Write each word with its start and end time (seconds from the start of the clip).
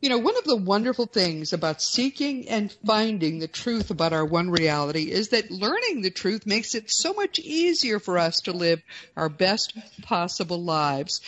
You 0.00 0.10
know, 0.10 0.18
one 0.18 0.36
of 0.36 0.44
the 0.44 0.56
wonderful 0.56 1.06
things 1.06 1.54
about 1.54 1.80
seeking 1.80 2.50
and 2.50 2.70
finding 2.84 3.38
the 3.38 3.48
truth 3.48 3.90
about 3.90 4.12
our 4.12 4.26
one 4.26 4.50
reality 4.50 5.10
is 5.10 5.30
that 5.30 5.50
learning 5.50 6.02
the 6.02 6.10
truth 6.10 6.44
makes 6.44 6.74
it 6.74 6.90
so 6.90 7.14
much 7.14 7.38
easier 7.38 7.98
for 7.98 8.18
us 8.18 8.40
to 8.42 8.52
live 8.52 8.82
our 9.16 9.30
best 9.30 9.72
possible 10.02 10.62
lives. 10.62 11.22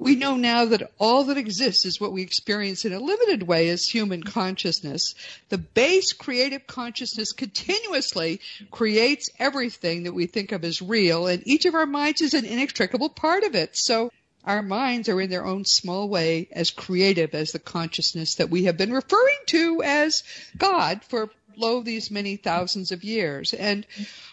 We 0.00 0.16
know 0.16 0.36
now 0.36 0.64
that 0.64 0.90
all 0.98 1.24
that 1.24 1.36
exists 1.36 1.84
is 1.84 2.00
what 2.00 2.10
we 2.10 2.22
experience 2.22 2.86
in 2.86 2.92
a 2.92 2.98
limited 2.98 3.42
way 3.44 3.68
as 3.68 3.84
human 3.84 4.22
consciousness. 4.24 5.14
The 5.50 5.58
base 5.58 6.12
creative 6.12 6.66
consciousness 6.66 7.32
continuously 7.32 8.40
creates 8.70 9.28
everything 9.38 10.04
that 10.04 10.14
we 10.14 10.26
think 10.26 10.52
of 10.52 10.64
as 10.64 10.82
real, 10.82 11.26
and 11.26 11.46
each 11.46 11.66
of 11.66 11.74
our 11.74 11.86
minds 11.86 12.20
is 12.20 12.34
an 12.34 12.46
inextricable 12.46 13.10
part 13.10 13.44
of 13.44 13.54
it. 13.54 13.76
So 13.76 14.10
our 14.44 14.62
minds 14.62 15.08
are 15.08 15.20
in 15.20 15.30
their 15.30 15.44
own 15.44 15.64
small 15.64 16.08
way 16.08 16.48
as 16.52 16.70
creative 16.70 17.34
as 17.34 17.52
the 17.52 17.58
consciousness 17.58 18.36
that 18.36 18.50
we 18.50 18.64
have 18.64 18.76
been 18.76 18.92
referring 18.92 19.38
to 19.46 19.82
as 19.82 20.22
God 20.56 21.02
for 21.04 21.30
lo 21.56 21.82
these 21.82 22.10
many 22.10 22.36
thousands 22.36 22.92
of 22.92 23.04
years. 23.04 23.52
And 23.52 23.86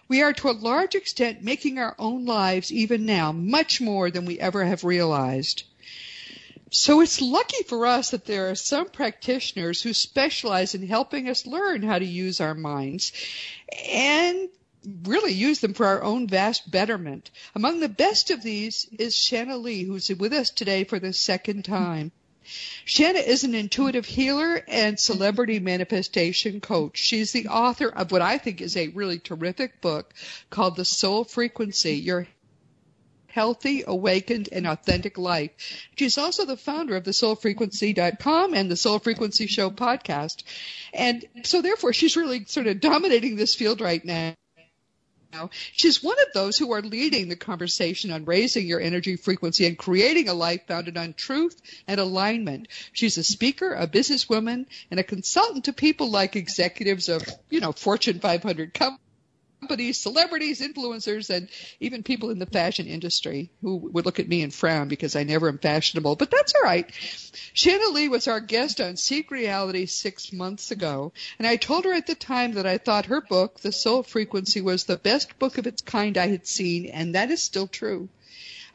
we 0.07 0.21
are 0.21 0.33
to 0.33 0.49
a 0.49 0.51
large 0.51 0.95
extent 0.95 1.43
making 1.43 1.77
our 1.77 1.95
own 1.99 2.25
lives 2.25 2.71
even 2.71 3.05
now 3.05 3.31
much 3.31 3.81
more 3.81 4.09
than 4.09 4.25
we 4.25 4.39
ever 4.39 4.63
have 4.63 4.83
realized. 4.83 5.63
So 6.69 6.99
it's 7.01 7.21
lucky 7.21 7.63
for 7.63 7.85
us 7.85 8.11
that 8.11 8.25
there 8.25 8.49
are 8.49 8.55
some 8.55 8.89
practitioners 8.89 9.81
who 9.81 9.93
specialize 9.93 10.75
in 10.75 10.85
helping 10.85 11.29
us 11.29 11.47
learn 11.47 11.81
how 11.81 11.97
to 11.97 12.05
use 12.05 12.41
our 12.41 12.53
minds. 12.53 13.13
And 13.89 14.49
really 15.03 15.33
use 15.33 15.59
them 15.59 15.73
for 15.73 15.85
our 15.85 16.01
own 16.01 16.27
vast 16.27 16.69
betterment. 16.71 17.29
Among 17.55 17.79
the 17.79 17.89
best 17.89 18.31
of 18.31 18.41
these 18.41 18.87
is 18.97 19.15
Shanna 19.15 19.57
Lee, 19.57 19.83
who's 19.83 20.09
with 20.09 20.33
us 20.33 20.49
today 20.49 20.85
for 20.85 20.99
the 20.99 21.13
second 21.13 21.65
time. 21.65 22.11
Shanna 22.85 23.19
is 23.19 23.43
an 23.43 23.53
intuitive 23.53 24.05
healer 24.05 24.63
and 24.69 24.97
celebrity 24.97 25.59
manifestation 25.59 26.61
coach. 26.61 26.97
She's 26.97 27.33
the 27.33 27.49
author 27.49 27.89
of 27.89 28.11
what 28.13 28.21
I 28.21 28.37
think 28.37 28.61
is 28.61 28.77
a 28.77 28.87
really 28.87 29.19
terrific 29.19 29.81
book 29.81 30.13
called 30.49 30.77
The 30.77 30.85
Soul 30.85 31.25
Frequency, 31.25 31.95
Your 31.95 32.25
Healthy, 33.27 33.83
Awakened, 33.85 34.47
and 34.53 34.65
Authentic 34.65 35.17
Life. 35.17 35.51
She's 35.97 36.17
also 36.17 36.45
the 36.45 36.55
founder 36.55 36.95
of 36.95 37.03
the 37.03 37.11
soulfrequency.com 37.11 38.53
and 38.53 38.71
the 38.71 38.77
Soul 38.77 38.99
Frequency 38.99 39.47
Show 39.47 39.69
podcast. 39.69 40.43
And 40.93 41.25
so 41.43 41.61
therefore 41.61 41.91
she's 41.91 42.15
really 42.15 42.45
sort 42.45 42.67
of 42.67 42.79
dominating 42.79 43.35
this 43.35 43.53
field 43.53 43.81
right 43.81 44.03
now 44.05 44.33
now. 45.37 45.49
She's 45.73 46.03
one 46.03 46.17
of 46.19 46.33
those 46.33 46.57
who 46.57 46.73
are 46.73 46.81
leading 46.81 47.29
the 47.29 47.35
conversation 47.35 48.11
on 48.11 48.25
raising 48.25 48.67
your 48.67 48.81
energy 48.81 49.15
frequency 49.15 49.65
and 49.65 49.77
creating 49.77 50.29
a 50.29 50.33
life 50.33 50.61
founded 50.67 50.97
on 50.97 51.13
truth 51.13 51.61
and 51.87 51.99
alignment. 51.99 52.67
She's 52.93 53.17
a 53.17 53.23
speaker, 53.23 53.73
a 53.73 53.87
businesswoman, 53.87 54.65
and 54.91 54.99
a 54.99 55.03
consultant 55.03 55.65
to 55.65 55.73
people 55.73 56.09
like 56.09 56.35
executives 56.35 57.09
of, 57.09 57.23
you 57.49 57.59
know, 57.59 57.71
Fortune 57.71 58.19
500 58.19 58.73
companies 58.73 59.01
companies, 59.59 59.97
celebrities, 59.99 60.61
influencers, 60.61 61.29
and 61.29 61.49
even 61.79 62.03
people 62.03 62.29
in 62.29 62.39
the 62.39 62.45
fashion 62.45 62.87
industry 62.87 63.49
who 63.61 63.77
would 63.77 64.05
look 64.05 64.19
at 64.19 64.27
me 64.27 64.41
and 64.41 64.53
frown 64.53 64.87
because 64.87 65.15
I 65.15 65.23
never 65.23 65.47
am 65.47 65.57
fashionable. 65.57 66.15
But 66.15 66.31
that's 66.31 66.53
all 66.55 66.61
right. 66.61 66.89
Shanna 67.53 67.89
Lee 67.89 68.07
was 68.07 68.27
our 68.27 68.39
guest 68.39 68.79
on 68.79 68.97
Seek 68.97 69.31
Reality 69.31 69.85
six 69.85 70.31
months 70.31 70.71
ago, 70.71 71.11
and 71.39 71.47
I 71.47 71.55
told 71.55 71.85
her 71.85 71.93
at 71.93 72.07
the 72.07 72.15
time 72.15 72.53
that 72.53 72.67
I 72.67 72.77
thought 72.77 73.07
her 73.07 73.21
book, 73.21 73.59
The 73.59 73.71
Soul 73.71 74.03
Frequency, 74.03 74.61
was 74.61 74.83
the 74.83 74.97
best 74.97 75.37
book 75.39 75.57
of 75.57 75.67
its 75.67 75.81
kind 75.81 76.17
I 76.17 76.27
had 76.27 76.45
seen, 76.47 76.85
and 76.85 77.15
that 77.15 77.31
is 77.31 77.41
still 77.41 77.67
true. 77.67 78.09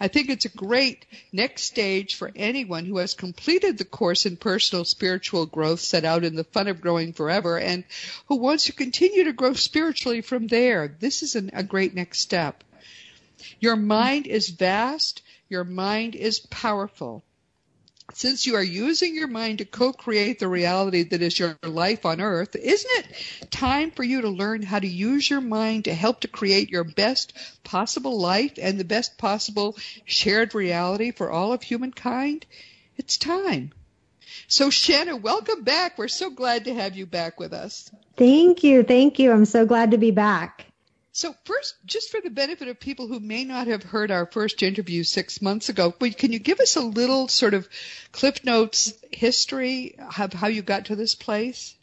I 0.02 0.08
think 0.08 0.30
it's 0.30 0.46
a 0.46 0.48
great 0.48 1.06
next 1.32 1.62
stage 1.62 2.16
for 2.16 2.32
anyone 2.34 2.86
who 2.86 2.98
has 2.98 3.14
completed 3.14 3.78
the 3.78 3.84
course 3.84 4.26
in 4.26 4.36
personal 4.36 4.84
spiritual 4.84 5.46
growth 5.46 5.78
set 5.78 6.04
out 6.04 6.24
in 6.24 6.34
the 6.34 6.42
fun 6.42 6.66
of 6.66 6.80
growing 6.80 7.12
forever 7.12 7.56
and 7.56 7.84
who 8.26 8.34
wants 8.34 8.64
to 8.64 8.72
continue 8.72 9.22
to 9.22 9.32
grow 9.32 9.52
spiritually 9.52 10.20
from 10.20 10.48
there. 10.48 10.88
This 10.88 11.22
is 11.22 11.36
an, 11.36 11.52
a 11.52 11.62
great 11.62 11.94
next 11.94 12.18
step. 12.18 12.64
Your 13.60 13.76
mind 13.76 14.26
is 14.26 14.48
vast. 14.48 15.22
Your 15.48 15.62
mind 15.62 16.16
is 16.16 16.40
powerful 16.40 17.22
since 18.14 18.46
you 18.46 18.56
are 18.56 18.62
using 18.62 19.14
your 19.14 19.28
mind 19.28 19.58
to 19.58 19.64
co-create 19.64 20.38
the 20.38 20.48
reality 20.48 21.02
that 21.04 21.22
is 21.22 21.38
your 21.38 21.56
life 21.62 22.04
on 22.04 22.20
earth, 22.20 22.56
isn't 22.56 22.90
it 22.98 23.50
time 23.50 23.90
for 23.90 24.02
you 24.02 24.22
to 24.22 24.28
learn 24.28 24.62
how 24.62 24.78
to 24.78 24.86
use 24.86 25.28
your 25.28 25.40
mind 25.40 25.84
to 25.84 25.94
help 25.94 26.20
to 26.20 26.28
create 26.28 26.70
your 26.70 26.84
best 26.84 27.32
possible 27.64 28.20
life 28.20 28.52
and 28.60 28.78
the 28.78 28.84
best 28.84 29.18
possible 29.18 29.76
shared 30.04 30.54
reality 30.54 31.10
for 31.10 31.30
all 31.30 31.52
of 31.52 31.62
humankind? 31.62 32.46
It's 32.96 33.16
time. 33.16 33.72
So 34.48 34.70
Shanna, 34.70 35.16
welcome 35.16 35.62
back. 35.62 35.96
We're 35.96 36.08
so 36.08 36.30
glad 36.30 36.64
to 36.66 36.74
have 36.74 36.96
you 36.96 37.06
back 37.06 37.40
with 37.40 37.52
us. 37.52 37.90
Thank 38.16 38.62
you. 38.62 38.82
Thank 38.82 39.18
you. 39.18 39.32
I'm 39.32 39.46
so 39.46 39.64
glad 39.64 39.92
to 39.92 39.98
be 39.98 40.10
back. 40.10 40.66
So 41.14 41.34
first, 41.44 41.74
just 41.84 42.10
for 42.10 42.22
the 42.22 42.30
benefit 42.30 42.68
of 42.68 42.80
people 42.80 43.06
who 43.06 43.20
may 43.20 43.44
not 43.44 43.66
have 43.66 43.82
heard 43.82 44.10
our 44.10 44.24
first 44.24 44.62
interview 44.62 45.04
six 45.04 45.42
months 45.42 45.68
ago, 45.68 45.92
can 45.92 46.32
you 46.32 46.38
give 46.38 46.58
us 46.58 46.76
a 46.76 46.80
little 46.80 47.28
sort 47.28 47.52
of 47.52 47.68
Cliff 48.12 48.42
Notes 48.44 48.94
history 49.10 49.96
of 50.16 50.32
how 50.32 50.46
you 50.46 50.62
got 50.62 50.86
to 50.86 50.96
this 50.96 51.14
place? 51.14 51.74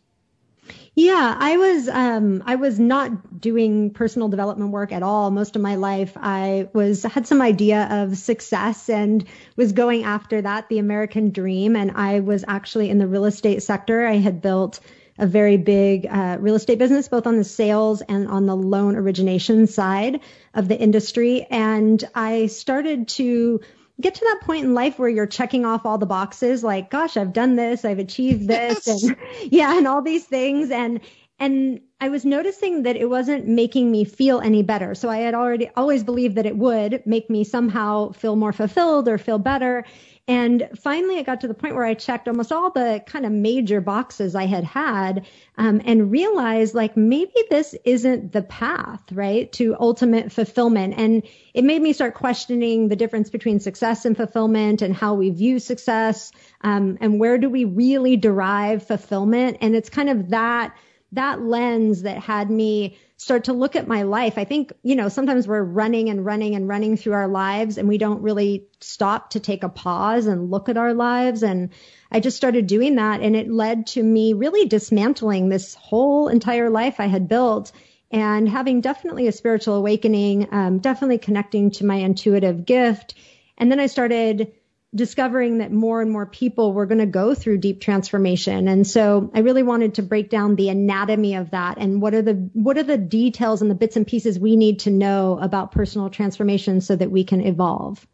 Yeah, 0.95 1.35
I 1.37 1.57
was 1.57 1.87
um, 1.87 2.43
I 2.45 2.55
was 2.55 2.79
not 2.79 3.39
doing 3.39 3.91
personal 3.91 4.29
development 4.29 4.71
work 4.71 4.91
at 4.91 5.03
all 5.03 5.29
most 5.29 5.55
of 5.55 5.61
my 5.61 5.75
life. 5.75 6.13
I 6.15 6.67
was 6.73 7.03
had 7.03 7.27
some 7.27 7.41
idea 7.41 7.87
of 8.03 8.17
success 8.17 8.89
and 8.89 9.23
was 9.55 9.73
going 9.73 10.03
after 10.03 10.41
that, 10.41 10.69
the 10.69 10.79
American 10.79 11.29
dream. 11.29 11.75
And 11.75 11.91
I 11.91 12.21
was 12.21 12.43
actually 12.47 12.89
in 12.89 12.97
the 12.97 13.07
real 13.07 13.25
estate 13.25 13.61
sector. 13.61 14.05
I 14.05 14.15
had 14.15 14.41
built 14.41 14.79
a 15.19 15.27
very 15.27 15.57
big 15.57 16.07
uh, 16.09 16.37
real 16.39 16.55
estate 16.55 16.79
business, 16.79 17.07
both 17.07 17.27
on 17.27 17.37
the 17.37 17.43
sales 17.43 18.01
and 18.01 18.27
on 18.27 18.45
the 18.45 18.55
loan 18.55 18.95
origination 18.95 19.67
side 19.67 20.21
of 20.53 20.67
the 20.67 20.79
industry. 20.79 21.45
And 21.49 22.03
I 22.15 22.47
started 22.47 23.07
to 23.09 23.59
get 24.01 24.15
to 24.15 24.21
that 24.21 24.39
point 24.41 24.63
in 24.63 24.73
life 24.73 24.97
where 24.97 25.09
you're 25.09 25.27
checking 25.27 25.65
off 25.65 25.85
all 25.85 25.97
the 25.97 26.05
boxes 26.05 26.63
like 26.63 26.89
gosh 26.89 27.17
i've 27.17 27.33
done 27.33 27.57
this 27.57 27.83
i've 27.83 27.99
achieved 27.99 28.47
this 28.47 28.87
yes. 28.87 29.03
and 29.03 29.17
yeah 29.51 29.77
and 29.77 29.87
all 29.87 30.01
these 30.01 30.23
things 30.23 30.71
and 30.71 31.01
and 31.37 31.81
i 31.99 32.07
was 32.07 32.23
noticing 32.23 32.83
that 32.83 32.95
it 32.95 33.09
wasn't 33.09 33.45
making 33.45 33.91
me 33.91 34.05
feel 34.05 34.39
any 34.39 34.63
better 34.63 34.95
so 34.95 35.09
i 35.09 35.17
had 35.17 35.33
already 35.33 35.69
always 35.75 36.03
believed 36.03 36.35
that 36.35 36.45
it 36.45 36.57
would 36.57 37.05
make 37.05 37.29
me 37.29 37.43
somehow 37.43 38.09
feel 38.13 38.37
more 38.37 38.53
fulfilled 38.53 39.09
or 39.09 39.17
feel 39.17 39.37
better 39.39 39.83
and 40.29 40.69
finally, 40.79 41.17
it 41.17 41.25
got 41.25 41.41
to 41.41 41.47
the 41.47 41.55
point 41.55 41.73
where 41.73 41.85
I 41.85 41.95
checked 41.95 42.27
almost 42.27 42.51
all 42.51 42.69
the 42.69 43.03
kind 43.07 43.25
of 43.25 43.31
major 43.31 43.81
boxes 43.81 44.35
I 44.35 44.45
had 44.45 44.63
had 44.63 45.25
um, 45.57 45.81
and 45.85 46.11
realized 46.11 46.75
like 46.75 46.95
maybe 46.95 47.33
this 47.49 47.73
isn't 47.83 48.31
the 48.31 48.43
path, 48.43 49.01
right, 49.11 49.51
to 49.53 49.75
ultimate 49.79 50.31
fulfillment. 50.31 50.93
And 50.97 51.23
it 51.55 51.63
made 51.63 51.81
me 51.81 51.93
start 51.93 52.13
questioning 52.13 52.89
the 52.89 52.95
difference 52.95 53.31
between 53.31 53.59
success 53.59 54.05
and 54.05 54.15
fulfillment 54.15 54.83
and 54.83 54.95
how 54.95 55.15
we 55.15 55.31
view 55.31 55.57
success 55.57 56.31
um, 56.61 56.99
and 57.01 57.19
where 57.19 57.39
do 57.39 57.49
we 57.49 57.65
really 57.65 58.15
derive 58.15 58.85
fulfillment. 58.85 59.57
And 59.61 59.75
it's 59.75 59.89
kind 59.89 60.11
of 60.11 60.29
that 60.29 60.75
that 61.13 61.41
lens 61.41 62.03
that 62.03 62.19
had 62.19 62.51
me 62.51 62.99
start 63.19 63.43
to 63.43 63.53
look 63.53 63.75
at 63.75 63.85
my 63.85 64.03
life. 64.03 64.37
I 64.37 64.45
think, 64.45 64.71
you 64.81 64.95
know, 64.95 65.09
sometimes 65.09 65.45
we're 65.45 65.61
running 65.61 66.09
and 66.09 66.25
running 66.25 66.55
and 66.55 66.69
running 66.69 66.95
through 66.95 67.13
our 67.13 67.27
lives 67.27 67.77
and 67.77 67.85
we 67.85 67.97
don't 67.97 68.21
really 68.21 68.67
stop 68.79 69.31
to 69.31 69.41
take 69.41 69.63
a 69.63 69.69
pause 69.69 70.25
and 70.25 70.49
look 70.49 70.69
at 70.69 70.77
our 70.77 70.93
lives. 70.93 71.43
And 71.43 71.71
I 72.09 72.21
just 72.21 72.37
started 72.37 72.65
doing 72.65 72.95
that 72.95 73.19
and 73.19 73.35
it 73.35 73.51
led 73.51 73.87
to 73.87 74.01
me 74.01 74.31
really 74.31 74.69
dismantling 74.69 75.49
this 75.49 75.75
whole 75.75 76.29
entire 76.29 76.69
life 76.69 77.01
I 77.01 77.07
had 77.07 77.27
built 77.27 77.73
and 78.09 78.47
having 78.47 78.79
definitely 78.79 79.27
a 79.27 79.33
spiritual 79.33 79.75
awakening, 79.75 80.47
um, 80.53 80.79
definitely 80.79 81.17
connecting 81.17 81.71
to 81.71 81.85
my 81.85 81.95
intuitive 81.95 82.65
gift. 82.65 83.15
And 83.57 83.69
then 83.69 83.81
I 83.81 83.87
started 83.87 84.53
discovering 84.93 85.59
that 85.59 85.71
more 85.71 86.01
and 86.01 86.11
more 86.11 86.25
people 86.25 86.73
were 86.73 86.87
going 86.87 86.99
to 86.99 87.05
go 87.05 87.35
through 87.35 87.59
deep 87.59 87.79
transformation. 87.79 88.67
And 88.67 88.87
so 88.87 89.29
I 89.35 89.39
really 89.39 89.61
wanted 89.61 89.95
to 89.95 90.01
break 90.01 90.29
down 90.29 90.55
the 90.55 90.69
anatomy 90.69 91.35
of 91.35 91.51
that 91.51 91.77
and 91.77 92.01
what 92.01 92.15
are 92.15 92.23
the, 92.23 92.33
what 92.53 92.77
are 92.77 92.83
the 92.83 92.97
details 92.97 93.61
and 93.61 93.69
the 93.69 93.75
bits 93.75 93.97
and 93.97 94.07
pieces 94.07 94.39
we 94.39 94.55
need 94.55 94.79
to 94.79 94.89
know 94.89 95.37
about 95.39 95.71
personal 95.71 96.09
transformation 96.09 96.81
so 96.81 96.95
that 96.95 97.11
we 97.11 97.23
can 97.23 97.41
evolve. 97.41 98.05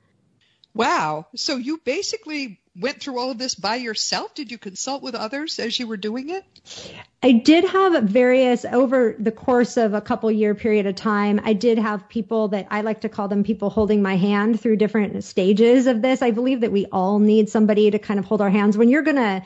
Wow. 0.73 1.27
So 1.35 1.55
you 1.55 1.79
basically 1.85 2.59
went 2.77 2.99
through 2.99 3.19
all 3.19 3.31
of 3.31 3.37
this 3.37 3.55
by 3.55 3.75
yourself? 3.77 4.33
Did 4.33 4.51
you 4.51 4.57
consult 4.57 5.01
with 5.01 5.15
others 5.15 5.59
as 5.59 5.79
you 5.79 5.87
were 5.87 5.97
doing 5.97 6.29
it? 6.29 6.43
I 7.23 7.31
did 7.31 7.63
have 7.63 8.03
various 8.03 8.65
over 8.65 9.15
the 9.17 9.31
course 9.31 9.77
of 9.77 9.93
a 9.93 10.01
couple 10.01 10.31
year 10.31 10.53
period 10.55 10.85
of 10.85 10.95
time. 10.95 11.39
I 11.43 11.53
did 11.53 11.77
have 11.77 12.09
people 12.09 12.49
that 12.49 12.67
I 12.69 12.81
like 12.81 13.01
to 13.01 13.09
call 13.09 13.27
them 13.27 13.43
people 13.43 13.69
holding 13.69 14.01
my 14.01 14.17
hand 14.17 14.59
through 14.59 14.77
different 14.77 15.23
stages 15.23 15.87
of 15.87 16.01
this. 16.01 16.21
I 16.21 16.31
believe 16.31 16.61
that 16.61 16.71
we 16.71 16.85
all 16.91 17.19
need 17.19 17.49
somebody 17.49 17.91
to 17.91 17.99
kind 17.99 18.19
of 18.19 18.25
hold 18.25 18.41
our 18.41 18.49
hands 18.49 18.77
when 18.77 18.89
you're 18.89 19.01
going 19.01 19.15
to 19.15 19.43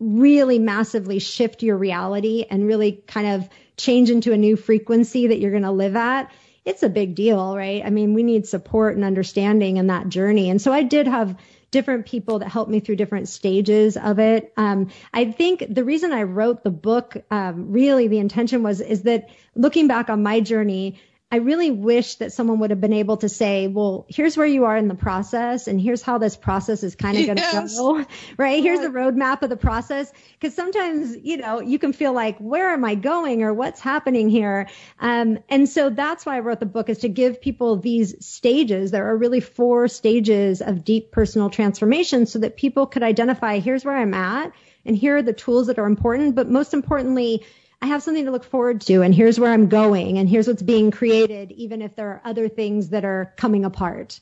really 0.00 0.58
massively 0.58 1.18
shift 1.18 1.62
your 1.62 1.76
reality 1.76 2.44
and 2.50 2.66
really 2.66 2.92
kind 3.06 3.26
of 3.26 3.48
change 3.76 4.10
into 4.10 4.32
a 4.32 4.36
new 4.36 4.56
frequency 4.56 5.28
that 5.28 5.38
you're 5.38 5.50
going 5.50 5.62
to 5.62 5.70
live 5.70 5.96
at 5.96 6.30
it's 6.68 6.82
a 6.82 6.88
big 6.90 7.14
deal, 7.14 7.56
right? 7.56 7.82
I 7.82 7.88
mean, 7.88 8.12
we 8.12 8.22
need 8.22 8.46
support 8.46 8.94
and 8.94 9.02
understanding 9.02 9.78
in 9.78 9.86
that 9.86 10.10
journey. 10.10 10.50
And 10.50 10.60
so 10.60 10.70
I 10.70 10.82
did 10.82 11.06
have 11.06 11.34
different 11.70 12.06
people 12.06 12.38
that 12.38 12.48
helped 12.48 12.70
me 12.70 12.80
through 12.80 12.96
different 12.96 13.28
stages 13.28 13.96
of 13.96 14.18
it. 14.18 14.52
Um, 14.56 14.88
I 15.12 15.32
think 15.32 15.64
the 15.68 15.84
reason 15.84 16.12
I 16.12 16.22
wrote 16.22 16.64
the 16.64 16.70
book, 16.70 17.16
um, 17.30 17.72
really 17.72 18.08
the 18.08 18.18
intention 18.18 18.62
was, 18.62 18.80
is 18.80 19.02
that 19.02 19.28
looking 19.54 19.86
back 19.86 20.08
on 20.08 20.22
my 20.22 20.40
journey, 20.40 20.98
I 21.30 21.36
really 21.36 21.70
wish 21.70 22.14
that 22.16 22.32
someone 22.32 22.60
would 22.60 22.70
have 22.70 22.80
been 22.80 22.94
able 22.94 23.18
to 23.18 23.28
say, 23.28 23.68
well, 23.68 24.06
here's 24.08 24.34
where 24.34 24.46
you 24.46 24.64
are 24.64 24.78
in 24.78 24.88
the 24.88 24.94
process 24.94 25.66
and 25.66 25.78
here's 25.78 26.00
how 26.00 26.16
this 26.16 26.36
process 26.36 26.82
is 26.82 26.94
kind 26.94 27.18
of 27.18 27.26
going 27.26 27.36
to 27.36 27.68
go, 27.76 28.06
right? 28.38 28.62
Here's 28.62 28.80
the 28.80 28.88
roadmap 28.88 29.42
of 29.42 29.50
the 29.50 29.56
process. 29.56 30.10
Cause 30.40 30.54
sometimes, 30.54 31.14
you 31.22 31.36
know, 31.36 31.60
you 31.60 31.78
can 31.78 31.92
feel 31.92 32.14
like, 32.14 32.38
where 32.38 32.70
am 32.70 32.82
I 32.82 32.94
going 32.94 33.42
or 33.42 33.52
what's 33.52 33.78
happening 33.78 34.30
here? 34.30 34.70
Um, 35.00 35.40
and 35.50 35.68
so 35.68 35.90
that's 35.90 36.24
why 36.24 36.36
I 36.36 36.40
wrote 36.40 36.60
the 36.60 36.66
book 36.66 36.88
is 36.88 36.98
to 37.00 37.10
give 37.10 37.42
people 37.42 37.76
these 37.76 38.24
stages. 38.24 38.90
There 38.90 39.06
are 39.06 39.16
really 39.16 39.40
four 39.40 39.86
stages 39.88 40.62
of 40.62 40.82
deep 40.82 41.12
personal 41.12 41.50
transformation 41.50 42.24
so 42.24 42.38
that 42.38 42.56
people 42.56 42.86
could 42.86 43.02
identify, 43.02 43.58
here's 43.58 43.84
where 43.84 43.96
I'm 43.96 44.14
at 44.14 44.52
and 44.86 44.96
here 44.96 45.18
are 45.18 45.22
the 45.22 45.34
tools 45.34 45.66
that 45.66 45.78
are 45.78 45.86
important. 45.86 46.34
But 46.34 46.48
most 46.48 46.72
importantly, 46.72 47.44
I 47.80 47.86
have 47.86 48.02
something 48.02 48.24
to 48.24 48.30
look 48.30 48.44
forward 48.44 48.80
to 48.82 49.02
and 49.02 49.14
here's 49.14 49.38
where 49.38 49.52
I'm 49.52 49.68
going 49.68 50.18
and 50.18 50.28
here's 50.28 50.48
what's 50.48 50.62
being 50.62 50.90
created, 50.90 51.52
even 51.52 51.80
if 51.82 51.94
there 51.94 52.08
are 52.08 52.22
other 52.24 52.48
things 52.48 52.90
that 52.90 53.04
are 53.04 53.32
coming 53.36 53.64
apart. 53.64 54.18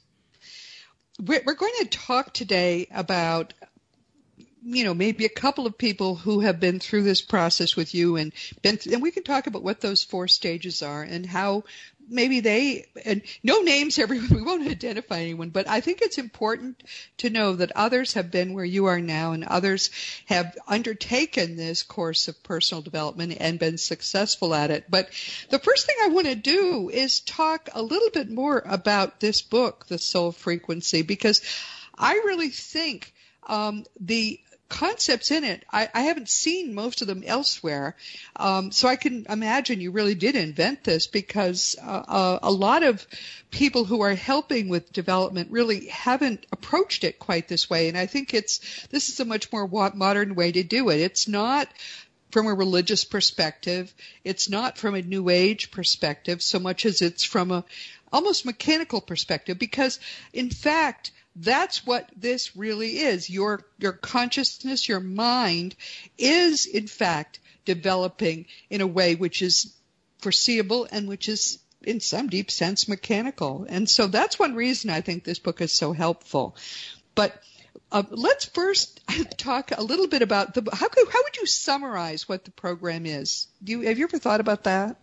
We're 1.19 1.55
going 1.55 1.73
to 1.81 1.87
talk 1.87 2.35
today 2.35 2.89
about 2.91 3.55
you 4.69 4.85
know 4.85 4.95
maybe 4.95 5.25
a 5.25 5.31
couple 5.31 5.67
of 5.67 5.79
people 5.79 6.17
who 6.17 6.41
have 6.41 6.59
been 6.59 6.81
through 6.81 7.05
this 7.05 7.23
process 7.23 7.77
with 7.77 7.95
you 7.95 8.17
and 8.17 8.33
been 8.63 8.79
and 8.93 9.01
we 9.01 9.13
can 9.13 9.23
talk 9.23 9.47
about 9.47 9.63
what 9.63 9.81
those 9.81 10.03
four 10.03 10.27
stages 10.27 10.83
are 10.83 11.03
and 11.03 11.25
how 11.25 11.63
maybe 12.09 12.41
they 12.41 12.87
and 13.05 13.23
no 13.43 13.61
names 13.61 13.99
everyone 13.99 14.29
we 14.35 14.43
won't 14.43 14.69
identify 14.69 15.19
anyone 15.19 15.51
but 15.51 15.69
i 15.69 15.81
think 15.81 16.01
it's 16.03 16.19
important 16.19 16.83
to 17.19 17.31
know 17.31 17.55
that 17.55 17.73
others 17.75 18.15
have 18.15 18.31
been 18.31 18.55
where 18.55 18.65
you 18.65 18.87
are 18.87 19.01
now 19.01 19.33
and 19.33 19.45
others 19.45 19.91
have 20.27 20.57
undertaken 20.67 21.57
this 21.57 21.83
course 21.83 22.29
of 22.29 22.43
personal 22.43 22.83
development 22.83 23.37
and 23.41 23.59
been 23.59 23.79
successful 23.79 24.55
at 24.55 24.71
it. 24.71 24.85
But 24.91 25.11
the 25.51 25.59
first 25.59 25.87
thing 25.87 25.97
i 26.03 26.09
want 26.09 26.27
to 26.27 26.35
do 26.35 26.91
is 26.91 27.21
talk 27.21 27.69
a 27.75 27.83
little 27.83 28.11
bit 28.11 28.31
more 28.31 28.63
about 28.65 29.21
this 29.21 29.43
book 29.43 29.87
the 29.87 29.99
soul 29.99 30.33
frequency 30.33 31.03
because 31.03 31.41
i 31.97 32.15
really 32.15 32.49
think 32.49 33.13
um, 33.49 33.85
the 34.01 34.41
concepts 34.69 35.31
in 35.31 35.45
it. 35.45 35.65
I, 35.73 35.89
I 35.95 36.03
haven't 36.03 36.29
seen 36.29 36.75
most 36.75 37.01
of 37.01 37.07
them 37.07 37.23
elsewhere, 37.25 37.97
um, 38.35 38.73
so 38.73 38.89
I 38.89 38.97
can 38.97 39.27
imagine 39.29 39.81
you 39.81 39.91
really 39.91 40.15
did 40.15 40.37
invent 40.37 40.85
this 40.85 41.07
because 41.07 41.77
uh, 41.81 42.05
uh, 42.07 42.39
a 42.43 42.51
lot 42.51 42.83
of 42.83 43.07
people 43.51 43.85
who 43.85 44.03
are 44.03 44.15
helping 44.15 44.69
with 44.69 44.93
development 44.93 45.51
really 45.51 45.87
haven't 45.87 46.47
approached 46.53 47.05
it 47.05 47.19
quite 47.19 47.49
this 47.49 47.71
way. 47.71 47.89
And 47.89 47.97
I 47.97 48.07
think 48.07 48.35
it's 48.35 48.87
this 48.89 49.09
is 49.09 49.21
a 49.21 49.25
much 49.25 49.53
more 49.53 49.69
modern 49.95 50.35
way 50.35 50.53
to 50.53 50.63
do 50.63 50.89
it. 50.91 51.01
It's 51.01 51.29
not 51.29 51.69
from 52.31 52.49
a 52.49 52.55
religious 52.55 53.05
perspective. 53.05 53.95
It's 54.25 54.49
not 54.49 54.79
from 54.79 54.95
a 54.95 55.03
new 55.03 55.29
age 55.29 55.71
perspective 55.71 56.43
so 56.43 56.59
much 56.59 56.85
as 56.85 57.03
it's 57.03 57.25
from 57.25 57.51
a 57.51 57.65
almost 58.13 58.47
mechanical 58.47 59.01
perspective 59.01 59.59
because 59.59 59.99
in 60.33 60.51
fact 60.51 61.11
that's 61.37 61.87
what 61.87 62.09
this 62.17 62.57
really 62.57 62.99
is. 62.99 63.29
Your, 63.29 63.63
your 63.79 63.93
consciousness, 63.93 64.89
your 64.89 65.01
mind 65.01 65.77
is 66.17 66.67
in 66.67 66.87
fact 66.87 67.41
developing 67.65 68.47
in 68.71 68.81
a 68.81 68.87
way 68.87 69.15
which 69.15 69.43
is 69.43 69.75
foreseeable 70.19 70.89
and 70.91 71.07
which 71.07 71.29
is 71.29 71.59
in 71.83 72.01
some 72.01 72.29
deep 72.29 72.51
sense 72.51 72.89
mechanical. 72.89 73.67
And 73.69 73.89
so 73.89 74.07
that's 74.07 74.39
one 74.39 74.55
reason 74.55 74.91
I 74.91 75.03
think 75.03 75.25
this 75.25 75.39
book 75.39 75.61
is 75.61 75.73
so 75.73 75.93
helpful. 75.93 76.57
But 77.15 77.41
uh, 77.93 78.03
let's 78.11 78.47
first 78.47 79.01
talk 79.37 79.71
a 79.77 79.83
little 79.83 80.09
bit 80.09 80.23
about 80.23 80.55
the 80.55 80.69
how 80.73 80.89
could, 80.89 81.09
how 81.09 81.23
would 81.23 81.37
you 81.37 81.47
summarize 81.47 82.29
what 82.29 82.45
the 82.45 82.51
program 82.51 83.05
is? 83.07 83.47
Do 83.63 83.73
you 83.73 83.81
have 83.83 83.99
you 83.99 84.05
ever 84.05 84.19
thought 84.19 84.41
about 84.41 84.65
that? 84.65 84.97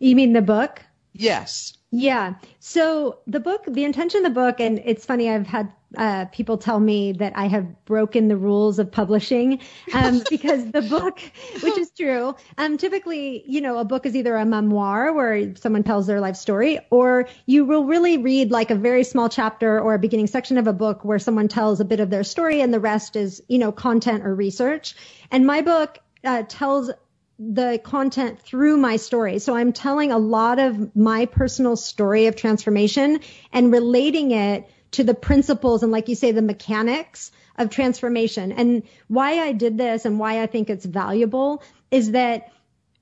You 0.00 0.16
mean 0.16 0.32
the 0.32 0.42
book? 0.42 0.82
Yes. 1.12 1.77
Yeah. 1.90 2.34
So 2.60 3.20
the 3.26 3.40
book, 3.40 3.64
the 3.66 3.84
intention 3.84 4.24
of 4.24 4.34
the 4.34 4.40
book, 4.40 4.60
and 4.60 4.80
it's 4.84 5.06
funny, 5.06 5.30
I've 5.30 5.46
had 5.46 5.72
uh, 5.96 6.26
people 6.26 6.58
tell 6.58 6.80
me 6.80 7.12
that 7.12 7.32
I 7.34 7.46
have 7.46 7.84
broken 7.86 8.28
the 8.28 8.36
rules 8.36 8.78
of 8.78 8.92
publishing 8.92 9.60
um, 9.94 10.20
because 10.30 10.70
the 10.70 10.82
book, 10.82 11.18
which 11.62 11.78
is 11.78 11.90
true, 11.90 12.34
um, 12.58 12.76
typically, 12.76 13.42
you 13.46 13.62
know, 13.62 13.78
a 13.78 13.86
book 13.86 14.04
is 14.04 14.14
either 14.14 14.36
a 14.36 14.44
memoir 14.44 15.14
where 15.14 15.56
someone 15.56 15.82
tells 15.82 16.06
their 16.06 16.20
life 16.20 16.36
story, 16.36 16.78
or 16.90 17.26
you 17.46 17.64
will 17.64 17.86
really 17.86 18.18
read 18.18 18.50
like 18.50 18.70
a 18.70 18.74
very 18.74 19.02
small 19.02 19.30
chapter 19.30 19.80
or 19.80 19.94
a 19.94 19.98
beginning 19.98 20.26
section 20.26 20.58
of 20.58 20.66
a 20.66 20.74
book 20.74 21.06
where 21.06 21.18
someone 21.18 21.48
tells 21.48 21.80
a 21.80 21.86
bit 21.86 22.00
of 22.00 22.10
their 22.10 22.24
story 22.24 22.60
and 22.60 22.74
the 22.74 22.80
rest 22.80 23.16
is, 23.16 23.42
you 23.48 23.58
know, 23.58 23.72
content 23.72 24.26
or 24.26 24.34
research. 24.34 24.94
And 25.30 25.46
my 25.46 25.62
book 25.62 25.98
uh, 26.22 26.42
tells 26.48 26.90
the 27.38 27.80
content 27.82 28.40
through 28.40 28.76
my 28.76 28.96
story. 28.96 29.38
So 29.38 29.54
I'm 29.54 29.72
telling 29.72 30.10
a 30.10 30.18
lot 30.18 30.58
of 30.58 30.96
my 30.96 31.26
personal 31.26 31.76
story 31.76 32.26
of 32.26 32.34
transformation 32.34 33.20
and 33.52 33.72
relating 33.72 34.32
it 34.32 34.68
to 34.92 35.04
the 35.04 35.14
principles 35.14 35.82
and 35.82 35.92
like 35.92 36.08
you 36.08 36.14
say, 36.14 36.32
the 36.32 36.42
mechanics 36.42 37.30
of 37.56 37.70
transformation. 37.70 38.52
And 38.52 38.82
why 39.06 39.38
I 39.40 39.52
did 39.52 39.78
this 39.78 40.04
and 40.04 40.18
why 40.18 40.42
I 40.42 40.46
think 40.46 40.70
it's 40.70 40.84
valuable 40.84 41.62
is 41.90 42.12
that 42.12 42.52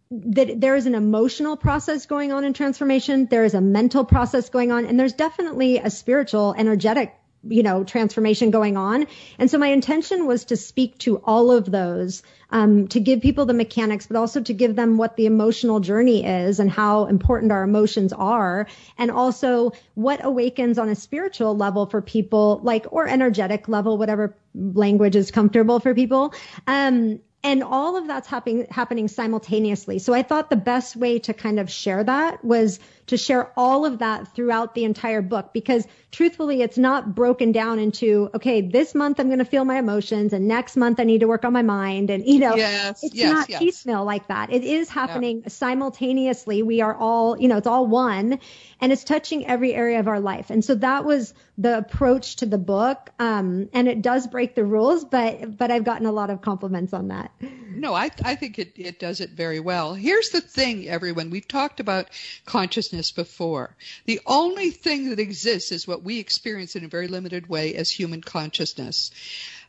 that 0.09 0.61
there 0.61 0.77
is 0.77 0.87
an 0.87 0.95
emotional 0.95 1.57
process 1.57 2.07
going 2.07 2.31
on 2.31 2.45
in 2.45 2.53
transformation. 2.53 3.27
There 3.27 3.45
is 3.45 3.55
a 3.55 3.61
mental 3.61 4.05
process 4.05 4.51
going 4.51 4.71
on 4.71 4.87
and 4.87 5.01
there's 5.01 5.15
definitely 5.15 5.79
a 5.79 5.91
spiritual, 5.91 6.55
energetic 6.57 7.13
you 7.43 7.63
know, 7.63 7.85
transformation 7.85 8.51
going 8.51 8.77
on. 8.77 9.07
And 9.39 9.51
so 9.51 9.59
my 9.59 9.69
intention 9.69 10.27
was 10.27 10.47
to 10.47 10.57
speak 10.57 10.99
to 10.99 11.19
all 11.19 11.51
of 11.51 11.71
those, 11.71 12.23
um, 12.51 12.89
to 12.89 13.01
give 13.01 13.21
people 13.21 13.47
the 13.47 13.55
mechanics, 13.55 14.07
but 14.07 14.17
also 14.17 14.41
to 14.41 14.53
give 14.53 14.77
them 14.77 14.97
what 14.97 15.17
the 15.17 15.27
emotional 15.27 15.81
journey 15.81 16.25
is 16.25 16.61
and 16.61 16.71
how 16.71 17.07
important 17.07 17.53
our 17.53 17.63
emotions 17.63 18.13
are. 18.13 18.67
And 18.99 19.11
also 19.11 19.73
what 19.95 20.25
awakens 20.25 20.79
on 20.79 20.89
a 20.89 20.95
spiritual 20.95 21.57
level 21.57 21.87
for 21.87 22.03
people, 22.03 22.61
like, 22.63 22.87
or 22.91 23.07
energetic 23.07 23.69
level, 23.69 23.99
whatever 23.99 24.37
language 24.55 25.17
is 25.17 25.31
comfortable 25.31 25.81
for 25.81 25.95
people. 25.95 26.35
Um, 26.67 27.21
and 27.47 27.63
all 27.63 27.97
of 27.97 28.09
that's 28.09 28.27
happening 28.27 28.67
happening 28.71 29.07
simultaneously. 29.07 30.01
So 30.01 30.13
I 30.13 30.23
thought 30.23 30.51
the 30.51 30.57
best 30.57 30.97
way 30.97 31.21
to 31.21 31.33
kind 31.33 31.61
of 31.61 31.71
share 31.71 32.03
that 32.03 32.45
was 32.45 32.81
to 33.07 33.17
share 33.17 33.53
all 33.57 33.87
of 33.87 33.99
that 33.99 34.35
throughout 34.35 34.75
the 34.75 34.85
entire 34.85 35.23
book 35.23 35.53
because 35.53 35.87
truthfully 36.11 36.63
it's 36.63 36.79
not 36.79 37.15
broken 37.15 37.53
down 37.53 37.79
into 37.79 38.31
okay 38.35 38.61
this 38.61 38.95
month 38.95 39.21
I'm 39.21 39.27
going 39.27 39.39
to 39.39 39.45
feel 39.45 39.65
my 39.65 39.79
emotions 39.79 40.33
and 40.33 40.49
next 40.49 40.77
month 40.77 40.99
I 40.99 41.05
need 41.05 41.21
to 41.21 41.29
work 41.29 41.45
on 41.45 41.53
my 41.53 41.63
mind 41.63 42.11
and 42.11 42.27
you 42.27 42.39
know 42.39 42.57
yes, 42.57 43.03
it's 43.03 43.15
yes, 43.15 43.33
not 43.33 43.49
yes. 43.49 43.59
piecemeal 43.61 44.05
like 44.05 44.29
that. 44.29 44.53
It 44.53 44.65
is 44.65 44.89
happening 44.89 45.43
yeah. 45.43 45.49
simultaneously. 45.49 46.63
We 46.63 46.81
are 46.81 46.95
all 46.95 47.39
you 47.39 47.49
know 47.49 47.59
it's 47.59 47.67
all 47.67 47.87
one 47.87 48.39
and 48.81 48.93
it's 48.93 49.05
touching 49.05 49.47
every 49.47 49.75
area 49.75 50.01
of 50.01 50.09
our 50.09 50.21
life. 50.21 50.51
And 50.51 50.65
so 50.65 50.75
that 50.77 51.05
was 51.05 51.33
the 51.59 51.79
approach 51.79 52.37
to 52.37 52.47
the 52.47 52.59
book. 52.59 53.11
Um, 53.19 53.69
and 53.73 53.89
it 53.89 54.03
does 54.03 54.27
break 54.27 54.55
the 54.55 54.65
rules, 54.65 55.05
but 55.05 55.57
but 55.57 55.71
I've 55.71 55.85
gotten 55.85 56.07
a 56.07 56.13
lot 56.13 56.31
of 56.31 56.43
compliments 56.43 56.93
on 56.93 57.09
that. 57.09 57.31
No, 57.41 57.95
I 57.95 58.11
I 58.25 58.35
think 58.35 58.59
it 58.59 58.73
it 58.77 58.99
does 58.99 59.21
it 59.21 59.31
very 59.31 59.61
well. 59.61 59.95
Here's 59.95 60.31
the 60.31 60.41
thing, 60.41 60.89
everyone. 60.89 61.31
We've 61.31 61.47
talked 61.47 61.81
about 61.81 62.09
consciousness 62.45 62.96
before. 63.11 63.77
The 64.05 64.21
only 64.27 64.71
thing 64.71 65.11
that 65.11 65.19
exists 65.19 65.73
is 65.73 65.87
what 65.87 66.03
we 66.03 66.19
experience 66.19 66.77
in 66.77 66.85
a 66.85 66.89
very 66.89 67.09
limited 67.09 67.49
way 67.49 67.75
as 67.75 67.91
human 67.91 68.21
consciousness. 68.23 69.11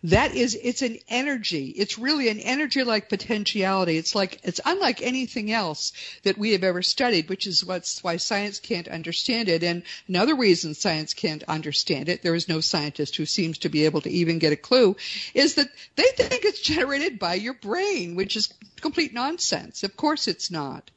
That 0.04 0.36
is 0.36 0.58
it's 0.62 0.84
an 0.84 1.00
energy. 1.08 1.70
It's 1.70 1.98
really 1.98 2.30
an 2.30 2.40
energy 2.40 2.84
like 2.84 3.10
potentiality. 3.10 3.98
It's 3.98 4.14
like 4.14 4.40
it's 4.44 4.62
unlike 4.64 5.02
anything 5.02 5.52
else 5.52 5.92
that 6.24 6.38
we 6.38 6.52
have 6.52 6.64
ever 6.64 6.84
studied 6.84 7.30
which 7.30 7.48
is 7.48 7.66
what's 7.66 8.04
why 8.04 8.18
science 8.18 8.60
can't 8.60 8.88
understand 8.88 9.50
it. 9.50 9.64
And 9.64 9.84
another 10.08 10.36
reason 10.36 10.76
science 10.76 11.14
can't 11.14 11.44
understand 11.44 12.10
it 12.10 12.22
there 12.22 12.36
is 12.36 12.48
no 12.48 12.62
scientist 12.62 13.16
who 13.16 13.26
seems 13.26 13.58
to 13.60 13.70
be 13.70 13.86
able 13.86 14.02
to 14.02 14.10
even 14.10 14.40
get 14.40 14.54
a 14.54 14.56
clue 14.56 14.96
is 15.34 15.56
that 15.56 15.70
they 15.96 16.10
think 16.16 16.46
it's 16.46 16.62
generated 16.62 17.18
by 17.18 17.34
your 17.34 17.56
brain 17.56 18.16
which 18.16 18.36
is 18.36 18.54
complete 18.80 19.14
nonsense. 19.14 19.84
Of 19.84 19.98
course 19.98 20.28
it's 20.28 20.52
not 20.52 20.92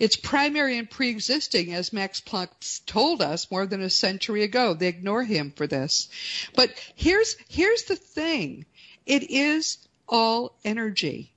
It's 0.00 0.16
primary 0.16 0.78
and 0.78 0.90
pre-existing, 0.90 1.74
as 1.74 1.92
Max 1.92 2.22
Planck 2.22 2.86
told 2.86 3.20
us 3.20 3.50
more 3.50 3.66
than 3.66 3.82
a 3.82 3.90
century 3.90 4.42
ago. 4.42 4.72
They 4.72 4.88
ignore 4.88 5.22
him 5.22 5.52
for 5.54 5.66
this. 5.66 6.08
But 6.56 6.70
here's, 6.96 7.36
here's 7.48 7.84
the 7.84 7.96
thing. 7.96 8.64
It 9.04 9.30
is 9.30 9.76
all 10.08 10.56
energy. 10.64 11.34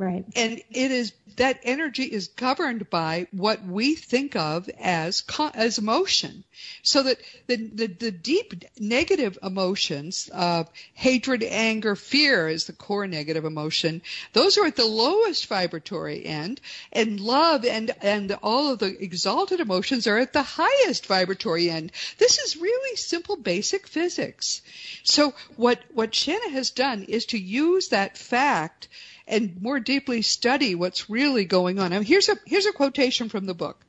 Right. 0.00 0.24
And 0.34 0.62
it 0.70 0.90
is 0.90 1.12
that 1.36 1.60
energy 1.62 2.04
is 2.04 2.28
governed 2.28 2.88
by 2.88 3.26
what 3.32 3.62
we 3.62 3.94
think 3.94 4.34
of 4.34 4.66
as 4.80 5.22
as 5.52 5.76
emotion. 5.76 6.42
So 6.82 7.02
that 7.02 7.18
the 7.48 7.56
the, 7.56 7.86
the 7.86 8.10
deep 8.10 8.64
negative 8.78 9.36
emotions 9.42 10.30
of 10.32 10.70
hatred, 10.94 11.42
anger, 11.42 11.96
fear 11.96 12.48
is 12.48 12.64
the 12.64 12.72
core 12.72 13.06
negative 13.06 13.44
emotion. 13.44 14.00
Those 14.32 14.56
are 14.56 14.64
at 14.64 14.76
the 14.76 14.86
lowest 14.86 15.46
vibratory 15.48 16.24
end, 16.24 16.62
and 16.92 17.20
love 17.20 17.66
and 17.66 17.90
and 18.00 18.32
all 18.42 18.72
of 18.72 18.78
the 18.78 18.96
exalted 19.04 19.60
emotions 19.60 20.06
are 20.06 20.16
at 20.16 20.32
the 20.32 20.42
highest 20.42 21.04
vibratory 21.04 21.68
end. 21.68 21.92
This 22.16 22.38
is 22.38 22.56
really 22.56 22.96
simple, 22.96 23.36
basic 23.36 23.86
physics. 23.86 24.62
So 25.02 25.34
what 25.56 25.78
what 25.92 26.14
Shanna 26.14 26.48
has 26.52 26.70
done 26.70 27.02
is 27.02 27.26
to 27.26 27.38
use 27.38 27.88
that 27.88 28.16
fact 28.16 28.88
and 29.30 29.62
more 29.62 29.80
deeply 29.80 30.22
study 30.22 30.74
what's 30.74 31.08
really 31.08 31.44
going 31.44 31.78
on. 31.78 31.90
Now, 31.90 32.00
here's 32.00 32.28
a 32.28 32.36
here's 32.44 32.66
a 32.66 32.72
quotation 32.72 33.28
from 33.28 33.46
the 33.46 33.54
book. 33.54 33.84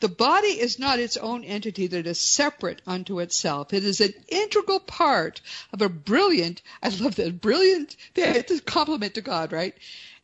The 0.00 0.08
body 0.08 0.58
is 0.58 0.78
not 0.78 0.98
its 0.98 1.18
own 1.18 1.44
entity 1.44 1.86
that 1.88 2.06
is 2.06 2.18
separate 2.18 2.80
unto 2.86 3.20
itself. 3.20 3.74
It 3.74 3.84
is 3.84 4.00
an 4.00 4.14
integral 4.28 4.80
part 4.80 5.42
of 5.74 5.82
a 5.82 5.90
brilliant, 5.90 6.62
I 6.82 6.88
love 6.88 7.16
that, 7.16 7.42
brilliant, 7.42 7.96
it's 8.16 8.52
a 8.52 8.62
compliment 8.62 9.14
to 9.14 9.20
God, 9.20 9.52
right? 9.52 9.74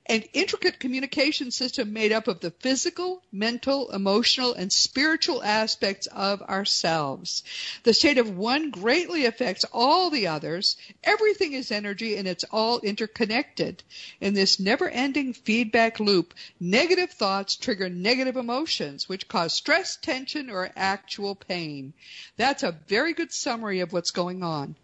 An 0.08 0.22
intricate 0.32 0.78
communication 0.78 1.50
system 1.50 1.92
made 1.92 2.12
up 2.12 2.28
of 2.28 2.40
the 2.40 2.50
physical, 2.50 3.22
mental, 3.32 3.90
emotional, 3.90 4.54
and 4.54 4.72
spiritual 4.72 5.42
aspects 5.42 6.06
of 6.06 6.42
ourselves. 6.42 7.42
The 7.82 7.92
state 7.92 8.18
of 8.18 8.36
one 8.36 8.70
greatly 8.70 9.26
affects 9.26 9.64
all 9.72 10.10
the 10.10 10.28
others. 10.28 10.76
Everything 11.02 11.52
is 11.52 11.72
energy 11.72 12.16
and 12.16 12.28
it's 12.28 12.44
all 12.44 12.78
interconnected. 12.80 13.82
In 14.20 14.34
this 14.34 14.60
never 14.60 14.88
ending 14.88 15.32
feedback 15.32 15.98
loop, 15.98 16.34
negative 16.60 17.10
thoughts 17.10 17.56
trigger 17.56 17.88
negative 17.88 18.36
emotions, 18.36 19.08
which 19.08 19.28
cause 19.28 19.52
stress, 19.52 19.96
tension, 19.96 20.50
or 20.50 20.70
actual 20.76 21.34
pain. 21.34 21.92
That's 22.36 22.62
a 22.62 22.78
very 22.86 23.12
good 23.12 23.32
summary 23.32 23.80
of 23.80 23.92
what's 23.92 24.12
going 24.12 24.42
on. 24.42 24.76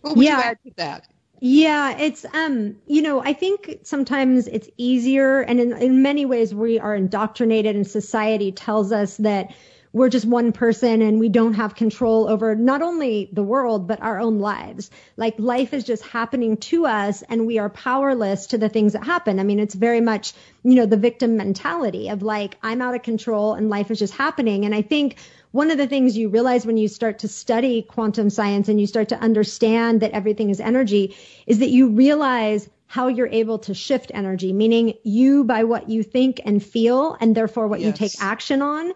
What 0.00 0.16
would 0.16 0.24
yeah. 0.24 0.36
you 0.36 0.42
add 0.42 0.58
to 0.64 0.72
that? 0.76 1.06
Yeah, 1.40 1.98
it's 1.98 2.24
um, 2.32 2.76
you 2.86 3.02
know, 3.02 3.20
I 3.20 3.34
think 3.34 3.80
sometimes 3.82 4.46
it's 4.46 4.68
easier 4.78 5.40
and 5.40 5.60
in, 5.60 5.72
in 5.74 6.02
many 6.02 6.24
ways 6.24 6.54
we 6.54 6.78
are 6.78 6.94
indoctrinated 6.94 7.76
and 7.76 7.86
society 7.86 8.52
tells 8.52 8.90
us 8.90 9.18
that 9.18 9.54
we're 9.92 10.08
just 10.08 10.26
one 10.26 10.52
person 10.52 11.00
and 11.02 11.18
we 11.18 11.28
don't 11.28 11.54
have 11.54 11.74
control 11.74 12.28
over 12.28 12.54
not 12.54 12.82
only 12.82 13.30
the 13.32 13.42
world 13.42 13.86
but 13.86 14.02
our 14.02 14.18
own 14.18 14.38
lives. 14.40 14.90
Like 15.16 15.34
life 15.38 15.72
is 15.74 15.84
just 15.84 16.02
happening 16.04 16.56
to 16.58 16.86
us 16.86 17.22
and 17.22 17.46
we 17.46 17.58
are 17.58 17.70
powerless 17.70 18.48
to 18.48 18.58
the 18.58 18.68
things 18.68 18.94
that 18.94 19.04
happen. 19.04 19.38
I 19.38 19.42
mean, 19.42 19.58
it's 19.58 19.74
very 19.74 20.00
much, 20.00 20.32
you 20.64 20.74
know, 20.74 20.86
the 20.86 20.96
victim 20.96 21.36
mentality 21.36 22.08
of 22.08 22.22
like 22.22 22.56
I'm 22.62 22.80
out 22.82 22.94
of 22.94 23.02
control 23.02 23.54
and 23.54 23.68
life 23.70 23.90
is 23.90 23.98
just 23.98 24.14
happening. 24.14 24.64
And 24.64 24.74
I 24.74 24.82
think 24.82 25.16
one 25.52 25.70
of 25.70 25.78
the 25.78 25.86
things 25.86 26.16
you 26.16 26.28
realize 26.28 26.66
when 26.66 26.76
you 26.76 26.88
start 26.88 27.20
to 27.20 27.28
study 27.28 27.82
quantum 27.82 28.30
science 28.30 28.68
and 28.68 28.80
you 28.80 28.86
start 28.86 29.08
to 29.10 29.18
understand 29.18 30.00
that 30.00 30.12
everything 30.12 30.50
is 30.50 30.60
energy 30.60 31.16
is 31.46 31.58
that 31.60 31.70
you 31.70 31.88
realize 31.88 32.68
how 32.86 33.08
you're 33.08 33.28
able 33.28 33.58
to 33.58 33.74
shift 33.74 34.12
energy, 34.14 34.52
meaning 34.52 34.94
you 35.02 35.44
by 35.44 35.64
what 35.64 35.88
you 35.88 36.02
think 36.02 36.40
and 36.44 36.62
feel 36.62 37.16
and 37.20 37.34
therefore 37.34 37.66
what 37.66 37.80
yes. 37.80 37.86
you 37.86 37.92
take 37.92 38.12
action 38.20 38.62
on 38.62 38.92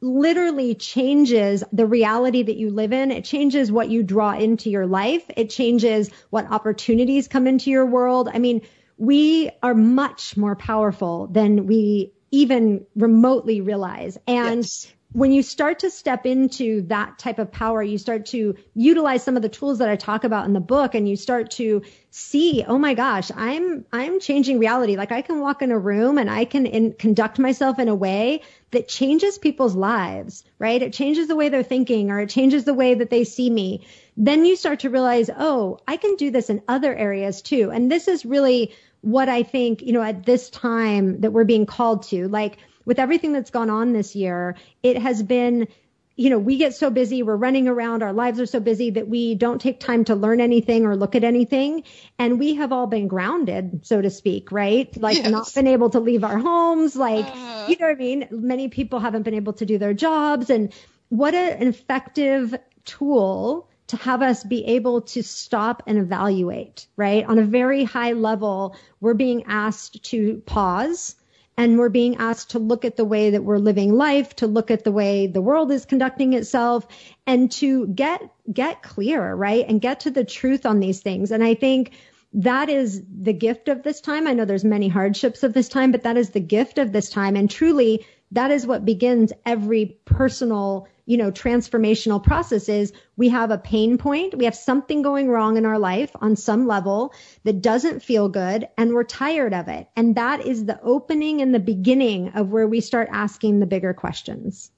literally 0.00 0.74
changes 0.74 1.64
the 1.72 1.86
reality 1.86 2.42
that 2.42 2.56
you 2.56 2.70
live 2.70 2.92
in. 2.92 3.10
It 3.10 3.24
changes 3.24 3.70
what 3.70 3.88
you 3.88 4.02
draw 4.02 4.32
into 4.32 4.70
your 4.70 4.86
life. 4.86 5.24
It 5.36 5.50
changes 5.50 6.10
what 6.30 6.50
opportunities 6.50 7.26
come 7.26 7.46
into 7.46 7.70
your 7.70 7.86
world. 7.86 8.28
I 8.32 8.38
mean, 8.38 8.62
we 8.96 9.50
are 9.62 9.74
much 9.74 10.36
more 10.36 10.54
powerful 10.54 11.26
than 11.26 11.66
we 11.66 12.12
even 12.30 12.86
remotely 12.94 13.60
realize. 13.60 14.18
And 14.26 14.58
yes 14.58 14.92
when 15.12 15.32
you 15.32 15.42
start 15.42 15.78
to 15.78 15.90
step 15.90 16.26
into 16.26 16.82
that 16.82 17.18
type 17.18 17.38
of 17.38 17.50
power, 17.50 17.82
you 17.82 17.96
start 17.96 18.26
to 18.26 18.54
utilize 18.74 19.22
some 19.22 19.36
of 19.36 19.42
the 19.42 19.48
tools 19.48 19.78
that 19.78 19.88
I 19.88 19.96
talk 19.96 20.22
about 20.22 20.44
in 20.44 20.52
the 20.52 20.60
book 20.60 20.94
and 20.94 21.08
you 21.08 21.16
start 21.16 21.50
to 21.52 21.82
see, 22.10 22.62
oh 22.66 22.76
my 22.76 22.92
gosh, 22.92 23.30
I'm, 23.34 23.86
I'm 23.90 24.20
changing 24.20 24.58
reality. 24.58 24.96
Like 24.96 25.10
I 25.10 25.22
can 25.22 25.40
walk 25.40 25.62
in 25.62 25.72
a 25.72 25.78
room 25.78 26.18
and 26.18 26.30
I 26.30 26.44
can 26.44 26.66
in, 26.66 26.92
conduct 26.92 27.38
myself 27.38 27.78
in 27.78 27.88
a 27.88 27.94
way 27.94 28.42
that 28.70 28.86
changes 28.86 29.38
people's 29.38 29.74
lives, 29.74 30.44
right? 30.58 30.82
It 30.82 30.92
changes 30.92 31.26
the 31.26 31.36
way 31.36 31.48
they're 31.48 31.62
thinking 31.62 32.10
or 32.10 32.20
it 32.20 32.28
changes 32.28 32.64
the 32.64 32.74
way 32.74 32.92
that 32.92 33.08
they 33.08 33.24
see 33.24 33.48
me. 33.48 33.86
Then 34.18 34.44
you 34.44 34.56
start 34.56 34.80
to 34.80 34.90
realize, 34.90 35.30
oh, 35.34 35.78
I 35.88 35.96
can 35.96 36.16
do 36.16 36.30
this 36.30 36.50
in 36.50 36.60
other 36.68 36.94
areas 36.94 37.40
too. 37.40 37.70
And 37.70 37.90
this 37.90 38.08
is 38.08 38.26
really 38.26 38.74
what 39.00 39.30
I 39.30 39.42
think, 39.42 39.80
you 39.80 39.92
know, 39.92 40.02
at 40.02 40.26
this 40.26 40.50
time 40.50 41.22
that 41.22 41.30
we're 41.30 41.44
being 41.44 41.66
called 41.66 42.02
to, 42.04 42.28
like, 42.28 42.58
with 42.88 42.98
everything 42.98 43.34
that's 43.34 43.50
gone 43.50 43.68
on 43.68 43.92
this 43.92 44.16
year, 44.16 44.56
it 44.82 44.96
has 44.96 45.22
been 45.22 45.68
you 46.16 46.30
know, 46.30 46.38
we 46.40 46.56
get 46.56 46.74
so 46.74 46.90
busy, 46.90 47.22
we're 47.22 47.36
running 47.36 47.68
around, 47.68 48.02
our 48.02 48.12
lives 48.12 48.40
are 48.40 48.46
so 48.46 48.58
busy 48.58 48.90
that 48.90 49.06
we 49.06 49.36
don't 49.36 49.60
take 49.60 49.78
time 49.78 50.02
to 50.06 50.16
learn 50.16 50.40
anything 50.40 50.84
or 50.84 50.96
look 50.96 51.14
at 51.14 51.22
anything. 51.22 51.84
And 52.18 52.40
we 52.40 52.56
have 52.56 52.72
all 52.72 52.88
been 52.88 53.06
grounded, 53.06 53.86
so 53.86 54.02
to 54.02 54.10
speak, 54.10 54.50
right? 54.50 54.90
Like 55.00 55.18
yes. 55.18 55.30
not 55.30 55.54
been 55.54 55.68
able 55.68 55.90
to 55.90 56.00
leave 56.00 56.24
our 56.24 56.36
homes. 56.36 56.96
Like, 56.96 57.24
uh, 57.24 57.66
you 57.68 57.76
know 57.78 57.86
what 57.86 57.94
I 57.94 57.98
mean? 58.00 58.26
Many 58.32 58.66
people 58.66 58.98
haven't 58.98 59.22
been 59.22 59.34
able 59.34 59.52
to 59.52 59.64
do 59.64 59.78
their 59.78 59.94
jobs. 59.94 60.50
And 60.50 60.72
what 61.08 61.34
an 61.36 61.68
effective 61.68 62.52
tool 62.84 63.68
to 63.86 63.96
have 63.98 64.20
us 64.20 64.42
be 64.42 64.64
able 64.64 65.02
to 65.02 65.22
stop 65.22 65.84
and 65.86 65.98
evaluate, 65.98 66.88
right? 66.96 67.24
On 67.26 67.38
a 67.38 67.44
very 67.44 67.84
high 67.84 68.14
level, 68.14 68.74
we're 69.00 69.14
being 69.14 69.44
asked 69.46 70.02
to 70.06 70.42
pause 70.46 71.14
and 71.58 71.76
we're 71.76 71.88
being 71.88 72.16
asked 72.16 72.50
to 72.50 72.60
look 72.60 72.84
at 72.84 72.96
the 72.96 73.04
way 73.04 73.30
that 73.30 73.42
we're 73.42 73.58
living 73.58 73.92
life, 73.92 74.34
to 74.36 74.46
look 74.46 74.70
at 74.70 74.84
the 74.84 74.92
way 74.92 75.26
the 75.26 75.42
world 75.42 75.72
is 75.72 75.84
conducting 75.84 76.32
itself 76.32 76.86
and 77.26 77.50
to 77.50 77.88
get, 77.88 78.22
get 78.50 78.84
clear, 78.84 79.34
right? 79.34 79.66
And 79.68 79.80
get 79.80 80.00
to 80.00 80.12
the 80.12 80.24
truth 80.24 80.64
on 80.64 80.78
these 80.78 81.00
things. 81.00 81.32
And 81.32 81.42
I 81.42 81.54
think 81.54 81.90
that 82.32 82.68
is 82.68 83.02
the 83.22 83.32
gift 83.32 83.68
of 83.68 83.82
this 83.82 84.00
time. 84.00 84.28
I 84.28 84.34
know 84.34 84.44
there's 84.44 84.64
many 84.64 84.86
hardships 84.86 85.42
of 85.42 85.52
this 85.52 85.68
time, 85.68 85.90
but 85.90 86.04
that 86.04 86.16
is 86.16 86.30
the 86.30 86.40
gift 86.40 86.78
of 86.78 86.92
this 86.92 87.10
time. 87.10 87.34
And 87.34 87.50
truly 87.50 88.06
that 88.30 88.52
is 88.52 88.64
what 88.64 88.84
begins 88.84 89.32
every 89.44 89.98
personal 90.04 90.86
you 91.08 91.16
know, 91.16 91.32
transformational 91.32 92.22
processes, 92.22 92.92
we 93.16 93.30
have 93.30 93.50
a 93.50 93.56
pain 93.56 93.96
point. 93.96 94.36
We 94.36 94.44
have 94.44 94.54
something 94.54 95.00
going 95.00 95.30
wrong 95.30 95.56
in 95.56 95.64
our 95.64 95.78
life 95.78 96.10
on 96.20 96.36
some 96.36 96.66
level 96.66 97.14
that 97.44 97.62
doesn't 97.62 98.02
feel 98.02 98.28
good 98.28 98.68
and 98.76 98.92
we're 98.92 99.04
tired 99.04 99.54
of 99.54 99.68
it. 99.68 99.88
And 99.96 100.16
that 100.16 100.44
is 100.44 100.66
the 100.66 100.78
opening 100.82 101.40
and 101.40 101.54
the 101.54 101.60
beginning 101.60 102.32
of 102.34 102.50
where 102.50 102.68
we 102.68 102.82
start 102.82 103.08
asking 103.10 103.58
the 103.58 103.64
bigger 103.64 103.94
questions. 103.94 104.70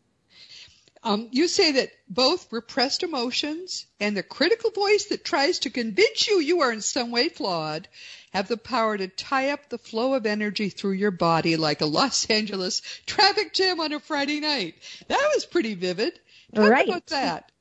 Um, 1.02 1.30
you 1.32 1.48
say 1.48 1.72
that 1.72 1.90
both 2.08 2.52
repressed 2.52 3.02
emotions 3.02 3.86
and 3.98 4.16
the 4.16 4.22
critical 4.22 4.70
voice 4.70 5.06
that 5.06 5.24
tries 5.24 5.58
to 5.60 5.70
convince 5.70 6.28
you 6.28 6.38
you 6.38 6.60
are 6.60 6.72
in 6.72 6.80
some 6.80 7.10
way 7.10 7.28
flawed 7.28 7.88
have 8.30 8.48
the 8.48 8.56
power 8.56 8.96
to 8.96 9.08
tie 9.08 9.50
up 9.50 9.68
the 9.68 9.78
flow 9.78 10.14
of 10.14 10.26
energy 10.26 10.68
through 10.68 10.92
your 10.92 11.10
body 11.10 11.56
like 11.56 11.80
a 11.80 11.86
Los 11.86 12.26
Angeles 12.30 12.80
traffic 13.06 13.52
jam 13.52 13.80
on 13.80 13.92
a 13.92 14.00
Friday 14.00 14.40
night. 14.40 14.74
That 15.08 15.30
was 15.34 15.46
pretty 15.46 15.74
vivid. 15.74 16.18
Talk 16.54 16.70
right. 16.70 16.88
about 16.88 17.06
that. 17.06 17.52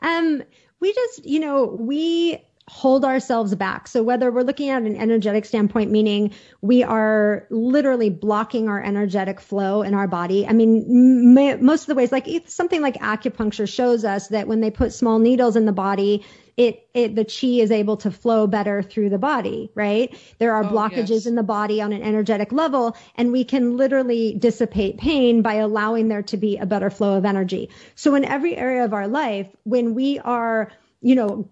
Um, 0.00 0.42
we 0.80 0.92
just, 0.92 1.26
you 1.26 1.40
know, 1.40 1.64
we 1.64 2.42
hold 2.70 3.04
ourselves 3.04 3.52
back. 3.56 3.88
So 3.88 4.00
whether 4.04 4.30
we're 4.30 4.42
looking 4.42 4.70
at 4.70 4.82
an 4.82 4.94
energetic 4.94 5.44
standpoint, 5.44 5.90
meaning 5.90 6.32
we 6.60 6.84
are 6.84 7.48
literally 7.50 8.10
blocking 8.10 8.68
our 8.68 8.80
energetic 8.80 9.40
flow 9.40 9.82
in 9.82 9.92
our 9.92 10.06
body. 10.06 10.46
I 10.46 10.52
mean, 10.52 11.36
m- 11.36 11.64
most 11.64 11.82
of 11.82 11.86
the 11.88 11.96
ways, 11.96 12.12
like 12.12 12.28
something 12.46 12.80
like 12.80 12.94
acupuncture 12.94 13.68
shows 13.68 14.04
us 14.04 14.28
that 14.28 14.46
when 14.46 14.60
they 14.60 14.70
put 14.70 14.92
small 14.92 15.18
needles 15.18 15.56
in 15.56 15.66
the 15.66 15.72
body, 15.72 16.24
it, 16.60 16.86
it, 16.92 17.14
the 17.14 17.24
chi 17.24 17.62
is 17.62 17.70
able 17.70 17.96
to 17.96 18.10
flow 18.10 18.46
better 18.46 18.82
through 18.82 19.08
the 19.08 19.16
body, 19.16 19.70
right? 19.74 20.14
There 20.38 20.52
are 20.52 20.62
oh, 20.62 20.68
blockages 20.68 21.08
yes. 21.08 21.26
in 21.26 21.34
the 21.34 21.42
body 21.42 21.80
on 21.80 21.94
an 21.94 22.02
energetic 22.02 22.52
level 22.52 22.98
and 23.14 23.32
we 23.32 23.44
can 23.44 23.78
literally 23.78 24.34
dissipate 24.34 24.98
pain 24.98 25.40
by 25.40 25.54
allowing 25.54 26.08
there 26.08 26.22
to 26.24 26.36
be 26.36 26.58
a 26.58 26.66
better 26.66 26.90
flow 26.90 27.16
of 27.16 27.24
energy. 27.24 27.70
So 27.94 28.14
in 28.14 28.26
every 28.26 28.58
area 28.58 28.84
of 28.84 28.92
our 28.92 29.08
life, 29.08 29.48
when 29.62 29.94
we 29.94 30.18
are, 30.18 30.70
you 31.00 31.14
know, 31.14 31.48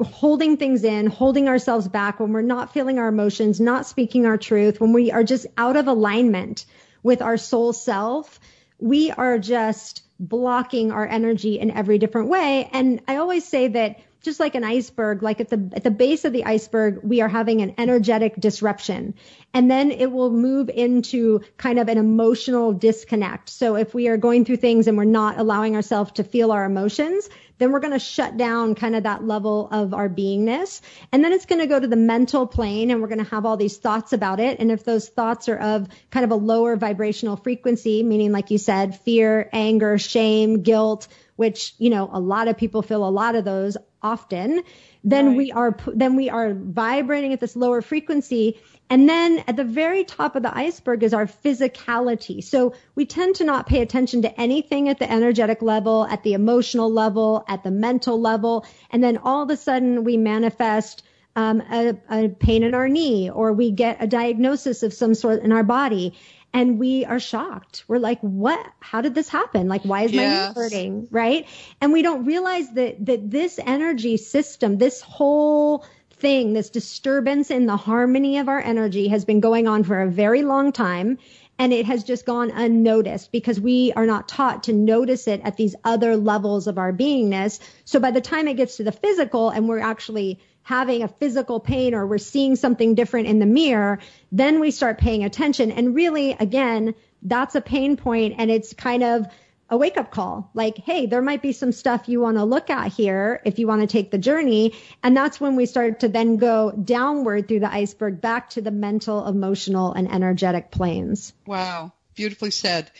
holding 0.00 0.56
things 0.56 0.82
in, 0.82 1.08
holding 1.08 1.46
ourselves 1.46 1.86
back, 1.86 2.18
when 2.18 2.32
we're 2.32 2.40
not 2.40 2.72
feeling 2.72 2.98
our 2.98 3.08
emotions, 3.08 3.60
not 3.60 3.84
speaking 3.84 4.24
our 4.24 4.38
truth, 4.38 4.80
when 4.80 4.94
we 4.94 5.12
are 5.12 5.24
just 5.24 5.46
out 5.58 5.76
of 5.76 5.88
alignment 5.88 6.64
with 7.02 7.20
our 7.20 7.36
soul 7.36 7.74
self, 7.74 8.40
we 8.78 9.10
are 9.10 9.38
just 9.38 10.04
blocking 10.18 10.90
our 10.90 11.06
energy 11.06 11.58
in 11.58 11.70
every 11.70 11.98
different 11.98 12.28
way. 12.28 12.70
And 12.72 13.02
I 13.06 13.16
always 13.16 13.46
say 13.46 13.68
that 13.68 14.00
just 14.22 14.40
like 14.40 14.54
an 14.54 14.64
iceberg, 14.64 15.22
like 15.22 15.40
at 15.40 15.48
the 15.48 15.70
at 15.74 15.84
the 15.84 15.90
base 15.90 16.24
of 16.24 16.32
the 16.32 16.44
iceberg, 16.44 17.00
we 17.02 17.20
are 17.20 17.28
having 17.28 17.60
an 17.60 17.74
energetic 17.78 18.36
disruption. 18.36 19.14
And 19.54 19.70
then 19.70 19.90
it 19.90 20.10
will 20.10 20.30
move 20.30 20.68
into 20.68 21.40
kind 21.56 21.78
of 21.78 21.88
an 21.88 21.98
emotional 21.98 22.72
disconnect. 22.72 23.48
So 23.48 23.76
if 23.76 23.94
we 23.94 24.08
are 24.08 24.16
going 24.16 24.44
through 24.44 24.56
things 24.56 24.86
and 24.86 24.96
we're 24.96 25.04
not 25.04 25.38
allowing 25.38 25.76
ourselves 25.76 26.12
to 26.12 26.24
feel 26.24 26.52
our 26.52 26.64
emotions, 26.64 27.28
then 27.58 27.72
we're 27.72 27.80
going 27.80 27.92
to 27.92 27.98
shut 27.98 28.36
down 28.36 28.74
kind 28.74 28.96
of 28.96 29.02
that 29.02 29.24
level 29.24 29.68
of 29.70 29.92
our 29.92 30.08
beingness. 30.08 30.80
And 31.12 31.24
then 31.24 31.32
it's 31.32 31.46
going 31.46 31.60
to 31.60 31.66
go 31.66 31.78
to 31.78 31.86
the 31.86 31.96
mental 31.96 32.46
plane 32.46 32.90
and 32.90 33.00
we're 33.00 33.08
going 33.08 33.24
to 33.24 33.30
have 33.30 33.44
all 33.44 33.56
these 33.56 33.76
thoughts 33.76 34.12
about 34.12 34.40
it. 34.40 34.58
And 34.60 34.70
if 34.70 34.84
those 34.84 35.08
thoughts 35.08 35.48
are 35.48 35.58
of 35.58 35.88
kind 36.10 36.24
of 36.24 36.30
a 36.30 36.36
lower 36.36 36.76
vibrational 36.76 37.36
frequency, 37.36 38.02
meaning 38.02 38.32
like 38.32 38.50
you 38.50 38.58
said, 38.58 38.98
fear, 39.00 39.48
anger, 39.52 39.98
shame, 39.98 40.62
guilt, 40.62 41.08
which, 41.36 41.74
you 41.78 41.90
know, 41.90 42.08
a 42.12 42.20
lot 42.20 42.48
of 42.48 42.56
people 42.56 42.82
feel 42.82 43.06
a 43.06 43.10
lot 43.10 43.34
of 43.34 43.44
those 43.44 43.76
often, 44.02 44.62
then 45.04 45.28
right. 45.28 45.36
we 45.36 45.52
are, 45.52 45.76
then 45.94 46.16
we 46.16 46.30
are 46.30 46.54
vibrating 46.54 47.32
at 47.32 47.40
this 47.40 47.56
lower 47.56 47.82
frequency. 47.82 48.60
And 48.90 49.08
then 49.08 49.44
at 49.46 49.56
the 49.56 49.64
very 49.64 50.04
top 50.04 50.36
of 50.36 50.42
the 50.42 50.56
iceberg 50.56 51.02
is 51.02 51.12
our 51.12 51.26
physicality. 51.26 52.42
So 52.42 52.74
we 52.94 53.06
tend 53.06 53.36
to 53.36 53.44
not 53.44 53.66
pay 53.66 53.82
attention 53.82 54.22
to 54.22 54.40
anything 54.40 54.88
at 54.88 54.98
the 54.98 55.10
energetic 55.10 55.62
level, 55.62 56.06
at 56.06 56.22
the 56.22 56.32
emotional 56.32 56.90
level, 56.90 57.44
at 57.48 57.64
the 57.64 57.70
mental 57.70 58.20
level. 58.20 58.66
And 58.90 59.02
then 59.02 59.18
all 59.18 59.42
of 59.42 59.50
a 59.50 59.56
sudden 59.56 60.04
we 60.04 60.16
manifest 60.16 61.02
um, 61.36 61.62
a, 61.70 61.96
a 62.10 62.28
pain 62.28 62.64
in 62.64 62.74
our 62.74 62.88
knee 62.88 63.30
or 63.30 63.52
we 63.52 63.70
get 63.70 64.02
a 64.02 64.06
diagnosis 64.06 64.82
of 64.82 64.92
some 64.92 65.14
sort 65.14 65.42
in 65.42 65.52
our 65.52 65.62
body 65.62 66.14
and 66.52 66.78
we 66.78 67.04
are 67.04 67.20
shocked. 67.20 67.84
We're 67.88 67.98
like, 67.98 68.20
what? 68.20 68.64
How 68.80 69.00
did 69.00 69.14
this 69.14 69.28
happen? 69.28 69.68
Like, 69.68 69.82
why 69.82 70.02
is 70.02 70.12
yes. 70.12 70.20
my 70.20 70.48
knee 70.48 70.54
hurting? 70.54 71.08
Right. 71.10 71.46
And 71.80 71.92
we 71.92 72.02
don't 72.02 72.24
realize 72.24 72.70
that, 72.72 73.04
that 73.06 73.30
this 73.30 73.60
energy 73.64 74.16
system, 74.16 74.78
this 74.78 75.00
whole 75.00 75.84
thing, 76.10 76.52
this 76.52 76.70
disturbance 76.70 77.50
in 77.50 77.66
the 77.66 77.76
harmony 77.76 78.38
of 78.38 78.48
our 78.48 78.60
energy 78.60 79.08
has 79.08 79.24
been 79.24 79.40
going 79.40 79.68
on 79.68 79.84
for 79.84 80.00
a 80.00 80.10
very 80.10 80.42
long 80.42 80.72
time. 80.72 81.18
And 81.60 81.72
it 81.72 81.86
has 81.86 82.04
just 82.04 82.24
gone 82.24 82.52
unnoticed 82.52 83.32
because 83.32 83.60
we 83.60 83.92
are 83.94 84.06
not 84.06 84.28
taught 84.28 84.62
to 84.64 84.72
notice 84.72 85.26
it 85.26 85.40
at 85.42 85.56
these 85.56 85.74
other 85.84 86.16
levels 86.16 86.68
of 86.68 86.78
our 86.78 86.92
beingness. 86.92 87.58
So 87.84 87.98
by 87.98 88.12
the 88.12 88.20
time 88.20 88.46
it 88.46 88.56
gets 88.56 88.76
to 88.76 88.84
the 88.84 88.92
physical 88.92 89.50
and 89.50 89.68
we're 89.68 89.80
actually 89.80 90.38
having 90.68 91.02
a 91.02 91.08
physical 91.08 91.60
pain 91.60 91.94
or 91.94 92.06
we're 92.06 92.18
seeing 92.18 92.54
something 92.54 92.94
different 92.94 93.26
in 93.26 93.38
the 93.38 93.46
mirror, 93.46 93.98
then 94.30 94.60
we 94.60 94.70
start 94.70 94.98
paying 94.98 95.24
attention. 95.24 95.72
And 95.72 95.94
really, 95.94 96.32
again, 96.32 96.94
that's 97.22 97.54
a 97.54 97.62
pain 97.62 97.96
point 97.96 98.34
and 98.36 98.50
it's 98.50 98.74
kind 98.74 99.02
of 99.02 99.24
a 99.70 99.78
wake 99.78 99.96
up 99.96 100.10
call. 100.10 100.50
Like, 100.52 100.76
hey, 100.76 101.06
there 101.06 101.22
might 101.22 101.40
be 101.40 101.52
some 101.52 101.72
stuff 101.72 102.06
you 102.06 102.20
want 102.20 102.36
to 102.36 102.44
look 102.44 102.68
at 102.68 102.92
here 102.92 103.40
if 103.46 103.58
you 103.58 103.66
want 103.66 103.80
to 103.80 103.86
take 103.86 104.10
the 104.10 104.18
journey. 104.18 104.74
And 105.02 105.16
that's 105.16 105.40
when 105.40 105.56
we 105.56 105.64
start 105.64 106.00
to 106.00 106.08
then 106.08 106.36
go 106.36 106.70
downward 106.72 107.48
through 107.48 107.60
the 107.60 107.72
iceberg 107.72 108.20
back 108.20 108.50
to 108.50 108.60
the 108.60 108.70
mental, 108.70 109.26
emotional, 109.26 109.94
and 109.94 110.12
energetic 110.12 110.70
planes. 110.70 111.32
Wow. 111.46 111.94
Beautifully 112.14 112.50
said. 112.50 112.90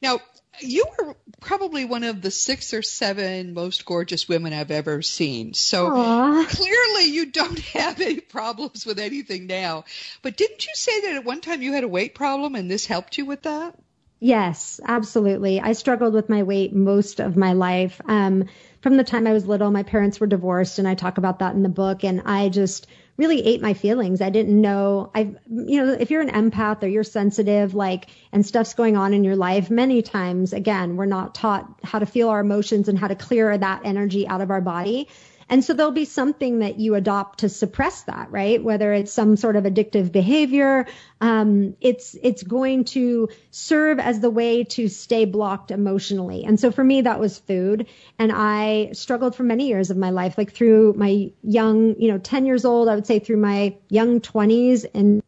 Now, 0.00 0.20
you 0.60 0.86
are 0.98 1.16
probably 1.40 1.84
one 1.84 2.04
of 2.04 2.22
the 2.22 2.30
six 2.30 2.74
or 2.74 2.82
seven 2.82 3.54
most 3.54 3.84
gorgeous 3.84 4.28
women 4.28 4.52
I've 4.52 4.70
ever 4.70 5.02
seen. 5.02 5.54
So 5.54 5.90
Aww. 5.90 6.48
clearly 6.48 7.04
you 7.06 7.26
don't 7.26 7.58
have 7.74 8.00
any 8.00 8.20
problems 8.20 8.86
with 8.86 8.98
anything 8.98 9.46
now. 9.46 9.84
But 10.22 10.36
didn't 10.36 10.66
you 10.66 10.72
say 10.74 11.00
that 11.02 11.16
at 11.16 11.24
one 11.24 11.40
time 11.40 11.62
you 11.62 11.72
had 11.72 11.84
a 11.84 11.88
weight 11.88 12.14
problem 12.14 12.54
and 12.54 12.70
this 12.70 12.86
helped 12.86 13.18
you 13.18 13.26
with 13.26 13.42
that? 13.42 13.76
Yes, 14.18 14.80
absolutely. 14.86 15.60
I 15.60 15.72
struggled 15.72 16.14
with 16.14 16.30
my 16.30 16.42
weight 16.42 16.74
most 16.74 17.20
of 17.20 17.36
my 17.36 17.52
life. 17.52 18.00
Um, 18.06 18.46
from 18.80 18.96
the 18.96 19.04
time 19.04 19.26
I 19.26 19.32
was 19.32 19.46
little, 19.46 19.70
my 19.70 19.82
parents 19.82 20.18
were 20.18 20.26
divorced 20.26 20.78
and 20.78 20.88
I 20.88 20.94
talk 20.94 21.18
about 21.18 21.40
that 21.40 21.54
in 21.54 21.62
the 21.62 21.68
book 21.68 22.02
and 22.02 22.22
I 22.24 22.48
just 22.48 22.86
really 23.16 23.44
ate 23.46 23.62
my 23.62 23.74
feelings. 23.74 24.20
I 24.20 24.30
didn't 24.30 24.60
know 24.60 25.10
I 25.14 25.34
you 25.48 25.84
know 25.84 25.92
if 25.92 26.10
you're 26.10 26.20
an 26.20 26.30
empath 26.30 26.82
or 26.82 26.86
you're 26.86 27.04
sensitive 27.04 27.74
like 27.74 28.08
and 28.32 28.44
stuff's 28.44 28.74
going 28.74 28.96
on 28.96 29.14
in 29.14 29.24
your 29.24 29.36
life 29.36 29.70
many 29.70 30.02
times 30.02 30.52
again 30.52 30.96
we're 30.96 31.06
not 31.06 31.34
taught 31.34 31.66
how 31.82 31.98
to 31.98 32.06
feel 32.06 32.28
our 32.28 32.40
emotions 32.40 32.88
and 32.88 32.98
how 32.98 33.08
to 33.08 33.14
clear 33.14 33.56
that 33.56 33.82
energy 33.84 34.26
out 34.28 34.40
of 34.40 34.50
our 34.50 34.60
body. 34.60 35.08
And 35.48 35.64
so 35.64 35.74
there'll 35.74 35.92
be 35.92 36.06
something 36.06 36.58
that 36.58 36.80
you 36.80 36.96
adopt 36.96 37.40
to 37.40 37.48
suppress 37.48 38.02
that, 38.02 38.32
right? 38.32 38.62
Whether 38.62 38.92
it's 38.92 39.12
some 39.12 39.36
sort 39.36 39.54
of 39.54 39.62
addictive 39.62 40.10
behavior, 40.10 40.86
um, 41.20 41.76
it's 41.80 42.16
it's 42.20 42.42
going 42.42 42.84
to 42.86 43.28
serve 43.52 44.00
as 44.00 44.18
the 44.18 44.30
way 44.30 44.64
to 44.64 44.88
stay 44.88 45.24
blocked 45.24 45.70
emotionally. 45.70 46.44
And 46.44 46.58
so 46.58 46.72
for 46.72 46.82
me, 46.82 47.02
that 47.02 47.20
was 47.20 47.38
food, 47.38 47.86
and 48.18 48.32
I 48.34 48.90
struggled 48.92 49.36
for 49.36 49.44
many 49.44 49.68
years 49.68 49.90
of 49.90 49.96
my 49.96 50.10
life, 50.10 50.36
like 50.36 50.52
through 50.52 50.94
my 50.94 51.30
young, 51.42 51.94
you 52.00 52.10
know, 52.10 52.18
ten 52.18 52.44
years 52.44 52.64
old, 52.64 52.88
I 52.88 52.96
would 52.96 53.06
say 53.06 53.20
through 53.20 53.38
my 53.38 53.76
young 53.88 54.20
twenties 54.20 54.84
and 54.84 55.22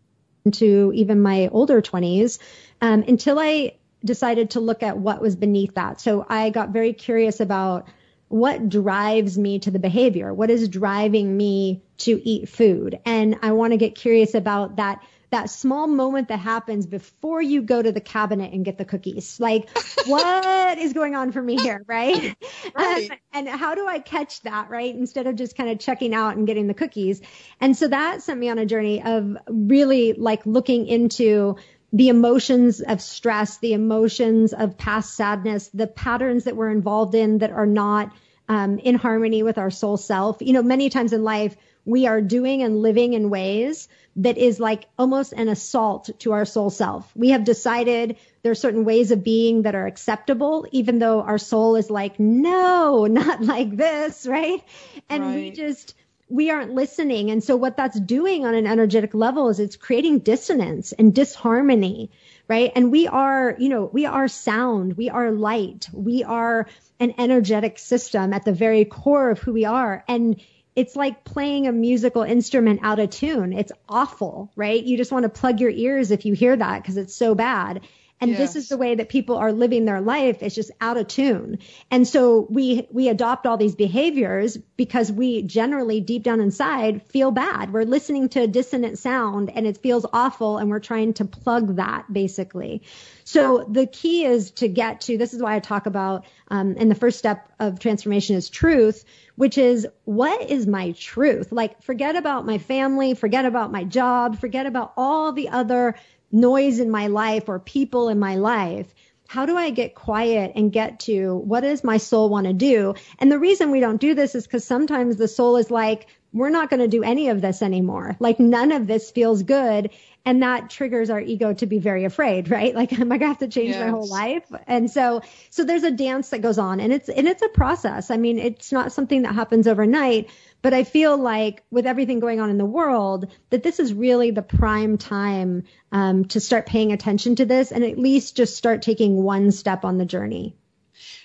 into 0.45 0.93
even 0.95 1.21
my 1.21 1.49
older 1.53 1.81
twenties, 1.81 2.40
um, 2.81 3.05
until 3.07 3.38
I 3.38 3.75
decided 4.05 4.51
to 4.51 4.61
look 4.61 4.83
at 4.83 4.99
what 4.99 5.21
was 5.21 5.37
beneath 5.37 5.75
that. 5.75 6.01
So 6.01 6.27
I 6.29 6.51
got 6.51 6.71
very 6.71 6.93
curious 6.93 7.40
about 7.40 7.88
what 8.29 8.69
drives 8.69 9.38
me 9.38 9.59
to 9.61 9.71
the 9.71 9.79
behavior? 9.79 10.33
What 10.33 10.51
is 10.51 10.69
driving 10.69 11.37
me 11.37 11.83
to 11.99 12.21
eat 12.29 12.49
food? 12.49 12.99
And 13.05 13.37
I 13.43 13.53
want 13.53 13.73
to 13.73 13.77
get 13.77 13.95
curious 13.95 14.35
about 14.35 14.77
that 14.77 15.03
that 15.31 15.51
small 15.51 15.87
moment 15.87 16.29
that 16.29 16.38
happens 16.38 16.87
before 16.87 17.43
you 17.43 17.61
go 17.61 17.83
to 17.83 17.93
the 17.93 18.01
cabinet 18.01 18.53
and 18.53 18.64
get 18.64 18.79
the 18.79 18.85
cookies. 18.85 19.38
Like, 19.38 19.69
what 20.07 20.79
is 20.79 20.93
going 20.93 21.14
on 21.14 21.33
for 21.33 21.43
me 21.43 21.57
here, 21.57 21.85
right? 21.87 22.35
right. 22.75 23.11
Um, 23.11 23.19
and 23.33 23.49
how 23.49 23.75
do 23.75 23.87
I 23.87 23.99
catch 23.99 24.41
that, 24.43 24.71
right? 24.71 24.95
Instead 24.95 25.27
of 25.27 25.37
just 25.37 25.57
kind 25.57 25.69
of 25.69 25.79
checking 25.79 26.14
out 26.14 26.37
and 26.37 26.47
getting 26.47 26.67
the 26.67 26.75
cookies. 26.75 27.21
And 27.61 27.77
so 27.77 27.88
that 27.88 28.23
sent 28.23 28.41
me 28.41 28.49
on 28.49 28.59
a 28.59 28.67
journey 28.67 29.03
of 29.03 29.37
really 29.49 30.14
like 30.14 30.47
looking 30.47 30.87
into 30.87 31.57
the 31.92 32.09
emotions 32.09 32.81
of 32.81 33.01
stress, 33.01 33.59
the 33.59 33.72
emotions 33.72 34.53
of 34.53 34.77
past 34.77 35.14
sadness, 35.14 35.68
the 35.68 35.87
patterns 35.87 36.44
that 36.44 36.57
we're 36.57 36.70
involved 36.70 37.14
in 37.14 37.38
that 37.38 37.51
are 37.51 37.66
not 37.66 38.12
um, 38.48 38.79
in 38.79 38.94
harmony 38.94 39.42
with 39.42 39.59
our 39.59 39.70
soul 39.70 39.96
self. 39.96 40.38
You 40.40 40.53
know, 40.53 40.62
many 40.62 40.90
times 40.90 41.12
in 41.12 41.24
life, 41.24 41.57
we 41.85 42.07
are 42.07 42.20
doing 42.20 42.62
and 42.62 42.83
living 42.83 43.14
in 43.14 43.31
ways 43.31 43.88
that 44.16 44.37
is 44.37 44.61
like 44.61 44.87
almost 44.98 45.33
an 45.33 45.48
assault 45.48 46.11
to 46.18 46.33
our 46.33 46.44
soul 46.44 46.68
self. 46.68 47.11
We 47.16 47.31
have 47.31 47.44
decided 47.44 48.16
there 48.42 48.53
are 48.53 48.57
certain 48.57 48.85
ways 48.85 49.11
of 49.11 49.24
being 49.24 49.62
that 49.62 49.74
are 49.74 49.87
acceptable, 49.87 50.66
even 50.70 50.98
though 50.98 51.22
our 51.22 51.38
soul 51.38 51.77
is 51.77 51.88
like, 51.88 52.20
no, 52.20 53.07
not 53.11 53.42
like 53.42 53.74
this, 53.77 54.27
right? 54.27 54.62
And 55.09 55.24
right. 55.24 55.35
we 55.35 55.51
just, 55.51 55.94
we 56.29 56.51
aren't 56.51 56.75
listening. 56.75 57.31
And 57.31 57.43
so 57.43 57.57
what 57.57 57.77
that's 57.77 57.99
doing 57.99 58.45
on 58.45 58.55
an 58.55 58.67
energetic 58.67 59.14
level 59.14 59.49
is 59.49 59.61
it's 59.61 59.77
creating 59.77 60.21
dissonance 60.21 60.93
and 60.93 61.14
disharmony, 61.14 62.11
right? 62.49 62.71
And 62.75 62.91
we 62.91 63.07
are, 63.07 63.57
you 63.59 63.69
know, 63.69 63.85
we 63.93 64.07
are 64.07 64.29
sound, 64.29 64.97
we 64.97 65.09
are 65.09 65.31
light, 65.31 65.88
we 65.93 66.25
are 66.25 66.67
an 67.01 67.14
energetic 67.19 67.79
system 67.79 68.33
at 68.33 68.45
the 68.45 68.53
very 68.53 68.85
core 68.85 69.31
of 69.31 69.38
who 69.38 69.53
we 69.53 69.64
are. 69.64 70.05
And 70.07 70.41
it's 70.77 70.95
like 70.95 71.25
playing 71.25 71.67
a 71.67 71.73
musical 71.73 72.23
instrument 72.23 72.81
out 72.83 73.01
of 73.01 73.11
tune. 73.11 73.53
It's 73.53 73.73
awful, 73.88 74.51
right? 74.55 74.83
You 74.83 74.97
just 74.97 75.11
want 75.11 75.25
to 75.25 75.29
plug 75.29 75.61
your 75.61 75.71
ears 75.71 76.11
if 76.11 76.25
you 76.25 76.35
hear 76.35 76.57
that 76.57 76.83
because 76.83 76.97
it's 76.97 77.14
so 77.14 77.35
bad. 77.35 77.81
And 78.21 78.33
yes. 78.33 78.39
this 78.39 78.57
is 78.57 78.69
the 78.69 78.77
way 78.77 78.95
that 78.95 79.09
people 79.09 79.37
are 79.37 79.53
living 79.53 79.85
their 79.85 80.01
life. 80.01 80.43
It's 80.43 80.55
just 80.55 80.71
out 80.81 80.97
of 80.97 81.09
tune. 81.09 81.59
And 81.91 82.07
so 82.07 82.47
we, 82.51 82.87
we 82.91 83.09
adopt 83.09 83.47
all 83.47 83.57
these 83.57 83.77
behaviors 83.77 84.57
because 84.77 85.13
we 85.13 85.43
generally 85.43 86.01
deep 86.01 86.25
down 86.25 86.41
inside 86.41 87.03
feel 87.07 87.31
bad. 87.31 87.73
We're 87.73 87.85
listening 87.85 88.29
to 88.31 88.43
a 88.43 88.47
dissonant 88.47 88.99
sound 88.99 89.51
and 89.51 89.67
it 89.67 89.79
feels 89.79 90.05
awful 90.13 90.59
and 90.59 90.69
we're 90.69 90.81
trying 90.81 91.15
to 91.15 91.25
plug 91.25 91.77
that 91.77 92.13
basically. 92.13 92.83
So 93.25 93.67
the 93.69 93.87
key 93.87 94.25
is 94.25 94.51
to 94.53 94.69
get 94.69 95.03
to, 95.03 95.19
this 95.19 95.35
is 95.35 95.43
why 95.43 95.55
I 95.55 95.61
talk 95.61 95.87
about, 95.87 96.25
um, 96.49 96.77
and 96.79 96.91
the 96.91 96.95
first 96.95 97.19
step 97.19 97.53
of 97.61 97.79
transformation 97.79 98.37
is 98.37 98.49
truth, 98.49 99.05
which 99.37 99.59
is 99.59 99.87
what 100.05 100.51
is 100.51 100.67
my 100.67 100.93
truth? 100.93 101.53
Like 101.53 101.83
forget 101.83 102.17
about 102.17 102.47
my 102.47 102.59
family, 102.59 103.15
forget 103.15 103.45
about 103.45 103.71
my 103.71 103.85
job, 103.85 104.39
forget 104.39 104.67
about 104.67 104.93
all 104.97 105.33
the 105.33 105.51
other 105.51 105.95
noise 106.31 106.79
in 106.81 106.91
my 106.91 107.07
life 107.07 107.49
or 107.49 107.59
people 107.59 108.09
in 108.09 108.19
my 108.19 108.37
life 108.37 108.95
how 109.29 109.45
do 109.45 109.57
I 109.57 109.69
get 109.71 109.95
quiet 109.95 110.53
and 110.55 110.73
get 110.73 111.01
to 111.01 111.37
what 111.37 111.61
does 111.61 111.85
my 111.85 111.99
soul 111.99 112.31
want 112.31 112.47
to 112.47 112.55
do? 112.55 112.95
And 113.19 113.31
the 113.31 113.38
reason 113.38 113.71
we 113.71 113.79
don't 113.79 114.01
do 114.01 114.14
this 114.14 114.35
is 114.35 114.45
because 114.45 114.64
sometimes 114.64 115.17
the 115.17 115.29
soul 115.29 115.59
is 115.59 115.71
like, 115.71 116.07
we're 116.33 116.51
not 116.51 116.71
going 116.71 116.81
to 116.81 116.88
do 116.88 117.03
any 117.03 117.29
of 117.29 117.41
this 117.41 117.62
anymore. 117.62 118.17
Like 118.21 118.38
none 118.38 118.73
of 118.73 118.87
this 118.87 119.11
feels 119.11 119.43
good. 119.43 119.91
And 120.25 120.43
that 120.43 120.69
triggers 120.69 121.09
our 121.09 121.21
ego 121.21 121.55
to 121.55 121.67
be 121.67 121.79
very 121.79 122.05
afraid, 122.05 122.51
right? 122.51 122.75
Like, 122.75 122.93
am 123.01 123.11
I 123.11 123.19
going 123.19 123.21
to 123.21 123.27
have 123.29 123.38
to 123.38 123.49
change 123.49 123.71
yes. 123.71 123.81
my 123.81 123.91
whole 123.91 124.09
life? 124.09 124.45
And 124.67 124.91
so, 124.91 125.23
so 125.49 125.64
there's 125.64 125.85
a 125.85 125.91
dance 125.91 126.31
that 126.31 126.43
goes 126.43 126.59
on 126.59 126.81
and 126.81 126.93
it's, 126.93 127.09
and 127.09 127.27
it's 127.27 127.43
a 127.43 127.49
process. 127.49 128.11
I 128.11 128.19
mean, 128.19 128.38
it's 128.38 128.71
not 128.71 128.93
something 128.93 129.23
that 129.23 129.35
happens 129.35 129.67
overnight, 129.67 130.29
but 130.61 130.75
I 130.75 130.85
feel 130.85 131.17
like 131.17 131.62
with 131.71 131.87
everything 131.87 132.21
going 132.21 132.41
on 132.41 132.51
in 132.51 132.59
the 132.59 132.67
world, 132.67 133.29
that 133.51 133.62
this 133.62 133.81
is 133.81 133.95
really 133.95 134.31
the 134.31 134.43
prime 134.43 134.99
time 134.99 135.64
um, 135.93 136.27
to 136.27 136.41
start 136.41 136.67
paying 136.67 136.93
attention 136.93 137.37
to 137.37 137.47
this 137.47 137.73
and 137.73 137.85
at 137.85 137.99
least 137.99 138.37
just 138.37 138.57
start 138.57 138.83
taking 138.83 139.23
one 139.23 139.51
step 139.51 139.85
on 139.85 139.97
the 139.97 140.05
journey. 140.05 140.57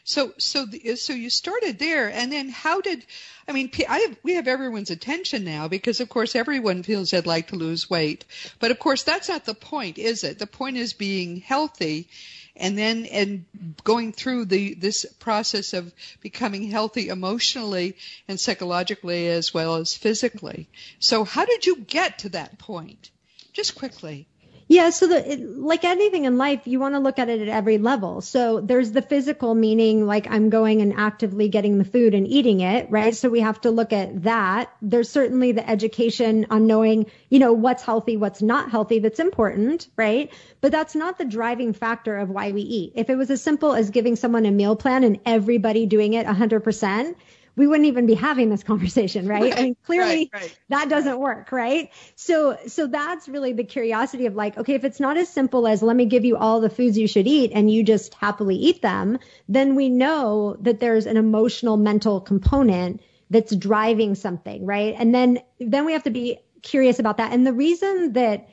So 0.05 0.33
so 0.37 0.65
the, 0.65 0.95
so 0.97 1.13
you 1.13 1.29
started 1.29 1.79
there, 1.79 2.09
and 2.09 2.31
then 2.31 2.49
how 2.49 2.81
did? 2.81 3.05
I 3.47 3.53
mean, 3.53 3.71
I 3.87 3.99
have, 3.99 4.17
we 4.21 4.35
have 4.35 4.47
everyone's 4.47 4.89
attention 4.89 5.45
now 5.45 5.67
because, 5.69 6.01
of 6.01 6.09
course, 6.09 6.35
everyone 6.35 6.83
feels 6.83 7.11
they'd 7.11 7.25
like 7.25 7.47
to 7.49 7.55
lose 7.55 7.89
weight, 7.89 8.25
but 8.59 8.71
of 8.71 8.79
course 8.79 9.03
that's 9.03 9.29
not 9.29 9.45
the 9.45 9.53
point, 9.53 9.97
is 9.97 10.23
it? 10.23 10.39
The 10.39 10.47
point 10.47 10.75
is 10.75 10.91
being 10.91 11.37
healthy, 11.37 12.09
and 12.55 12.77
then 12.77 13.05
and 13.05 13.45
going 13.85 14.11
through 14.11 14.45
the 14.45 14.73
this 14.73 15.05
process 15.19 15.71
of 15.71 15.93
becoming 16.19 16.69
healthy 16.69 17.07
emotionally 17.07 17.95
and 18.27 18.37
psychologically 18.37 19.29
as 19.29 19.53
well 19.53 19.75
as 19.75 19.95
physically. 19.95 20.67
So 20.99 21.23
how 21.23 21.45
did 21.45 21.65
you 21.65 21.77
get 21.77 22.19
to 22.19 22.29
that 22.29 22.59
point? 22.59 23.09
Just 23.53 23.75
quickly. 23.75 24.27
Yeah, 24.73 24.89
so 24.89 25.05
the, 25.05 25.33
it, 25.33 25.59
like 25.59 25.83
anything 25.83 26.25
in 26.25 26.39
life, 26.39 26.61
you 26.65 26.79
want 26.79 26.95
to 26.95 26.99
look 26.99 27.19
at 27.19 27.29
it 27.29 27.41
at 27.41 27.47
every 27.47 27.77
level. 27.77 28.21
So 28.21 28.59
there's 28.59 28.91
the 28.91 29.03
physical 29.03 29.53
meaning, 29.53 30.07
like 30.07 30.25
I'm 30.27 30.49
going 30.49 30.81
and 30.81 30.95
actively 30.97 31.47
getting 31.47 31.77
the 31.77 31.85
food 31.85 32.15
and 32.15 32.27
eating 32.27 32.61
it, 32.61 32.89
right? 32.89 33.15
So 33.15 33.29
we 33.29 33.41
have 33.41 33.61
to 33.61 33.69
look 33.69 33.93
at 33.93 34.23
that. 34.23 34.73
There's 34.81 35.11
certainly 35.11 35.51
the 35.51 35.69
education 35.69 36.47
on 36.49 36.65
knowing, 36.65 37.05
you 37.29 37.37
know, 37.37 37.53
what's 37.53 37.83
healthy, 37.83 38.17
what's 38.17 38.41
not 38.41 38.71
healthy 38.71 38.97
that's 38.97 39.19
important, 39.19 39.89
right? 39.95 40.33
But 40.59 40.71
that's 40.71 40.95
not 40.95 41.19
the 41.19 41.25
driving 41.25 41.73
factor 41.73 42.17
of 42.17 42.31
why 42.31 42.51
we 42.51 42.61
eat. 42.61 42.93
If 42.95 43.11
it 43.11 43.15
was 43.15 43.29
as 43.29 43.43
simple 43.43 43.73
as 43.73 43.91
giving 43.91 44.15
someone 44.15 44.47
a 44.47 44.51
meal 44.51 44.75
plan 44.75 45.03
and 45.03 45.19
everybody 45.23 45.85
doing 45.85 46.13
it 46.13 46.25
100%, 46.25 47.13
we 47.55 47.67
wouldn't 47.67 47.87
even 47.87 48.05
be 48.05 48.15
having 48.15 48.49
this 48.49 48.63
conversation, 48.63 49.27
right? 49.27 49.43
right 49.43 49.57
I 49.57 49.63
mean, 49.63 49.77
clearly 49.85 50.29
right, 50.33 50.41
right. 50.41 50.59
that 50.69 50.89
doesn't 50.89 51.19
work, 51.19 51.51
right? 51.51 51.91
So, 52.15 52.57
so 52.67 52.87
that's 52.87 53.27
really 53.27 53.53
the 53.53 53.63
curiosity 53.63 54.25
of 54.25 54.35
like, 54.35 54.57
okay, 54.57 54.73
if 54.73 54.83
it's 54.83 54.99
not 54.99 55.17
as 55.17 55.29
simple 55.29 55.67
as 55.67 55.83
let 55.83 55.95
me 55.95 56.05
give 56.05 56.25
you 56.25 56.37
all 56.37 56.61
the 56.61 56.69
foods 56.69 56.97
you 56.97 57.07
should 57.07 57.27
eat 57.27 57.51
and 57.53 57.69
you 57.69 57.83
just 57.83 58.13
happily 58.15 58.55
eat 58.55 58.81
them, 58.81 59.19
then 59.47 59.75
we 59.75 59.89
know 59.89 60.57
that 60.61 60.79
there's 60.79 61.05
an 61.05 61.17
emotional 61.17 61.77
mental 61.77 62.21
component 62.21 63.01
that's 63.29 63.55
driving 63.55 64.15
something, 64.15 64.65
right? 64.65 64.95
And 64.97 65.13
then, 65.13 65.39
then 65.59 65.85
we 65.85 65.93
have 65.93 66.03
to 66.03 66.11
be 66.11 66.39
curious 66.61 66.99
about 66.99 67.17
that. 67.17 67.33
And 67.33 67.45
the 67.45 67.53
reason 67.53 68.13
that, 68.13 68.49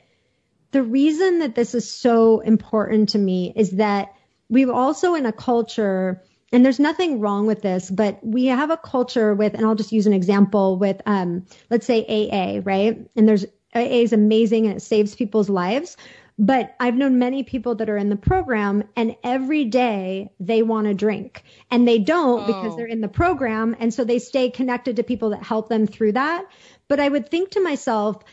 the 0.71 0.83
reason 0.83 1.39
that 1.39 1.55
this 1.55 1.75
is 1.75 1.91
so 1.91 2.39
important 2.39 3.09
to 3.09 3.17
me 3.17 3.51
is 3.55 3.71
that 3.71 4.13
we've 4.49 4.69
also 4.69 5.15
in 5.15 5.25
a 5.25 5.33
culture 5.33 6.23
and 6.51 6.65
there's 6.65 6.79
nothing 6.79 7.19
wrong 7.19 7.45
with 7.47 7.61
this, 7.61 7.89
but 7.89 8.19
we 8.21 8.45
have 8.47 8.71
a 8.71 8.77
culture 8.77 9.33
with, 9.33 9.53
and 9.53 9.65
I'll 9.65 9.75
just 9.75 9.91
use 9.91 10.07
an 10.07 10.13
example 10.13 10.77
with, 10.77 11.01
um, 11.05 11.45
let's 11.69 11.85
say 11.85 12.05
AA, 12.05 12.61
right? 12.63 12.99
And 13.15 13.27
there's 13.27 13.45
AA 13.73 14.01
is 14.01 14.13
amazing 14.13 14.65
and 14.65 14.75
it 14.75 14.81
saves 14.81 15.15
people's 15.15 15.49
lives. 15.49 15.95
But 16.37 16.75
I've 16.79 16.95
known 16.95 17.19
many 17.19 17.43
people 17.43 17.75
that 17.75 17.89
are 17.89 17.97
in 17.97 18.09
the 18.09 18.15
program 18.15 18.83
and 18.95 19.15
every 19.23 19.65
day 19.65 20.31
they 20.39 20.63
want 20.63 20.87
to 20.87 20.93
drink 20.93 21.43
and 21.69 21.87
they 21.87 21.99
don't 21.99 22.43
oh. 22.43 22.47
because 22.47 22.75
they're 22.75 22.85
in 22.87 23.01
the 23.01 23.07
program. 23.07 23.75
And 23.79 23.93
so 23.93 24.03
they 24.03 24.19
stay 24.19 24.49
connected 24.49 24.95
to 24.95 25.03
people 25.03 25.29
that 25.29 25.43
help 25.43 25.69
them 25.69 25.85
through 25.85 26.13
that. 26.13 26.45
But 26.87 26.99
I 26.99 27.07
would 27.07 27.29
think 27.29 27.51
to 27.51 27.61
myself, 27.61 28.23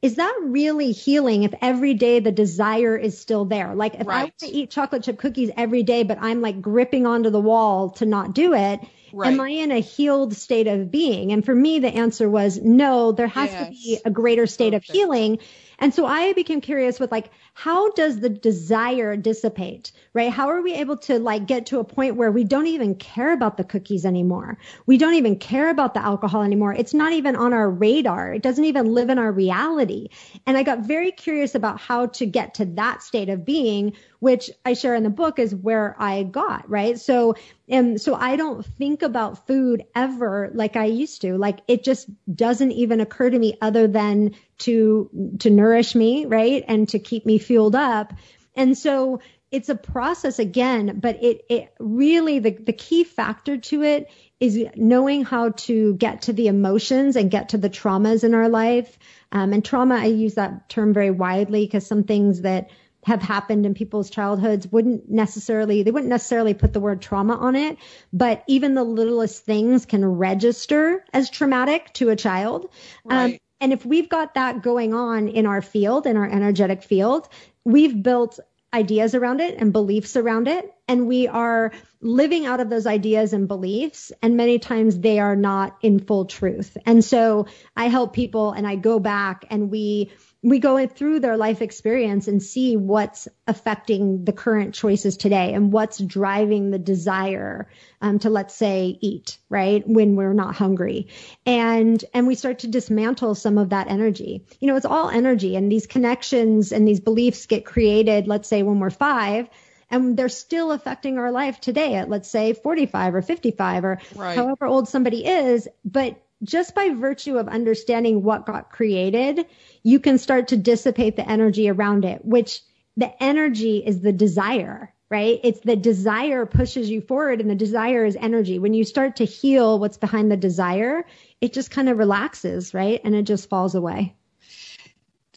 is 0.00 0.14
that 0.14 0.38
really 0.42 0.92
healing 0.92 1.42
if 1.42 1.52
every 1.60 1.94
day 1.94 2.20
the 2.20 2.30
desire 2.30 2.96
is 2.96 3.18
still 3.18 3.44
there? 3.44 3.74
Like 3.74 3.94
if 3.94 4.06
right. 4.06 4.16
I 4.16 4.22
want 4.24 4.38
to 4.38 4.46
eat 4.46 4.70
chocolate 4.70 5.02
chip 5.02 5.18
cookies 5.18 5.50
every 5.56 5.82
day, 5.82 6.04
but 6.04 6.18
I'm 6.20 6.40
like 6.40 6.62
gripping 6.62 7.04
onto 7.04 7.30
the 7.30 7.40
wall 7.40 7.90
to 7.90 8.06
not 8.06 8.32
do 8.32 8.54
it, 8.54 8.80
right. 9.12 9.32
am 9.32 9.40
I 9.40 9.48
in 9.48 9.72
a 9.72 9.80
healed 9.80 10.34
state 10.34 10.68
of 10.68 10.92
being? 10.92 11.32
And 11.32 11.44
for 11.44 11.54
me, 11.54 11.80
the 11.80 11.88
answer 11.88 12.30
was 12.30 12.60
no, 12.62 13.10
there 13.10 13.26
has 13.26 13.50
yes. 13.50 13.66
to 13.66 13.70
be 13.72 13.98
a 14.04 14.10
greater 14.10 14.46
state 14.46 14.72
Perfect. 14.72 14.90
of 14.90 14.94
healing. 14.94 15.38
And 15.80 15.92
so 15.92 16.06
I 16.06 16.32
became 16.32 16.60
curious 16.60 17.00
with 17.00 17.10
like, 17.10 17.30
how 17.58 17.90
does 17.90 18.20
the 18.20 18.28
desire 18.28 19.16
dissipate, 19.16 19.90
right? 20.14 20.30
How 20.30 20.48
are 20.48 20.62
we 20.62 20.74
able 20.74 20.96
to 20.98 21.18
like 21.18 21.48
get 21.48 21.66
to 21.66 21.80
a 21.80 21.84
point 21.84 22.14
where 22.14 22.30
we 22.30 22.44
don't 22.44 22.68
even 22.68 22.94
care 22.94 23.32
about 23.32 23.56
the 23.56 23.64
cookies 23.64 24.06
anymore? 24.06 24.58
We 24.86 24.96
don't 24.96 25.14
even 25.14 25.34
care 25.40 25.68
about 25.68 25.92
the 25.92 26.00
alcohol 26.00 26.42
anymore. 26.42 26.72
It's 26.72 26.94
not 26.94 27.14
even 27.14 27.34
on 27.34 27.52
our 27.52 27.68
radar. 27.68 28.32
It 28.32 28.42
doesn't 28.42 28.64
even 28.64 28.94
live 28.94 29.10
in 29.10 29.18
our 29.18 29.32
reality. 29.32 30.10
And 30.46 30.56
I 30.56 30.62
got 30.62 30.86
very 30.86 31.10
curious 31.10 31.56
about 31.56 31.80
how 31.80 32.06
to 32.06 32.26
get 32.26 32.54
to 32.54 32.64
that 32.76 33.02
state 33.02 33.28
of 33.28 33.44
being, 33.44 33.94
which 34.20 34.52
I 34.64 34.74
share 34.74 34.94
in 34.94 35.02
the 35.02 35.10
book 35.10 35.40
is 35.40 35.52
where 35.52 35.96
I 35.98 36.22
got, 36.22 36.70
right? 36.70 36.96
So, 36.96 37.34
and 37.68 38.00
so 38.00 38.14
I 38.14 38.36
don't 38.36 38.64
think 38.64 39.02
about 39.02 39.48
food 39.48 39.84
ever 39.96 40.52
like 40.54 40.76
I 40.76 40.84
used 40.84 41.22
to. 41.22 41.36
Like 41.36 41.58
it 41.66 41.82
just 41.82 42.08
doesn't 42.32 42.70
even 42.70 43.00
occur 43.00 43.30
to 43.30 43.38
me 43.38 43.58
other 43.60 43.88
than 43.88 44.36
to, 44.58 45.10
to 45.40 45.50
nourish 45.50 45.94
me, 45.94 46.26
right? 46.26 46.64
And 46.66 46.88
to 46.90 46.98
keep 46.98 47.26
me 47.26 47.38
fueled 47.38 47.74
up. 47.74 48.12
And 48.54 48.76
so 48.76 49.20
it's 49.50 49.68
a 49.68 49.74
process 49.74 50.38
again, 50.38 50.98
but 51.00 51.22
it, 51.22 51.42
it 51.48 51.72
really, 51.78 52.38
the, 52.38 52.50
the 52.50 52.72
key 52.72 53.04
factor 53.04 53.56
to 53.56 53.82
it 53.82 54.10
is 54.40 54.66
knowing 54.76 55.24
how 55.24 55.50
to 55.50 55.94
get 55.94 56.22
to 56.22 56.32
the 56.32 56.48
emotions 56.48 57.16
and 57.16 57.30
get 57.30 57.50
to 57.50 57.58
the 57.58 57.70
traumas 57.70 58.24
in 58.24 58.34
our 58.34 58.48
life. 58.48 58.98
Um, 59.32 59.52
and 59.52 59.64
trauma, 59.64 59.96
I 59.96 60.06
use 60.06 60.34
that 60.34 60.68
term 60.68 60.92
very 60.92 61.10
widely 61.10 61.64
because 61.64 61.86
some 61.86 62.04
things 62.04 62.42
that 62.42 62.70
have 63.04 63.22
happened 63.22 63.64
in 63.64 63.74
people's 63.74 64.10
childhoods 64.10 64.66
wouldn't 64.70 65.08
necessarily 65.08 65.82
they 65.82 65.90
wouldn't 65.90 66.10
necessarily 66.10 66.52
put 66.52 66.72
the 66.72 66.80
word 66.80 67.00
trauma 67.00 67.34
on 67.36 67.54
it 67.54 67.78
but 68.12 68.42
even 68.48 68.74
the 68.74 68.84
littlest 68.84 69.44
things 69.44 69.86
can 69.86 70.04
register 70.04 71.04
as 71.12 71.30
traumatic 71.30 71.92
to 71.94 72.10
a 72.10 72.16
child 72.16 72.68
um, 73.08 73.16
right. 73.16 73.34
um, 73.34 73.38
and 73.60 73.72
if 73.72 73.84
we've 73.84 74.08
got 74.08 74.34
that 74.34 74.62
going 74.62 74.94
on 74.94 75.28
in 75.28 75.46
our 75.46 75.62
field 75.62 76.06
in 76.06 76.16
our 76.16 76.28
energetic 76.28 76.82
field 76.82 77.28
we've 77.64 78.02
built 78.02 78.38
ideas 78.72 79.14
around 79.14 79.40
it 79.40 79.56
and 79.58 79.72
beliefs 79.72 80.16
around 80.16 80.46
it. 80.46 80.72
And 80.86 81.06
we 81.06 81.26
are 81.26 81.72
living 82.00 82.46
out 82.46 82.60
of 82.60 82.68
those 82.68 82.86
ideas 82.86 83.32
and 83.32 83.48
beliefs. 83.48 84.12
And 84.22 84.36
many 84.36 84.58
times 84.58 84.98
they 84.98 85.18
are 85.18 85.36
not 85.36 85.78
in 85.82 85.98
full 85.98 86.26
truth. 86.26 86.76
And 86.84 87.04
so 87.04 87.46
i 87.76 87.88
help 87.88 88.12
people 88.12 88.52
and 88.52 88.66
i 88.66 88.76
go 88.76 88.98
back 88.98 89.46
and 89.50 89.70
we 89.70 90.10
we 90.42 90.60
go 90.60 90.86
through 90.86 91.18
their 91.18 91.36
life 91.36 91.60
experience 91.62 92.28
and 92.28 92.40
see 92.40 92.76
what's 92.76 93.26
affecting 93.48 94.24
the 94.24 94.32
current 94.32 94.72
choices 94.72 95.16
today 95.16 95.52
and 95.52 95.72
what's 95.72 95.98
driving 95.98 96.70
the 96.70 96.78
desire 96.78 97.68
um, 98.00 98.20
to 98.20 98.30
let's 98.30 98.54
say 98.54 98.96
eat 99.00 99.38
right 99.48 99.86
when 99.88 100.14
we're 100.14 100.32
not 100.32 100.54
hungry 100.54 101.08
and 101.44 102.04
and 102.14 102.26
we 102.26 102.36
start 102.36 102.60
to 102.60 102.68
dismantle 102.68 103.34
some 103.34 103.58
of 103.58 103.70
that 103.70 103.88
energy 103.88 104.44
you 104.60 104.68
know 104.68 104.76
it's 104.76 104.86
all 104.86 105.10
energy 105.10 105.56
and 105.56 105.72
these 105.72 105.86
connections 105.86 106.70
and 106.70 106.86
these 106.86 107.00
beliefs 107.00 107.46
get 107.46 107.64
created 107.64 108.28
let's 108.28 108.48
say 108.48 108.62
when 108.62 108.78
we're 108.78 108.90
five 108.90 109.48
and 109.90 110.16
they're 110.16 110.28
still 110.28 110.70
affecting 110.70 111.18
our 111.18 111.32
life 111.32 111.60
today 111.60 111.94
at 111.96 112.08
let's 112.08 112.30
say 112.30 112.52
45 112.52 113.16
or 113.16 113.22
55 113.22 113.84
or 113.84 114.00
right. 114.14 114.36
however 114.36 114.66
old 114.66 114.88
somebody 114.88 115.26
is 115.26 115.66
but 115.84 116.22
just 116.42 116.74
by 116.74 116.90
virtue 116.90 117.38
of 117.38 117.48
understanding 117.48 118.22
what 118.22 118.46
got 118.46 118.70
created, 118.70 119.46
you 119.82 119.98
can 119.98 120.18
start 120.18 120.48
to 120.48 120.56
dissipate 120.56 121.16
the 121.16 121.28
energy 121.28 121.68
around 121.68 122.04
it, 122.04 122.24
which 122.24 122.62
the 122.96 123.10
energy 123.22 123.78
is 123.78 124.00
the 124.00 124.12
desire, 124.12 124.92
right? 125.10 125.40
It's 125.42 125.60
the 125.60 125.76
desire 125.76 126.46
pushes 126.46 126.90
you 126.90 127.00
forward 127.00 127.40
and 127.40 127.50
the 127.50 127.54
desire 127.54 128.04
is 128.04 128.16
energy. 128.16 128.58
When 128.58 128.74
you 128.74 128.84
start 128.84 129.16
to 129.16 129.24
heal 129.24 129.78
what's 129.78 129.96
behind 129.96 130.30
the 130.30 130.36
desire, 130.36 131.04
it 131.40 131.52
just 131.52 131.70
kind 131.70 131.88
of 131.88 131.98
relaxes, 131.98 132.74
right? 132.74 133.00
And 133.02 133.14
it 133.14 133.22
just 133.22 133.48
falls 133.48 133.74
away. 133.74 134.14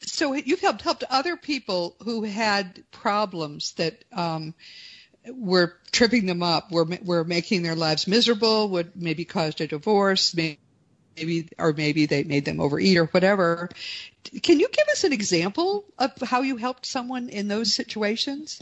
So 0.04 0.34
you've 0.34 0.62
helped 0.62 0.82
helped 0.82 1.04
other 1.10 1.38
people 1.38 1.96
who 2.04 2.24
had 2.24 2.84
problems 2.92 3.74
that 3.74 4.04
um, 4.12 4.56
were 5.28 5.78
tripping 5.92 6.26
them 6.26 6.42
up, 6.42 6.72
were 6.72 6.88
were 7.04 7.24
making 7.24 7.62
their 7.62 7.76
lives 7.76 8.08
miserable, 8.08 8.70
would 8.70 8.96
maybe 8.96 9.26
caused 9.26 9.62
a 9.62 9.68
divorce, 9.68 10.36
maybe 10.36 10.60
maybe 11.16 11.50
or 11.58 11.74
maybe 11.74 12.06
they 12.06 12.24
made 12.24 12.46
them 12.46 12.60
overeat 12.60 12.98
or 12.98 13.06
whatever. 13.06 13.70
Can 14.42 14.60
you 14.60 14.68
give 14.70 14.88
us 14.92 15.04
an 15.04 15.14
example 15.14 15.86
of 15.98 16.12
how 16.22 16.42
you 16.42 16.58
helped 16.58 16.86
someone 16.86 17.30
in 17.30 17.48
those 17.48 17.74
situations? 17.74 18.62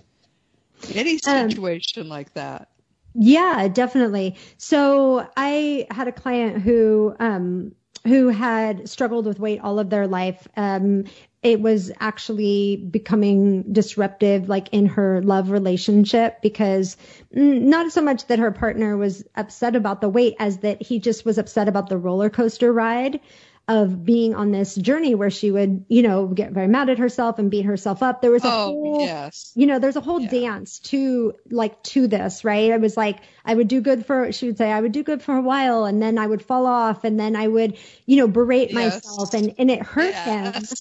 Any 0.94 1.20
um, 1.28 1.52
situation 1.52 2.04
um, 2.04 2.10
like 2.10 2.34
that. 2.34 2.70
Yeah, 3.14 3.68
definitely. 3.68 4.38
So 4.58 5.28
I 5.36 5.88
had 5.92 6.08
a 6.08 6.12
client 6.12 6.62
who 6.62 7.16
um, 7.20 7.74
who 8.06 8.30
had 8.30 8.88
struggled 8.90 9.26
with 9.26 9.40
weight 9.40 9.60
all 9.62 9.80
of 9.80 9.90
their 9.90 10.08
life. 10.08 10.48
Um, 10.56 11.06
it 11.42 11.62
was 11.62 11.92
actually 12.00 12.76
becoming 12.92 13.64
disruptive, 13.72 14.50
like 14.50 14.68
in 14.74 14.86
her 14.88 15.22
love 15.22 15.52
relationship, 15.52 16.42
because 16.42 16.98
not 17.32 17.92
so 17.92 18.02
much 18.02 18.28
that 18.28 18.40
her 18.40 18.52
partner 18.52 18.98
was 18.98 19.24
upset 19.36 19.76
about 19.76 20.02
the 20.02 20.10
weight 20.10 20.36
as 20.40 20.58
that 20.60 20.82
he 20.82 21.00
just 21.00 21.26
was 21.26 21.38
upset 21.38 21.68
about 21.68 21.88
the 21.88 21.98
roller 21.98 22.30
coaster 22.30 22.74
ride 22.74 23.20
of 23.70 24.04
being 24.04 24.34
on 24.34 24.52
this 24.52 24.74
journey 24.74 25.14
where 25.14 25.30
she 25.30 25.52
would, 25.52 25.86
you 25.90 26.02
know, 26.02 26.26
get 26.26 26.52
very 26.52 26.68
mad 26.68 26.90
at 26.90 26.98
herself 26.98 27.38
and 27.38 27.52
beat 27.52 27.66
herself 27.66 28.02
up. 28.02 28.20
There 28.20 28.32
was 28.32 28.44
a 28.44 28.48
oh, 28.48 28.66
whole, 28.66 29.02
yes. 29.02 29.52
you 29.56 29.68
know, 29.68 29.78
there's 29.78 29.96
a 29.96 30.02
whole 30.02 30.20
yeah. 30.20 30.30
dance 30.30 30.80
to 30.80 31.36
like 31.52 31.82
to 31.84 32.08
this, 32.08 32.44
right? 32.44 32.72
I 32.72 32.78
was 32.78 32.98
like, 32.98 33.20
I 33.46 33.54
would 33.54 33.68
do 33.68 33.80
good 33.80 34.08
for, 34.08 34.32
she 34.32 34.48
would 34.48 34.58
say, 34.58 34.72
I 34.72 34.82
would 34.82 34.92
do 34.92 35.04
good 35.04 35.22
for 35.22 35.38
a 35.38 35.42
while 35.42 35.86
and 35.86 36.02
then 36.02 36.18
I 36.18 36.26
would 36.26 36.42
fall 36.42 36.66
off 36.66 37.04
and 37.04 37.20
then 37.20 37.36
I 37.36 37.48
would, 37.48 37.78
you 38.08 38.18
know, 38.18 38.28
berate 38.28 38.72
yes. 38.72 39.06
myself 39.06 39.36
and, 39.36 39.54
and 39.60 39.70
it 39.70 39.84
hurt 39.84 40.16
yes. 40.16 40.72
him 40.72 40.78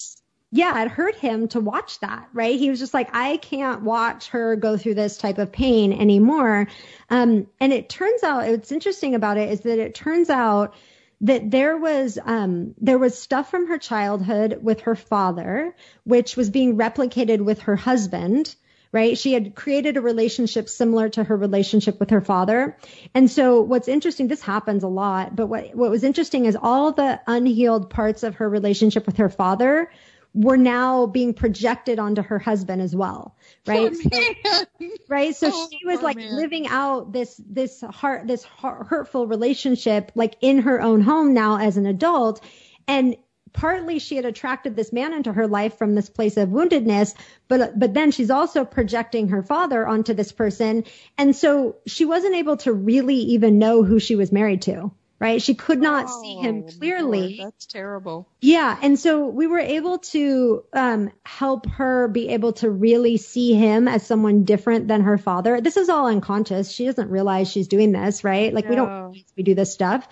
yeah, 0.51 0.83
it 0.83 0.89
hurt 0.89 1.15
him 1.15 1.47
to 1.49 1.61
watch 1.61 2.01
that, 2.01 2.27
right? 2.33 2.59
He 2.59 2.71
was 2.71 2.79
just 2.79 2.95
like, 2.95 3.15
I 3.15 3.37
can't 3.37 3.83
watch 3.83 4.29
her 4.29 4.57
go 4.57 4.79
through 4.79 4.95
this 4.95 5.19
type 5.19 5.37
of 5.37 5.53
pain 5.53 5.93
anymore. 5.93 6.69
Um, 7.11 7.49
and 7.61 7.71
it 7.71 7.91
turns 7.91 8.23
out, 8.23 8.49
what's 8.49 8.73
interesting 8.73 9.15
about 9.15 9.37
it 9.37 9.51
is 9.51 9.61
that 9.61 9.79
it 9.79 9.95
turns 9.95 10.31
out 10.31 10.75
that 11.21 11.51
there 11.51 11.77
was 11.77 12.19
um, 12.25 12.75
there 12.81 12.99
was 12.99 13.19
stuff 13.19 13.51
from 13.51 13.69
her 13.69 13.79
childhood 13.79 14.61
with 14.63 14.83
her 14.83 14.95
father, 14.95 15.75
which 16.05 16.37
was 16.37 16.51
being 16.51 16.77
replicated 16.77 17.41
with 17.41 17.61
her 17.63 17.77
husband. 17.77 18.55
Right. 18.91 19.19
She 19.19 19.35
had 19.35 19.55
created 19.55 19.99
a 19.99 20.01
relationship 20.01 20.67
similar 20.67 21.11
to 21.11 21.23
her 21.23 21.37
relationship 21.37 22.01
with 22.01 22.09
her 22.09 22.23
father. 22.23 22.79
And 23.13 23.31
so 23.31 23.61
what's 23.61 23.87
interesting, 23.87 24.29
this 24.29 24.41
happens 24.41 24.83
a 24.83 24.89
lot, 24.89 25.37
but 25.37 25.49
what, 25.49 25.75
what 25.75 25.91
was 25.91 26.03
interesting 26.03 26.47
is 26.47 26.57
all 26.57 26.93
the 26.93 27.21
unhealed 27.27 27.91
parts 27.91 28.23
of 28.23 28.37
her 28.37 28.49
relationship 28.49 29.05
with 29.05 29.19
her 29.19 29.29
father 29.29 29.91
were 30.39 30.57
now 30.57 31.07
being 31.07 31.35
projected 31.35 31.99
onto 31.99 32.23
her 32.23 32.39
husband 32.39 32.81
as 32.81 32.95
well, 32.95 33.37
right? 33.67 33.93
So, 33.97 34.65
right. 35.09 35.35
So 35.35 35.51
oh, 35.53 35.69
she 35.69 35.85
was 35.85 36.01
like 36.01 36.17
man. 36.17 36.37
living 36.37 36.69
out 36.69 37.13
this 37.13 37.41
this 37.45 37.81
heart 37.81 38.29
this 38.29 38.45
hurtful 38.45 39.27
relationship 39.27 40.13
like 40.15 40.37
in 40.41 40.61
her 40.61 40.81
own 40.81 41.01
home 41.01 41.35
now 41.35 41.59
as 41.59 41.77
an 41.77 41.87
adult, 41.87 42.41
and 42.87 43.17
partly 43.53 43.99
she 43.99 44.15
had 44.15 44.27
attracted 44.27 44.77
this 44.77 44.93
man 44.93 45.13
into 45.13 45.33
her 45.33 45.49
life 45.49 45.77
from 45.77 45.97
this 45.97 46.09
place 46.09 46.37
of 46.37 46.51
woundedness, 46.51 47.17
but 47.49 47.77
but 47.77 47.93
then 47.93 48.13
she's 48.13 48.31
also 48.31 48.65
projecting 48.65 49.31
her 49.31 49.43
father 49.43 49.89
onto 49.89 50.15
this 50.15 50.31
person, 50.31 50.85
and 51.17 51.35
so 51.35 51.79
she 51.85 52.05
wasn't 52.05 52.37
able 52.37 52.59
to 52.59 52.73
really 52.73 53.17
even 53.17 53.59
know 53.59 53.83
who 53.83 53.99
she 53.99 54.15
was 54.15 54.31
married 54.31 54.63
to 54.63 54.93
right? 55.21 55.43
She 55.43 55.55
could 55.55 55.81
not 55.81 56.07
oh, 56.09 56.23
see 56.23 56.37
him 56.37 56.69
clearly. 56.69 57.37
Lord, 57.39 57.53
that's 57.53 57.67
terrible. 57.67 58.29
Yeah. 58.41 58.79
And 58.81 58.99
so 58.99 59.27
we 59.27 59.47
were 59.47 59.59
able 59.59 59.99
to 59.99 60.65
um, 60.73 61.11
help 61.25 61.67
her 61.71 62.09
be 62.09 62.29
able 62.29 62.53
to 62.55 62.71
really 62.71 63.17
see 63.17 63.55
him 63.55 63.89
as 63.89 64.07
someone 64.07 64.45
different 64.45 64.87
than 64.89 65.03
her 65.03 65.19
father. 65.19 65.61
This 65.61 65.77
is 65.77 65.89
all 65.89 66.07
unconscious. 66.07 66.71
She 66.71 66.85
doesn't 66.85 67.11
realize 67.11 67.51
she's 67.51 67.69
doing 67.69 67.93
this, 67.93 68.23
right? 68.23 68.53
Like 68.53 68.69
we 68.69 68.77
don't, 68.77 69.17
we 69.37 69.43
do 69.43 69.55
this 69.55 69.73
stuff. 69.73 70.09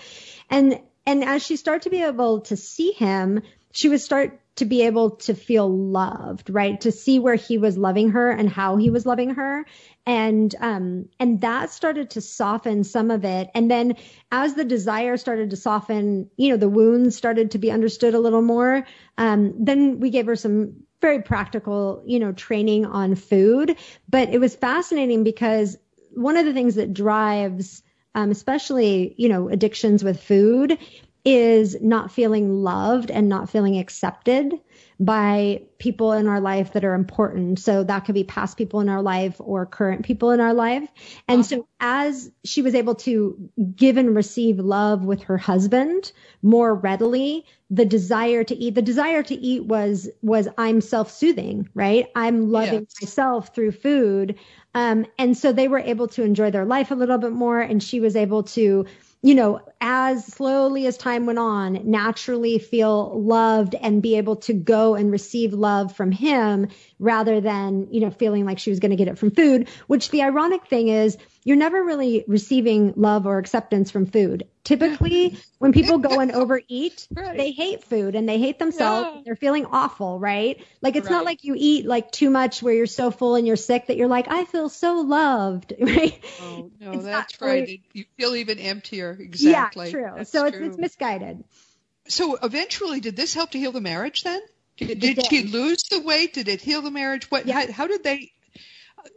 And, 0.50 0.80
and 1.04 1.22
as 1.24 1.44
she 1.44 1.56
started 1.56 1.82
to 1.82 1.90
be 1.90 2.02
able 2.02 2.40
to 2.42 2.56
see 2.56 2.92
him, 2.92 3.42
she 3.70 3.88
would 3.88 4.00
start 4.00 4.40
to 4.56 4.64
be 4.64 4.82
able 4.82 5.10
to 5.10 5.34
feel 5.34 5.68
loved, 5.68 6.50
right? 6.50 6.80
To 6.80 6.90
see 6.92 7.18
where 7.18 7.34
he 7.34 7.58
was 7.58 7.78
loving 7.78 8.10
her 8.10 8.30
and 8.30 8.48
how 8.48 8.76
he 8.76 8.90
was 8.90 9.06
loving 9.06 9.30
her. 9.30 9.66
And 10.06 10.54
um 10.60 11.08
and 11.20 11.40
that 11.42 11.70
started 11.70 12.10
to 12.10 12.20
soften 12.20 12.84
some 12.84 13.10
of 13.10 13.24
it. 13.24 13.48
And 13.54 13.70
then 13.70 13.96
as 14.32 14.54
the 14.54 14.64
desire 14.64 15.16
started 15.16 15.50
to 15.50 15.56
soften 15.56 16.30
you 16.36 16.50
know 16.50 16.56
the 16.56 16.68
wounds 16.68 17.16
started 17.16 17.52
to 17.52 17.58
be 17.58 17.70
understood 17.70 18.14
a 18.14 18.18
little 18.20 18.42
more 18.42 18.86
um 19.18 19.54
then 19.64 20.00
we 20.00 20.10
gave 20.10 20.26
her 20.26 20.36
some 20.36 20.74
very 21.00 21.22
practical 21.22 22.02
you 22.06 22.18
know 22.18 22.32
training 22.32 22.86
on 22.86 23.14
food. 23.14 23.76
But 24.08 24.30
it 24.30 24.38
was 24.38 24.56
fascinating 24.56 25.22
because 25.22 25.76
one 26.12 26.36
of 26.36 26.46
the 26.46 26.54
things 26.54 26.76
that 26.76 26.94
drives 26.94 27.82
um, 28.14 28.30
especially 28.30 29.14
you 29.18 29.28
know 29.28 29.48
addictions 29.50 30.02
with 30.02 30.22
food 30.22 30.78
is 31.26 31.76
not 31.82 32.12
feeling 32.12 32.62
loved 32.62 33.10
and 33.10 33.28
not 33.28 33.50
feeling 33.50 33.78
accepted 33.78 34.54
by 35.00 35.60
people 35.78 36.12
in 36.12 36.28
our 36.28 36.40
life 36.40 36.72
that 36.72 36.84
are 36.84 36.94
important. 36.94 37.58
So 37.58 37.82
that 37.84 38.04
could 38.04 38.14
be 38.14 38.24
past 38.24 38.56
people 38.56 38.80
in 38.80 38.88
our 38.88 39.02
life 39.02 39.34
or 39.40 39.66
current 39.66 40.04
people 40.04 40.30
in 40.30 40.40
our 40.40 40.54
life. 40.54 40.88
And 41.28 41.44
so 41.44 41.56
uh-huh. 41.56 41.64
as 41.80 42.30
she 42.44 42.62
was 42.62 42.74
able 42.74 42.94
to 42.94 43.50
give 43.74 43.96
and 43.96 44.14
receive 44.14 44.58
love 44.58 45.04
with 45.04 45.24
her 45.24 45.36
husband 45.36 46.12
more 46.42 46.74
readily, 46.74 47.44
the 47.70 47.84
desire 47.84 48.44
to 48.44 48.54
eat, 48.54 48.76
the 48.76 48.80
desire 48.80 49.24
to 49.24 49.34
eat 49.34 49.64
was, 49.64 50.08
was 50.22 50.48
I'm 50.56 50.80
self-soothing, 50.80 51.68
right? 51.74 52.06
I'm 52.14 52.50
loving 52.52 52.86
yes. 52.88 53.02
myself 53.02 53.54
through 53.54 53.72
food. 53.72 54.38
Um, 54.74 55.06
and 55.18 55.36
so 55.36 55.52
they 55.52 55.68
were 55.68 55.80
able 55.80 56.06
to 56.08 56.22
enjoy 56.22 56.52
their 56.52 56.64
life 56.64 56.90
a 56.90 56.94
little 56.94 57.18
bit 57.18 57.32
more 57.32 57.60
and 57.60 57.82
she 57.82 57.98
was 57.98 58.14
able 58.14 58.44
to 58.44 58.86
you 59.26 59.34
know, 59.34 59.60
as 59.80 60.24
slowly 60.24 60.86
as 60.86 60.96
time 60.96 61.26
went 61.26 61.40
on, 61.40 61.80
naturally 61.82 62.60
feel 62.60 63.20
loved 63.20 63.74
and 63.74 64.00
be 64.00 64.16
able 64.16 64.36
to 64.36 64.52
go 64.52 64.94
and 64.94 65.10
receive 65.10 65.52
love 65.52 65.96
from 65.96 66.12
him 66.12 66.68
rather 66.98 67.40
than, 67.40 67.88
you 67.90 68.00
know, 68.00 68.10
feeling 68.10 68.44
like 68.44 68.58
she 68.58 68.70
was 68.70 68.80
going 68.80 68.90
to 68.90 68.96
get 68.96 69.08
it 69.08 69.18
from 69.18 69.30
food, 69.30 69.68
which 69.86 70.10
the 70.10 70.22
ironic 70.22 70.66
thing 70.66 70.88
is 70.88 71.18
you're 71.44 71.56
never 71.56 71.84
really 71.84 72.24
receiving 72.26 72.94
love 72.96 73.26
or 73.26 73.38
acceptance 73.38 73.90
from 73.90 74.06
food. 74.06 74.48
Typically, 74.64 75.38
when 75.58 75.72
people 75.72 75.98
go 75.98 76.18
and 76.18 76.32
overeat, 76.32 77.06
right. 77.14 77.36
they 77.36 77.52
hate 77.52 77.84
food 77.84 78.16
and 78.16 78.28
they 78.28 78.38
hate 78.38 78.58
themselves. 78.58 79.10
Yeah. 79.14 79.20
They're 79.24 79.36
feeling 79.36 79.66
awful, 79.66 80.18
right? 80.18 80.64
Like 80.82 80.96
it's 80.96 81.06
right. 81.06 81.12
not 81.12 81.24
like 81.24 81.44
you 81.44 81.54
eat 81.56 81.86
like 81.86 82.10
too 82.10 82.30
much 82.30 82.62
where 82.62 82.74
you're 82.74 82.86
so 82.86 83.12
full 83.12 83.36
and 83.36 83.46
you're 83.46 83.54
sick 83.54 83.86
that 83.86 83.96
you're 83.96 84.08
like, 84.08 84.26
I 84.28 84.44
feel 84.44 84.68
so 84.68 85.02
loved, 85.02 85.72
right? 85.80 86.20
Oh, 86.42 86.70
no, 86.80 86.92
it's 86.92 87.04
that's 87.04 87.40
right. 87.40 87.80
You 87.92 88.04
feel 88.16 88.34
even 88.34 88.58
emptier. 88.58 89.16
Exactly. 89.20 89.86
Yeah, 89.86 89.92
true. 89.92 90.10
That's 90.16 90.32
so 90.32 90.50
true. 90.50 90.58
it's, 90.58 90.68
it's 90.68 90.78
misguided. 90.78 91.44
So 92.08 92.36
eventually, 92.42 93.00
did 93.00 93.16
this 93.16 93.34
help 93.34 93.52
to 93.52 93.58
heal 93.58 93.72
the 93.72 93.80
marriage 93.80 94.24
then? 94.24 94.40
Did, 94.76 95.00
did 95.00 95.26
she 95.26 95.44
lose 95.44 95.82
the 95.84 96.00
weight? 96.00 96.34
Did 96.34 96.48
it 96.48 96.60
heal 96.60 96.82
the 96.82 96.90
marriage? 96.90 97.30
What? 97.30 97.46
Yeah. 97.46 97.66
How, 97.66 97.72
how 97.72 97.86
did 97.86 98.04
they? 98.04 98.32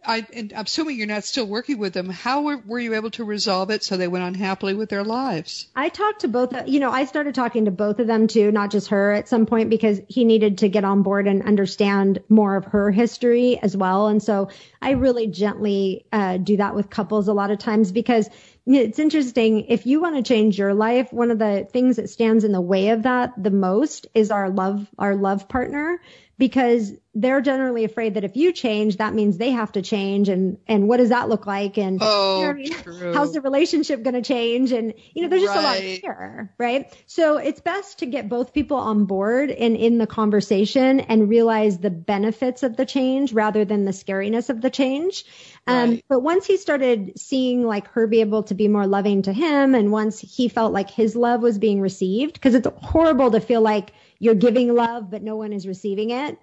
I, 0.06 0.26
and 0.34 0.54
I'm 0.54 0.65
assuming 0.65 0.98
you're 0.98 1.08
not 1.08 1.24
still 1.24 1.45
working 1.45 1.78
with 1.78 1.93
them. 1.93 2.10
How 2.10 2.41
were, 2.41 2.58
were, 2.58 2.80
you 2.80 2.93
able 2.93 3.12
to 3.12 3.24
resolve 3.24 3.69
it 3.69 3.84
so 3.84 3.98
they 3.98 4.08
went 4.08 4.24
on 4.24 4.34
happily 4.34 4.74
with 4.74 4.89
their 4.89 5.04
lives? 5.04 5.67
I 5.76 5.89
talked 5.89 6.22
to 6.22 6.28
both, 6.28 6.54
you 6.67 6.80
know, 6.80 6.91
I 6.91 7.06
started 7.06 7.36
talking 7.36 7.65
to 7.65 7.72
both 7.72 8.00
of 8.00 8.08
them 8.08 8.28
too, 8.28 8.52
not 8.52 8.72
just 8.72 8.89
her 8.89 9.12
at 9.13 9.28
some 9.28 9.45
point 9.45 9.69
because 9.69 10.00
he 10.08 10.26
needed 10.26 10.60
to 10.60 10.69
get 10.69 10.84
on 10.84 11.02
board 11.02 11.28
and 11.28 11.43
understand 11.43 12.19
more 12.30 12.56
of 12.56 12.65
her 12.65 12.91
history 12.91 13.60
as 13.62 13.76
well. 13.76 14.08
And 14.08 14.22
so 14.22 14.50
I 14.82 14.91
really 14.91 15.28
gently 15.28 16.06
uh, 16.12 16.38
do 16.38 16.58
that 16.58 16.76
with 16.76 16.89
couples 16.89 17.28
a 17.28 17.34
lot 17.34 17.52
of 17.52 17.60
times 17.60 17.91
because 17.91 18.30
it's 18.75 18.99
interesting. 18.99 19.65
If 19.65 19.86
you 19.86 20.01
want 20.01 20.15
to 20.15 20.23
change 20.23 20.58
your 20.58 20.73
life, 20.73 21.12
one 21.12 21.32
of 21.32 21.39
the 21.39 21.67
things 21.71 21.95
that 21.95 22.10
stands 22.10 22.43
in 22.43 22.51
the 22.51 22.62
way 22.62 22.89
of 22.89 23.03
that 23.03 23.34
the 23.41 23.51
most 23.51 24.08
is 24.13 24.32
our 24.32 24.49
love, 24.49 24.88
our 24.97 25.15
love 25.15 25.47
partner 25.47 25.99
because 26.39 26.93
they're 27.13 27.41
generally 27.41 27.84
afraid 27.84 28.13
that 28.13 28.23
if 28.23 28.38
you 28.38 28.54
change, 28.54 28.97
that 28.97 29.13
means 29.13 29.38
they 29.38 29.52
have 29.52 29.73
to 29.73 29.82
change. 29.82 30.30
And, 30.30 30.58
and 30.67 30.88
what 30.88 30.97
does 30.97 31.10
that 31.10 31.28
look 31.28 31.45
like? 31.45 31.78
And 31.78 31.99
oh, 32.02 32.54
you 32.58 32.69
know 32.69 33.13
how's 33.13 33.34
the 33.34 33.41
relationship 33.41 34.04
going 34.04 34.13
to 34.13 34.21
change? 34.21 34.71
And, 34.71 34.93
you 35.13 35.23
know, 35.23 35.28
there's 35.28 35.41
just 35.41 35.54
right. 35.54 35.62
a 35.62 35.67
lot 35.67 35.78
of 35.78 35.99
fear, 35.99 36.54
right? 36.58 36.93
So 37.08 37.38
it's 37.38 37.60
best 37.60 37.99
to 37.99 38.06
get 38.06 38.30
both 38.30 38.54
people 38.54 38.78
on 38.78 39.04
board 39.04 39.52
and 39.52 39.75
in 39.75 39.97
the 39.97 40.08
conversation 40.08 41.02
and 41.02 41.28
realize 41.28 41.80
the 41.80 41.89
benefits 41.89 42.63
of 42.63 42.78
the 42.78 42.86
change 42.86 43.34
rather 43.34 43.65
than 43.65 43.84
the 43.84 43.91
scariness 43.91 44.49
of 44.49 44.62
the 44.62 44.69
change. 44.69 45.25
Um, 45.67 45.89
right. 45.89 46.06
but 46.08 46.21
once 46.21 46.45
he 46.45 46.56
started 46.56 47.19
seeing 47.19 47.67
like 47.67 47.89
her 47.89 48.08
be 48.08 48.21
able 48.21 48.43
to 48.43 48.54
be 48.54 48.69
more 48.69 48.88
loving 48.88 49.23
to 49.23 49.34
him 49.34 49.75
and 49.75 49.91
once 49.91 50.19
he 50.19 50.47
felt 50.47 50.71
like 50.71 50.89
his 50.89 51.17
love 51.17 51.41
was 51.41 51.58
being 51.58 51.82
received, 51.82 52.36
because 52.36 52.56
it's 52.56 52.67
horrible 52.78 53.32
to 53.32 53.41
feel 53.41 53.62
like 53.62 53.91
you're 54.19 54.36
giving 54.36 54.73
love, 54.73 55.10
but 55.10 55.23
no 55.23 55.36
one 55.36 55.53
is 55.53 55.67
receiving 55.67 56.12
it. 56.12 56.38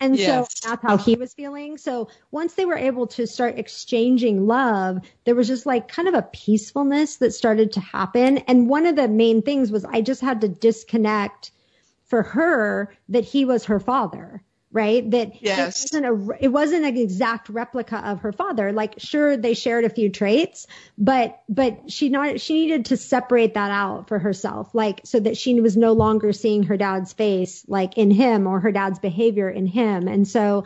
And 0.00 0.16
yes. 0.16 0.52
so 0.62 0.68
that's 0.68 0.82
how 0.82 0.96
he 0.96 1.14
was 1.14 1.32
feeling. 1.32 1.78
So 1.78 2.08
once 2.32 2.54
they 2.54 2.64
were 2.64 2.76
able 2.76 3.06
to 3.08 3.24
start 3.24 3.56
exchanging 3.56 4.48
love, 4.48 4.98
there 5.24 5.36
was 5.36 5.46
just 5.46 5.64
like 5.64 5.86
kind 5.86 6.08
of 6.08 6.14
a 6.14 6.22
peacefulness 6.32 7.18
that 7.18 7.32
started 7.32 7.70
to 7.72 7.80
happen. 7.80 8.38
And 8.38 8.68
one 8.68 8.84
of 8.84 8.96
the 8.96 9.06
main 9.06 9.42
things 9.42 9.70
was 9.70 9.84
I 9.84 10.00
just 10.00 10.20
had 10.20 10.40
to 10.40 10.48
disconnect 10.48 11.52
for 12.02 12.24
her 12.24 12.92
that 13.10 13.24
he 13.24 13.44
was 13.44 13.64
her 13.66 13.78
father 13.78 14.42
right? 14.72 15.08
That 15.10 15.42
yes. 15.42 15.58
it 15.58 15.94
wasn't 15.94 16.06
a, 16.06 16.44
it 16.44 16.48
wasn't 16.48 16.84
an 16.86 16.96
exact 16.96 17.50
replica 17.50 17.98
of 17.98 18.20
her 18.20 18.32
father. 18.32 18.72
Like, 18.72 18.94
sure, 18.98 19.36
they 19.36 19.54
shared 19.54 19.84
a 19.84 19.90
few 19.90 20.10
traits, 20.10 20.66
but, 20.96 21.42
but 21.48 21.90
she 21.90 22.08
not, 22.08 22.40
she 22.40 22.54
needed 22.54 22.86
to 22.86 22.96
separate 22.96 23.54
that 23.54 23.70
out 23.70 24.08
for 24.08 24.18
herself, 24.18 24.74
like, 24.74 25.02
so 25.04 25.20
that 25.20 25.36
she 25.36 25.60
was 25.60 25.76
no 25.76 25.92
longer 25.92 26.32
seeing 26.32 26.64
her 26.64 26.76
dad's 26.78 27.12
face, 27.12 27.64
like 27.68 27.98
in 27.98 28.10
him 28.10 28.46
or 28.46 28.60
her 28.60 28.72
dad's 28.72 28.98
behavior 28.98 29.50
in 29.50 29.66
him. 29.66 30.08
And 30.08 30.26
so, 30.26 30.64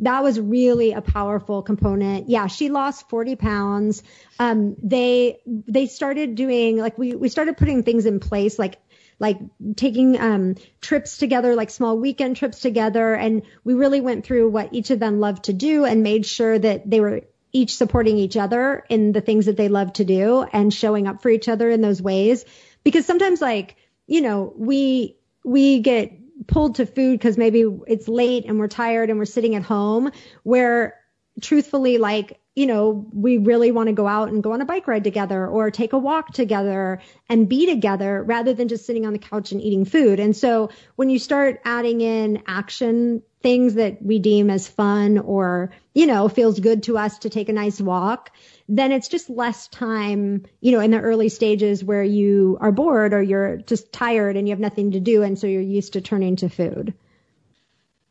that 0.00 0.22
was 0.22 0.38
really 0.38 0.92
a 0.92 1.00
powerful 1.00 1.62
component. 1.62 2.28
Yeah, 2.28 2.48
she 2.48 2.68
lost 2.68 3.08
40 3.08 3.36
pounds. 3.36 4.02
Um, 4.38 4.76
they, 4.82 5.38
they 5.46 5.86
started 5.86 6.34
doing, 6.34 6.76
like, 6.76 6.98
we, 6.98 7.14
we 7.14 7.30
started 7.30 7.56
putting 7.56 7.82
things 7.82 8.04
in 8.04 8.20
place, 8.20 8.58
like 8.58 8.78
like 9.18 9.38
taking 9.76 10.20
um, 10.20 10.56
trips 10.80 11.18
together, 11.18 11.54
like 11.54 11.70
small 11.70 11.98
weekend 11.98 12.36
trips 12.36 12.60
together. 12.60 13.14
And 13.14 13.42
we 13.64 13.74
really 13.74 14.00
went 14.00 14.24
through 14.24 14.48
what 14.50 14.72
each 14.72 14.90
of 14.90 14.98
them 14.98 15.20
loved 15.20 15.44
to 15.44 15.52
do 15.52 15.84
and 15.84 16.02
made 16.02 16.26
sure 16.26 16.58
that 16.58 16.88
they 16.88 17.00
were 17.00 17.22
each 17.52 17.76
supporting 17.76 18.18
each 18.18 18.36
other 18.36 18.84
in 18.90 19.12
the 19.12 19.20
things 19.22 19.46
that 19.46 19.56
they 19.56 19.68
love 19.68 19.92
to 19.94 20.04
do 20.04 20.42
and 20.42 20.72
showing 20.72 21.06
up 21.06 21.22
for 21.22 21.30
each 21.30 21.48
other 21.48 21.70
in 21.70 21.80
those 21.80 22.02
ways. 22.02 22.44
Because 22.84 23.06
sometimes 23.06 23.40
like, 23.40 23.76
you 24.06 24.20
know, 24.20 24.52
we, 24.56 25.16
we 25.44 25.80
get 25.80 26.12
pulled 26.46 26.74
to 26.76 26.86
food 26.86 27.18
because 27.18 27.38
maybe 27.38 27.64
it's 27.86 28.08
late 28.08 28.44
and 28.46 28.58
we're 28.58 28.68
tired 28.68 29.08
and 29.08 29.18
we're 29.18 29.24
sitting 29.24 29.54
at 29.54 29.62
home 29.62 30.10
where 30.42 31.00
truthfully 31.40 31.98
like 31.98 32.40
you 32.56 32.66
know, 32.66 33.06
we 33.12 33.36
really 33.36 33.70
want 33.70 33.88
to 33.88 33.92
go 33.92 34.08
out 34.08 34.30
and 34.30 34.42
go 34.42 34.52
on 34.52 34.62
a 34.62 34.64
bike 34.64 34.88
ride 34.88 35.04
together 35.04 35.46
or 35.46 35.70
take 35.70 35.92
a 35.92 35.98
walk 35.98 36.32
together 36.32 37.02
and 37.28 37.50
be 37.50 37.66
together 37.66 38.22
rather 38.22 38.54
than 38.54 38.66
just 38.66 38.86
sitting 38.86 39.04
on 39.04 39.12
the 39.12 39.18
couch 39.18 39.52
and 39.52 39.60
eating 39.60 39.84
food. 39.84 40.18
And 40.18 40.34
so 40.34 40.70
when 40.96 41.10
you 41.10 41.18
start 41.18 41.60
adding 41.66 42.00
in 42.00 42.42
action 42.46 43.22
things 43.42 43.74
that 43.74 44.02
we 44.02 44.18
deem 44.20 44.48
as 44.48 44.66
fun 44.66 45.18
or, 45.18 45.70
you 45.92 46.06
know, 46.06 46.30
feels 46.30 46.58
good 46.58 46.84
to 46.84 46.96
us 46.96 47.18
to 47.20 47.30
take 47.30 47.50
a 47.50 47.52
nice 47.52 47.78
walk, 47.78 48.30
then 48.70 48.90
it's 48.90 49.08
just 49.08 49.28
less 49.28 49.68
time, 49.68 50.46
you 50.62 50.72
know, 50.72 50.80
in 50.80 50.90
the 50.90 50.98
early 50.98 51.28
stages 51.28 51.84
where 51.84 52.02
you 52.02 52.56
are 52.62 52.72
bored 52.72 53.12
or 53.12 53.22
you're 53.22 53.58
just 53.58 53.92
tired 53.92 54.34
and 54.34 54.48
you 54.48 54.52
have 54.52 54.60
nothing 54.60 54.92
to 54.92 55.00
do. 55.00 55.22
And 55.22 55.38
so 55.38 55.46
you're 55.46 55.60
used 55.60 55.92
to 55.92 56.00
turning 56.00 56.36
to 56.36 56.48
food. 56.48 56.94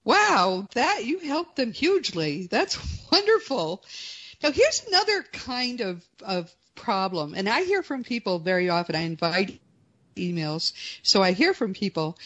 Wow, 0.03 0.67
that 0.75 1.03
you 1.03 1.17
helped 1.17 1.55
them 1.55 1.73
hugely. 1.73 2.45
That's 2.45 2.77
wonderful. 3.12 3.84
Now, 4.45 4.51
here's 4.51 4.84
another 4.88 5.23
kind 5.34 5.81
of, 5.81 6.05
of 6.21 6.55
problem, 6.75 7.34
and 7.34 7.49
I 7.49 7.63
hear 7.63 7.81
from 7.81 8.03
people 8.03 8.38
very 8.38 8.69
often. 8.69 8.95
I 8.95 9.01
invite 9.01 9.60
emails. 10.15 10.71
So 11.01 11.23
I 11.23 11.31
hear 11.31 11.55
from 11.55 11.73
people 11.73 12.19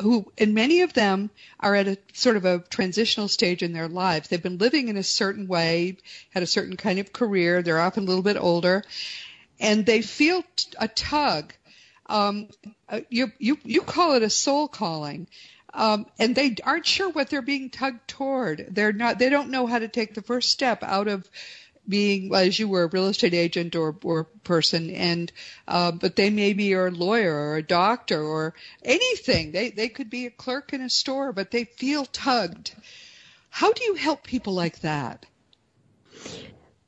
who, 0.00 0.32
and 0.36 0.52
many 0.52 0.80
of 0.80 0.94
them 0.94 1.30
are 1.60 1.76
at 1.76 1.86
a 1.86 1.96
sort 2.12 2.36
of 2.36 2.44
a 2.44 2.58
transitional 2.58 3.28
stage 3.28 3.62
in 3.62 3.72
their 3.72 3.86
lives. 3.86 4.26
They've 4.26 4.42
been 4.42 4.58
living 4.58 4.88
in 4.88 4.96
a 4.96 5.04
certain 5.04 5.46
way, 5.46 5.98
had 6.30 6.42
a 6.42 6.46
certain 6.48 6.76
kind 6.76 6.98
of 6.98 7.12
career. 7.12 7.62
They're 7.62 7.78
often 7.78 8.02
a 8.02 8.06
little 8.08 8.24
bit 8.24 8.36
older, 8.36 8.82
and 9.60 9.86
they 9.86 10.02
feel 10.02 10.42
a 10.76 10.88
tug. 10.88 11.52
Um, 12.06 12.48
uh, 12.88 13.02
you 13.10 13.30
you 13.38 13.58
you 13.62 13.82
call 13.82 14.14
it 14.14 14.24
a 14.24 14.30
soul 14.30 14.66
calling. 14.66 15.28
Um, 15.72 16.06
and 16.18 16.34
they 16.34 16.56
aren't 16.64 16.86
sure 16.86 17.10
what 17.10 17.30
they're 17.30 17.42
being 17.42 17.70
tugged 17.70 18.08
toward. 18.08 18.66
They're 18.70 18.92
not. 18.92 19.18
They 19.18 19.30
don't 19.30 19.50
know 19.50 19.66
how 19.66 19.78
to 19.78 19.88
take 19.88 20.14
the 20.14 20.22
first 20.22 20.50
step 20.50 20.82
out 20.82 21.08
of 21.08 21.28
being 21.88 22.34
as 22.34 22.58
you 22.58 22.68
were 22.68 22.84
a 22.84 22.88
real 22.88 23.08
estate 23.08 23.34
agent 23.34 23.76
or 23.76 23.96
or 24.02 24.24
person, 24.44 24.90
and 24.90 25.32
uh, 25.68 25.92
but 25.92 26.16
they 26.16 26.30
maybe 26.30 26.74
are 26.74 26.88
a 26.88 26.92
lawyer 26.92 27.34
or 27.34 27.56
a 27.56 27.62
doctor 27.62 28.22
or 28.22 28.54
anything. 28.84 29.52
They 29.52 29.70
they 29.70 29.88
could 29.88 30.10
be 30.10 30.26
a 30.26 30.30
clerk 30.30 30.72
in 30.72 30.80
a 30.80 30.90
store, 30.90 31.32
but 31.32 31.50
they 31.50 31.64
feel 31.64 32.04
tugged. 32.04 32.74
How 33.48 33.72
do 33.72 33.84
you 33.84 33.94
help 33.94 34.24
people 34.24 34.54
like 34.54 34.80
that? 34.80 35.26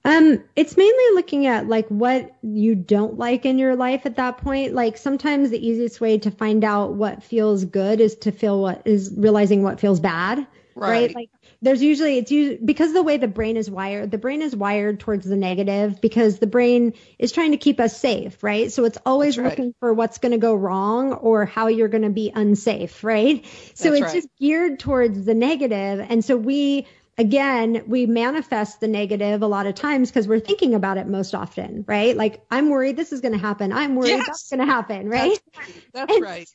Um, 0.04 0.42
it's 0.56 0.76
mainly 0.76 1.14
looking 1.14 1.46
at 1.46 1.68
like 1.68 1.86
what 1.88 2.34
you 2.42 2.74
don't 2.74 3.18
like 3.18 3.46
in 3.46 3.58
your 3.58 3.76
life 3.76 4.04
at 4.04 4.16
that 4.16 4.38
point. 4.38 4.74
Like 4.74 4.96
sometimes 4.96 5.50
the 5.50 5.64
easiest 5.64 6.00
way 6.00 6.18
to 6.18 6.30
find 6.30 6.64
out 6.64 6.94
what 6.94 7.22
feels 7.22 7.64
good 7.64 8.00
is 8.00 8.16
to 8.16 8.32
feel 8.32 8.60
what 8.60 8.82
is 8.84 9.14
realizing 9.16 9.62
what 9.62 9.78
feels 9.78 10.00
bad. 10.00 10.46
Right. 10.74 10.88
right? 10.88 11.14
Like 11.14 11.30
there's 11.60 11.82
usually 11.82 12.18
it's 12.18 12.32
usually 12.32 12.58
because 12.64 12.92
the 12.92 13.02
way 13.02 13.18
the 13.18 13.28
brain 13.28 13.56
is 13.56 13.70
wired, 13.70 14.10
the 14.10 14.18
brain 14.18 14.42
is 14.42 14.56
wired 14.56 14.98
towards 14.98 15.26
the 15.26 15.36
negative 15.36 16.00
because 16.00 16.38
the 16.38 16.46
brain 16.46 16.94
is 17.18 17.30
trying 17.30 17.52
to 17.52 17.56
keep 17.58 17.78
us 17.78 17.96
safe, 17.96 18.42
right? 18.42 18.72
So 18.72 18.84
it's 18.84 18.98
always 19.04 19.38
right. 19.38 19.50
looking 19.50 19.74
for 19.78 19.92
what's 19.92 20.18
going 20.18 20.32
to 20.32 20.38
go 20.38 20.54
wrong 20.54 21.12
or 21.12 21.44
how 21.44 21.68
you're 21.68 21.88
going 21.88 22.02
to 22.02 22.10
be 22.10 22.32
unsafe, 22.34 23.04
right? 23.04 23.44
So 23.74 23.90
That's 23.90 24.00
it's 24.00 24.02
right. 24.02 24.14
just 24.14 24.28
geared 24.40 24.80
towards 24.80 25.24
the 25.24 25.34
negative, 25.34 26.04
and 26.08 26.24
so 26.24 26.36
we 26.36 26.86
again, 27.18 27.82
we 27.86 28.06
manifest 28.06 28.80
the 28.80 28.88
negative 28.88 29.42
a 29.42 29.46
lot 29.46 29.66
of 29.66 29.74
times 29.74 30.10
because 30.10 30.26
we're 30.26 30.40
thinking 30.40 30.74
about 30.74 30.98
it 30.98 31.06
most 31.06 31.34
often, 31.34 31.84
right? 31.86 32.16
Like, 32.16 32.44
I'm 32.50 32.70
worried 32.70 32.96
this 32.96 33.12
is 33.12 33.20
going 33.20 33.32
to 33.32 33.38
happen. 33.38 33.72
I'm 33.72 33.94
worried 33.94 34.10
yes. 34.10 34.26
that's 34.26 34.50
going 34.50 34.60
to 34.60 34.66
happen, 34.66 35.08
right? 35.08 35.38
That's 35.52 35.68
right. 35.68 35.84
That's 35.92 36.14
and, 36.14 36.22
right. 36.22 36.48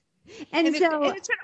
And, 0.51 0.67
and 0.67 0.75
so, 0.75 1.03
it, 1.03 1.07
and 1.07 1.17
it's 1.17 1.29
an 1.29 1.35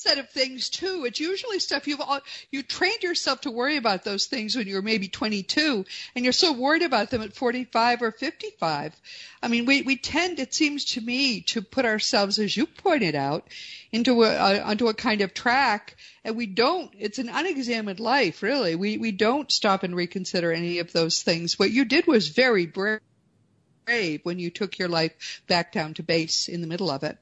set 0.00 0.18
of 0.18 0.30
things 0.30 0.70
too. 0.70 1.04
It's 1.04 1.20
usually 1.20 1.58
stuff 1.58 1.86
you've 1.86 2.00
all, 2.00 2.20
you 2.50 2.62
trained 2.62 3.02
yourself 3.02 3.42
to 3.42 3.50
worry 3.50 3.76
about 3.76 4.02
those 4.02 4.26
things 4.26 4.56
when 4.56 4.66
you 4.66 4.76
were 4.76 4.82
maybe 4.82 5.08
22, 5.08 5.84
and 6.14 6.24
you're 6.24 6.32
so 6.32 6.52
worried 6.52 6.82
about 6.82 7.10
them 7.10 7.20
at 7.20 7.34
45 7.34 8.02
or 8.02 8.10
55. 8.10 8.98
I 9.42 9.48
mean, 9.48 9.66
we 9.66 9.82
we 9.82 9.96
tend, 9.96 10.38
it 10.38 10.54
seems 10.54 10.84
to 10.92 11.00
me, 11.00 11.42
to 11.42 11.60
put 11.60 11.84
ourselves, 11.84 12.38
as 12.38 12.56
you 12.56 12.66
pointed 12.66 13.14
out, 13.14 13.46
into 13.92 14.22
a, 14.22 14.30
a 14.30 14.60
onto 14.60 14.88
a 14.88 14.94
kind 14.94 15.20
of 15.20 15.34
track, 15.34 15.96
and 16.24 16.34
we 16.36 16.46
don't. 16.46 16.90
It's 16.98 17.18
an 17.18 17.28
unexamined 17.28 18.00
life, 18.00 18.42
really. 18.42 18.76
We 18.76 18.96
we 18.96 19.12
don't 19.12 19.52
stop 19.52 19.82
and 19.82 19.94
reconsider 19.94 20.50
any 20.50 20.78
of 20.78 20.92
those 20.92 21.22
things. 21.22 21.58
What 21.58 21.70
you 21.70 21.84
did 21.84 22.06
was 22.06 22.28
very 22.28 22.66
brave 22.66 24.20
when 24.22 24.38
you 24.38 24.50
took 24.50 24.78
your 24.78 24.88
life 24.88 25.42
back 25.46 25.72
down 25.72 25.94
to 25.94 26.02
base 26.02 26.48
in 26.48 26.62
the 26.62 26.66
middle 26.66 26.90
of 26.90 27.02
it. 27.02 27.18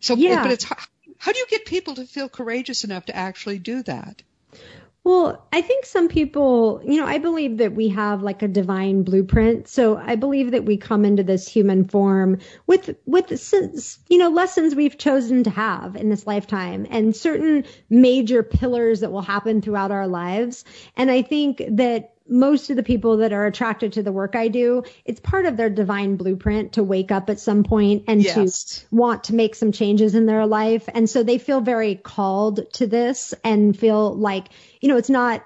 So, 0.00 0.16
yeah. 0.16 0.42
but 0.42 0.52
it's 0.52 0.64
how 1.20 1.32
do 1.32 1.38
you 1.38 1.46
get 1.50 1.66
people 1.66 1.94
to 1.96 2.06
feel 2.06 2.30
courageous 2.30 2.82
enough 2.82 3.04
to 3.06 3.14
actually 3.14 3.58
do 3.58 3.82
that? 3.82 4.22
Well, 5.04 5.46
I 5.52 5.60
think 5.60 5.84
some 5.84 6.08
people, 6.08 6.80
you 6.84 6.98
know, 6.98 7.06
I 7.06 7.18
believe 7.18 7.58
that 7.58 7.74
we 7.74 7.88
have 7.88 8.22
like 8.22 8.42
a 8.42 8.48
divine 8.48 9.02
blueprint. 9.02 9.68
So 9.68 9.98
I 9.98 10.16
believe 10.16 10.52
that 10.52 10.64
we 10.64 10.78
come 10.78 11.04
into 11.04 11.22
this 11.22 11.46
human 11.46 11.88
form 11.88 12.38
with, 12.66 12.96
with, 13.04 13.30
you 14.08 14.18
know, 14.18 14.30
lessons 14.30 14.74
we've 14.74 14.96
chosen 14.96 15.44
to 15.44 15.50
have 15.50 15.94
in 15.94 16.08
this 16.08 16.26
lifetime 16.26 16.86
and 16.88 17.14
certain 17.14 17.64
major 17.90 18.42
pillars 18.42 19.00
that 19.00 19.12
will 19.12 19.22
happen 19.22 19.60
throughout 19.60 19.90
our 19.90 20.08
lives. 20.08 20.64
And 20.96 21.10
I 21.10 21.20
think 21.20 21.62
that 21.68 22.14
most 22.30 22.70
of 22.70 22.76
the 22.76 22.82
people 22.82 23.18
that 23.18 23.32
are 23.32 23.44
attracted 23.44 23.92
to 23.94 24.02
the 24.02 24.12
work 24.12 24.36
I 24.36 24.48
do, 24.48 24.84
it's 25.04 25.20
part 25.20 25.46
of 25.46 25.56
their 25.56 25.68
divine 25.68 26.16
blueprint 26.16 26.74
to 26.74 26.82
wake 26.82 27.10
up 27.10 27.28
at 27.28 27.40
some 27.40 27.64
point 27.64 28.04
and 28.06 28.22
yes. 28.22 28.84
to 28.88 28.94
want 28.94 29.24
to 29.24 29.34
make 29.34 29.54
some 29.54 29.72
changes 29.72 30.14
in 30.14 30.26
their 30.26 30.46
life. 30.46 30.88
And 30.94 31.10
so 31.10 31.22
they 31.22 31.38
feel 31.38 31.60
very 31.60 31.96
called 31.96 32.72
to 32.74 32.86
this 32.86 33.34
and 33.44 33.76
feel 33.76 34.14
like, 34.14 34.48
you 34.80 34.88
know, 34.88 34.96
it's 34.96 35.10
not, 35.10 35.44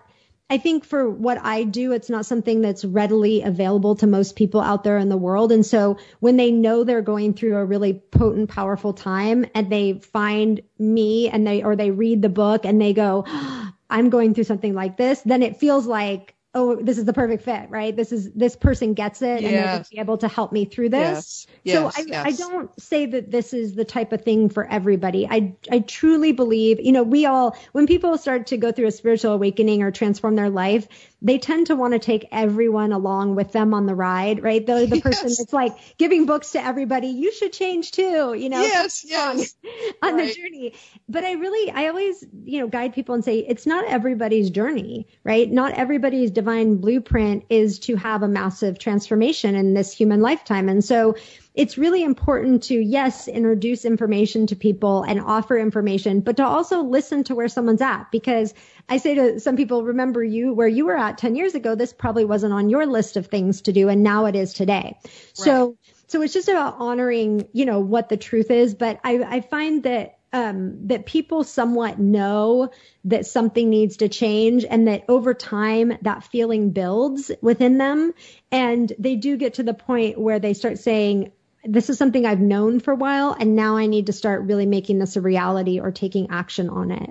I 0.50 0.58
think 0.58 0.84
for 0.84 1.08
what 1.08 1.38
I 1.42 1.64
do, 1.64 1.92
it's 1.92 2.10
not 2.10 2.26
something 2.26 2.60
that's 2.60 2.84
readily 2.84 3.42
available 3.42 3.96
to 3.96 4.06
most 4.06 4.36
people 4.36 4.60
out 4.60 4.84
there 4.84 4.98
in 4.98 5.08
the 5.08 5.16
world. 5.16 5.52
And 5.52 5.64
so 5.64 5.96
when 6.20 6.36
they 6.36 6.50
know 6.50 6.84
they're 6.84 7.00
going 7.00 7.32
through 7.32 7.56
a 7.56 7.64
really 7.64 7.94
potent, 7.94 8.50
powerful 8.50 8.92
time 8.92 9.46
and 9.54 9.70
they 9.70 9.94
find 9.94 10.60
me 10.78 11.30
and 11.30 11.46
they, 11.46 11.62
or 11.62 11.76
they 11.76 11.90
read 11.90 12.20
the 12.20 12.28
book 12.28 12.66
and 12.66 12.78
they 12.78 12.92
go, 12.92 13.24
I'm 13.90 14.10
going 14.10 14.34
through 14.34 14.44
something 14.44 14.74
like 14.74 14.96
this, 14.96 15.20
then 15.22 15.42
it 15.42 15.58
feels 15.58 15.86
like 15.86 16.33
oh, 16.54 16.76
this 16.76 16.98
is 16.98 17.04
the 17.04 17.12
perfect 17.12 17.44
fit, 17.44 17.68
right? 17.68 17.94
This 17.94 18.12
is 18.12 18.30
this 18.32 18.54
person 18.54 18.94
gets 18.94 19.22
it 19.22 19.42
yes. 19.42 19.44
and 19.44 19.54
they're 19.54 19.84
be 19.90 19.98
able 19.98 20.18
to 20.18 20.28
help 20.28 20.52
me 20.52 20.64
through 20.64 20.90
this. 20.90 21.46
Yes. 21.64 21.74
So 21.74 22.02
yes. 22.06 22.24
I, 22.24 22.28
I 22.28 22.32
don't 22.32 22.80
say 22.80 23.06
that 23.06 23.30
this 23.30 23.52
is 23.52 23.74
the 23.74 23.84
type 23.84 24.12
of 24.12 24.22
thing 24.22 24.48
for 24.48 24.64
everybody. 24.70 25.26
I 25.28 25.54
I 25.70 25.80
truly 25.80 26.32
believe, 26.32 26.80
you 26.80 26.92
know, 26.92 27.02
we 27.02 27.26
all 27.26 27.56
when 27.72 27.86
people 27.86 28.16
start 28.18 28.46
to 28.48 28.56
go 28.56 28.70
through 28.70 28.86
a 28.86 28.92
spiritual 28.92 29.32
awakening 29.32 29.82
or 29.82 29.90
transform 29.90 30.36
their 30.36 30.50
life, 30.50 30.86
they 31.20 31.38
tend 31.38 31.68
to 31.68 31.76
want 31.76 31.94
to 31.94 31.98
take 31.98 32.28
everyone 32.30 32.92
along 32.92 33.34
with 33.34 33.50
them 33.52 33.74
on 33.74 33.86
the 33.86 33.94
ride, 33.94 34.42
right? 34.42 34.64
The 34.64 34.86
the 34.90 35.00
person 35.00 35.30
that's 35.36 35.52
like 35.52 35.72
giving 35.98 36.26
books 36.26 36.52
to 36.52 36.64
everybody, 36.64 37.08
you 37.08 37.32
should 37.32 37.52
change 37.52 37.90
too, 37.90 38.34
you 38.34 38.48
know. 38.48 38.60
Yes, 38.60 39.04
yes. 39.08 39.54
On, 40.02 40.10
on 40.10 40.16
right. 40.16 40.28
the 40.28 40.34
journey. 40.34 40.74
But 41.08 41.24
I 41.24 41.32
really 41.32 41.70
I 41.72 41.88
always, 41.88 42.24
you 42.44 42.60
know, 42.60 42.68
guide 42.68 42.94
people 42.94 43.14
and 43.16 43.24
say 43.24 43.38
it's 43.38 43.66
not 43.66 43.86
everybody's 43.86 44.50
journey, 44.50 45.08
right? 45.24 45.50
Not 45.50 45.72
everybody's 45.72 46.30
divine 46.44 46.76
blueprint 46.76 47.42
is 47.48 47.78
to 47.78 47.96
have 47.96 48.22
a 48.22 48.28
massive 48.28 48.78
transformation 48.78 49.54
in 49.54 49.72
this 49.72 49.90
human 49.96 50.20
lifetime. 50.20 50.68
And 50.68 50.84
so 50.84 51.16
it's 51.54 51.78
really 51.78 52.04
important 52.04 52.64
to, 52.64 52.74
yes, 52.74 53.28
introduce 53.28 53.86
information 53.86 54.46
to 54.48 54.54
people 54.54 55.04
and 55.04 55.18
offer 55.18 55.56
information, 55.56 56.20
but 56.20 56.36
to 56.36 56.44
also 56.44 56.82
listen 56.82 57.24
to 57.24 57.34
where 57.34 57.48
someone's 57.48 57.80
at. 57.80 58.10
Because 58.10 58.52
I 58.90 58.98
say 58.98 59.14
to 59.14 59.40
some 59.40 59.56
people, 59.56 59.84
remember 59.84 60.22
you 60.22 60.52
where 60.52 60.68
you 60.68 60.84
were 60.84 60.98
at 60.98 61.16
10 61.16 61.34
years 61.34 61.54
ago, 61.54 61.74
this 61.74 61.94
probably 61.94 62.26
wasn't 62.26 62.52
on 62.52 62.68
your 62.68 62.84
list 62.84 63.16
of 63.16 63.28
things 63.28 63.62
to 63.62 63.72
do. 63.72 63.88
And 63.88 64.02
now 64.02 64.26
it 64.26 64.36
is 64.36 64.52
today. 64.52 64.98
Right. 65.02 65.12
So, 65.32 65.78
so 66.08 66.20
it's 66.20 66.34
just 66.34 66.50
about 66.50 66.76
honoring, 66.78 67.48
you 67.54 67.64
know, 67.64 67.80
what 67.80 68.10
the 68.10 68.18
truth 68.18 68.50
is. 68.50 68.74
But 68.74 69.00
I, 69.02 69.22
I 69.22 69.40
find 69.40 69.82
that 69.84 70.18
um, 70.34 70.88
that 70.88 71.06
people 71.06 71.44
somewhat 71.44 72.00
know 72.00 72.72
that 73.04 73.24
something 73.24 73.70
needs 73.70 73.98
to 73.98 74.08
change 74.08 74.64
and 74.68 74.88
that 74.88 75.04
over 75.08 75.32
time 75.32 75.96
that 76.02 76.24
feeling 76.24 76.70
builds 76.70 77.30
within 77.40 77.78
them. 77.78 78.12
And 78.50 78.92
they 78.98 79.14
do 79.14 79.36
get 79.36 79.54
to 79.54 79.62
the 79.62 79.74
point 79.74 80.18
where 80.18 80.40
they 80.40 80.52
start 80.52 80.80
saying, 80.80 81.30
this 81.64 81.88
is 81.88 81.98
something 81.98 82.26
I've 82.26 82.40
known 82.40 82.80
for 82.80 82.90
a 82.90 82.96
while 82.96 83.36
and 83.38 83.54
now 83.54 83.76
I 83.76 83.86
need 83.86 84.06
to 84.06 84.12
start 84.12 84.42
really 84.42 84.66
making 84.66 84.98
this 84.98 85.14
a 85.14 85.20
reality 85.20 85.78
or 85.78 85.92
taking 85.92 86.30
action 86.30 86.68
on 86.68 86.90
it. 86.90 87.10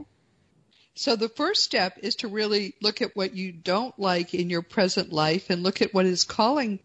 So 0.95 1.15
the 1.15 1.29
first 1.29 1.63
step 1.63 1.97
is 2.03 2.17
to 2.17 2.27
really 2.27 2.75
look 2.81 3.01
at 3.01 3.15
what 3.15 3.33
you 3.33 3.53
don't 3.53 3.97
like 3.97 4.33
in 4.33 4.49
your 4.49 4.61
present 4.61 5.13
life 5.13 5.49
and 5.49 5.63
look 5.63 5.81
at 5.81 5.93
what 5.93 6.05
is 6.05 6.25
calling 6.25 6.79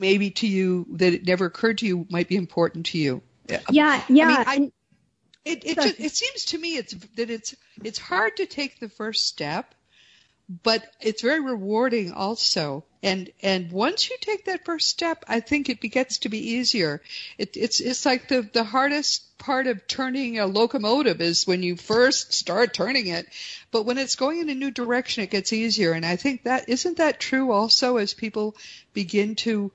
maybe 0.00 0.32
to 0.32 0.48
you 0.48 0.86
that 0.94 1.14
it 1.14 1.24
never 1.24 1.46
occurred 1.46 1.78
to 1.78 1.86
you 1.86 2.04
might 2.10 2.26
be 2.26 2.36
important 2.36 2.86
to 2.86 2.98
you. 2.98 3.22
Yeah, 3.48 3.60
yeah. 3.70 4.02
I 4.08 4.58
mean, 4.58 4.70
I, 4.70 4.72
it 5.48 5.64
it, 5.64 5.74
just, 5.76 6.00
it 6.00 6.12
seems 6.12 6.44
to 6.46 6.58
me 6.58 6.76
it's 6.76 6.94
that 7.16 7.30
it's 7.30 7.54
it's 7.82 7.98
hard 7.98 8.36
to 8.36 8.46
take 8.46 8.78
the 8.80 8.88
first 8.88 9.26
step 9.26 9.74
but 10.62 10.82
it's 11.00 11.20
very 11.20 11.40
rewarding 11.40 12.12
also. 12.12 12.84
And 13.02 13.30
and 13.42 13.70
once 13.70 14.08
you 14.08 14.16
take 14.18 14.46
that 14.46 14.64
first 14.64 14.88
step, 14.88 15.24
I 15.28 15.40
think 15.40 15.68
it 15.68 15.80
gets 15.80 16.18
to 16.18 16.30
be 16.30 16.52
easier. 16.54 17.02
It, 17.36 17.56
it's 17.56 17.80
it's 17.80 18.06
like 18.06 18.28
the 18.28 18.42
the 18.42 18.64
hardest 18.64 19.36
part 19.36 19.66
of 19.66 19.86
turning 19.86 20.38
a 20.38 20.46
locomotive 20.46 21.20
is 21.20 21.46
when 21.46 21.62
you 21.62 21.76
first 21.76 22.32
start 22.32 22.72
turning 22.72 23.08
it, 23.08 23.28
but 23.70 23.84
when 23.84 23.98
it's 23.98 24.16
going 24.16 24.40
in 24.40 24.48
a 24.48 24.54
new 24.54 24.70
direction, 24.70 25.22
it 25.22 25.30
gets 25.30 25.52
easier. 25.52 25.92
And 25.92 26.04
I 26.04 26.16
think 26.16 26.44
that 26.44 26.68
isn't 26.68 26.96
that 26.96 27.20
true 27.20 27.52
also 27.52 27.98
as 27.98 28.14
people 28.14 28.56
begin 28.94 29.34
to 29.36 29.70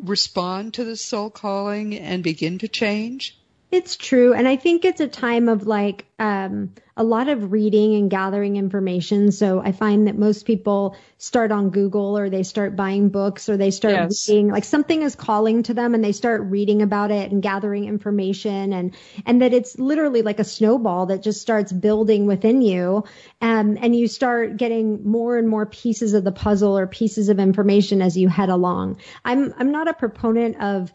respond 0.00 0.74
to 0.74 0.84
the 0.84 0.96
soul 0.96 1.30
calling 1.30 1.98
and 1.98 2.22
begin 2.22 2.58
to 2.58 2.68
change. 2.68 3.38
It's 3.70 3.96
true. 3.96 4.32
And 4.32 4.48
I 4.48 4.56
think 4.56 4.86
it's 4.86 5.00
a 5.00 5.08
time 5.08 5.50
of 5.50 5.66
like 5.66 6.06
um, 6.18 6.72
a 6.96 7.04
lot 7.04 7.28
of 7.28 7.52
reading 7.52 7.96
and 7.96 8.10
gathering 8.10 8.56
information. 8.56 9.30
So 9.30 9.60
I 9.60 9.72
find 9.72 10.08
that 10.08 10.16
most 10.16 10.46
people 10.46 10.96
start 11.18 11.52
on 11.52 11.68
Google 11.68 12.16
or 12.16 12.30
they 12.30 12.44
start 12.44 12.76
buying 12.76 13.10
books 13.10 13.46
or 13.46 13.58
they 13.58 13.70
start 13.70 13.92
yes. 13.92 14.26
reading 14.26 14.48
like 14.48 14.64
something 14.64 15.02
is 15.02 15.14
calling 15.14 15.64
to 15.64 15.74
them 15.74 15.94
and 15.94 16.02
they 16.02 16.12
start 16.12 16.42
reading 16.44 16.80
about 16.80 17.10
it 17.10 17.30
and 17.30 17.42
gathering 17.42 17.84
information 17.84 18.72
and 18.72 18.96
and 19.26 19.42
that 19.42 19.52
it's 19.52 19.78
literally 19.78 20.22
like 20.22 20.40
a 20.40 20.44
snowball 20.44 21.06
that 21.06 21.22
just 21.22 21.42
starts 21.42 21.70
building 21.70 22.26
within 22.26 22.62
you. 22.62 23.04
Um, 23.42 23.76
and 23.82 23.94
you 23.94 24.08
start 24.08 24.56
getting 24.56 25.06
more 25.06 25.36
and 25.36 25.46
more 25.46 25.66
pieces 25.66 26.14
of 26.14 26.24
the 26.24 26.32
puzzle 26.32 26.78
or 26.78 26.86
pieces 26.86 27.28
of 27.28 27.38
information 27.38 28.00
as 28.00 28.16
you 28.16 28.28
head 28.28 28.48
along. 28.48 28.98
I'm 29.26 29.52
I'm 29.58 29.72
not 29.72 29.88
a 29.88 29.92
proponent 29.92 30.58
of 30.58 30.90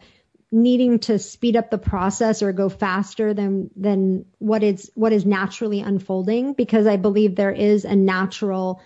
needing 0.54 1.00
to 1.00 1.18
speed 1.18 1.56
up 1.56 1.68
the 1.70 1.78
process 1.78 2.40
or 2.40 2.52
go 2.52 2.68
faster 2.68 3.34
than 3.34 3.70
than 3.74 4.24
what 4.38 4.62
is 4.62 4.90
what 4.94 5.12
is 5.12 5.26
naturally 5.26 5.80
unfolding 5.80 6.52
because 6.52 6.86
I 6.86 6.96
believe 6.96 7.34
there 7.34 7.50
is 7.50 7.84
a 7.84 7.96
natural 7.96 8.80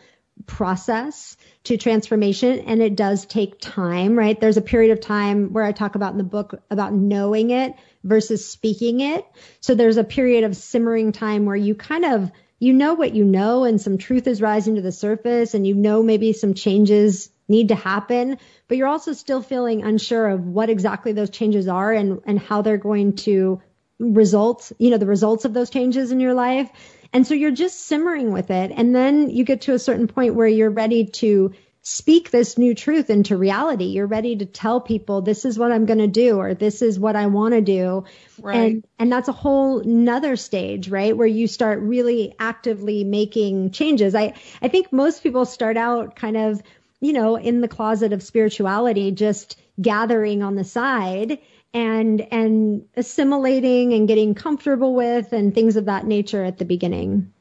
process 0.47 1.37
to 1.64 1.77
transformation 1.77 2.61
and 2.61 2.81
it 2.81 2.97
does 2.97 3.27
take 3.27 3.61
time, 3.61 4.16
right? 4.16 4.41
There's 4.41 4.57
a 4.57 4.62
period 4.62 4.93
of 4.93 5.01
time 5.01 5.53
where 5.53 5.64
I 5.64 5.73
talk 5.73 5.95
about 5.95 6.12
in 6.12 6.19
the 6.19 6.25
book 6.25 6.62
about 6.71 6.95
knowing 6.95 7.51
it 7.51 7.75
versus 8.03 8.49
speaking 8.49 9.01
it. 9.01 9.27
So 9.61 9.75
there's 9.75 9.99
a 9.99 10.05
period 10.05 10.45
of 10.45 10.57
simmering 10.57 11.12
time 11.12 11.45
where 11.45 11.57
you 11.57 11.75
kind 11.75 12.07
of 12.07 12.33
you 12.61 12.73
know 12.73 12.95
what 12.95 13.14
you 13.14 13.25
know 13.25 13.64
and 13.64 13.79
some 13.79 13.99
truth 13.99 14.27
is 14.27 14.41
rising 14.41 14.77
to 14.77 14.83
the 14.83 14.91
surface 14.91 15.53
and 15.53 15.66
you 15.66 15.75
know 15.75 16.03
maybe 16.03 16.33
some 16.33 16.55
changes 16.55 17.31
need 17.49 17.68
to 17.68 17.74
happen, 17.74 18.38
but 18.68 18.76
you're 18.76 18.88
also 18.88 19.12
still 19.12 19.42
feeling 19.42 19.82
unsure 19.82 20.28
of 20.28 20.44
what 20.44 20.70
exactly 20.70 21.12
those 21.12 21.30
changes 21.30 21.66
are 21.66 21.92
and, 21.92 22.20
and 22.26 22.38
how 22.38 22.62
they're 22.62 22.76
going 22.76 23.16
to 23.16 23.61
result, 23.99 24.70
you 24.78 24.90
know, 24.90 24.99
the 24.99 25.07
results 25.07 25.44
of 25.44 25.55
those 25.55 25.70
changes 25.70 26.12
in 26.12 26.20
your 26.20 26.34
life. 26.34 26.70
And 27.12 27.26
so 27.26 27.34
you're 27.34 27.51
just 27.51 27.86
simmering 27.86 28.32
with 28.32 28.51
it. 28.51 28.70
And 28.74 28.94
then 28.94 29.30
you 29.30 29.44
get 29.44 29.62
to 29.62 29.72
a 29.72 29.78
certain 29.78 30.09
point 30.09 30.34
where 30.34 30.46
you're 30.46 30.70
ready 30.70 31.07
to 31.07 31.53
speak 31.80 32.30
this 32.30 32.59
new 32.59 32.74
truth 32.74 33.09
into 33.09 33.36
reality. 33.36 33.86
You're 33.86 34.07
ready 34.07 34.36
to 34.36 34.44
tell 34.44 34.78
people 34.78 35.22
this 35.22 35.46
is 35.46 35.59
what 35.59 35.72
I'm 35.72 35.86
going 35.86 36.01
to 36.01 36.07
do 36.07 36.36
or 36.36 36.53
this 36.53 36.82
is 36.82 36.99
what 37.01 37.16
I 37.16 37.26
want 37.26 37.55
to 37.55 37.62
do. 37.62 38.05
Right. 38.38 38.72
And, 38.72 38.84
and 38.99 39.11
that's 39.11 39.28
a 39.28 39.32
whole 39.32 39.82
nother 39.82 40.36
stage, 40.36 40.90
right? 40.90 41.16
Where 41.16 41.26
you 41.26 41.46
start 41.46 41.80
really 41.80 42.34
actively 42.38 43.05
making 43.05 43.70
changes. 43.70 44.14
I, 44.14 44.34
I 44.61 44.68
think 44.68 44.92
most 44.92 45.22
people 45.22 45.46
start 45.46 45.78
out 45.78 46.14
kind 46.14 46.36
of 46.36 46.62
you 47.01 47.12
know, 47.12 47.36
in 47.36 47.61
the 47.61 47.68
closet 47.68 48.12
of 48.12 48.22
spirituality, 48.22 49.12
just 49.12 49.59
gathering 49.80 50.42
on 50.42 50.57
the 50.57 50.64
side 50.64 51.38
and 51.74 52.20
and 52.32 52.86
assimilating 52.96 53.92
and 53.92 54.09
getting 54.09 54.34
comfortable 54.34 54.94
with 54.94 55.32
and 55.32 55.55
things 55.55 55.76
of 55.76 55.84
that 55.84 56.07
nature 56.07 56.44
at 56.44 56.59
the 56.59 56.64
beginning. 56.64 57.32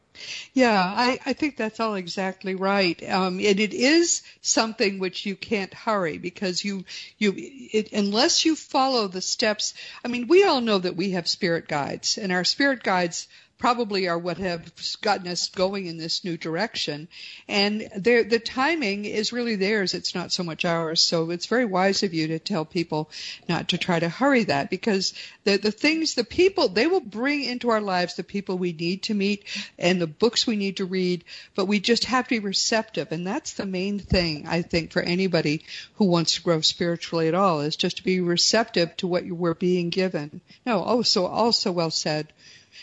Yeah, 0.53 0.81
I, 0.81 1.19
I 1.27 1.33
think 1.33 1.57
that's 1.57 1.79
all 1.79 1.95
exactly 1.95 2.55
right. 2.55 3.01
Um, 3.07 3.39
and 3.39 3.59
it 3.59 3.73
is 3.73 4.23
something 4.41 4.97
which 4.97 5.25
you 5.25 5.35
can't 5.35 5.73
hurry 5.73 6.17
because 6.17 6.63
you 6.63 6.85
you 7.17 7.33
it, 7.35 7.93
unless 7.93 8.43
you 8.45 8.55
follow 8.55 9.07
the 9.07 9.21
steps. 9.21 9.73
I 10.03 10.07
mean, 10.07 10.27
we 10.27 10.43
all 10.43 10.61
know 10.61 10.79
that 10.79 10.95
we 10.95 11.11
have 11.11 11.27
spirit 11.27 11.67
guides, 11.67 12.17
and 12.17 12.31
our 12.31 12.43
spirit 12.43 12.83
guides 12.83 13.27
probably 13.57 14.07
are 14.07 14.17
what 14.17 14.37
have 14.37 14.71
gotten 15.01 15.27
us 15.27 15.49
going 15.49 15.87
in 15.87 15.97
this 15.97 16.23
new 16.23 16.37
direction. 16.37 17.07
And 17.47 17.89
the 17.95 18.41
timing 18.43 19.05
is 19.05 19.33
really 19.33 19.55
theirs. 19.55 19.93
It's 19.93 20.13
not 20.13 20.31
so 20.31 20.43
much 20.43 20.63
ours. 20.63 21.01
So 21.01 21.31
it's 21.31 21.47
very 21.47 21.65
wise 21.65 22.03
of 22.03 22.13
you 22.13 22.27
to 22.27 22.39
tell 22.39 22.65
people 22.65 23.09
not 23.49 23.69
to 23.69 23.77
try 23.77 23.99
to 23.99 24.09
hurry 24.09 24.43
that 24.45 24.69
because 24.69 25.13
the, 25.43 25.57
the 25.57 25.71
things, 25.71 26.13
the 26.13 26.23
people, 26.23 26.67
they 26.67 26.87
will 26.87 27.01
bring 27.01 27.43
into 27.43 27.69
our 27.69 27.81
lives 27.81 28.15
the 28.15 28.23
people 28.23 28.57
we 28.57 28.73
need 28.73 29.03
to 29.03 29.13
meet 29.13 29.45
and 29.79 29.99
the 29.99 30.07
books 30.07 30.45
we 30.45 30.55
need 30.55 30.77
to 30.77 30.85
read, 30.85 31.23
but 31.55 31.65
we 31.65 31.79
just 31.79 32.05
have 32.05 32.25
to 32.25 32.35
be 32.35 32.39
receptive. 32.39 33.11
And 33.11 33.25
that's 33.25 33.53
the 33.53 33.65
main 33.65 33.99
thing, 33.99 34.47
I 34.47 34.61
think, 34.61 34.91
for 34.91 35.01
anybody 35.01 35.63
who 35.95 36.05
wants 36.05 36.35
to 36.35 36.43
grow 36.43 36.61
spiritually 36.61 37.27
at 37.27 37.33
all 37.33 37.61
is 37.61 37.75
just 37.75 37.97
to 37.97 38.03
be 38.03 38.21
receptive 38.21 38.95
to 38.97 39.07
what 39.07 39.25
you 39.25 39.33
were 39.33 39.55
being 39.55 39.89
given. 39.89 40.41
No, 40.65 40.83
oh, 40.85 41.01
so 41.01 41.25
also 41.25 41.71
well 41.71 41.91
said. 41.91 42.31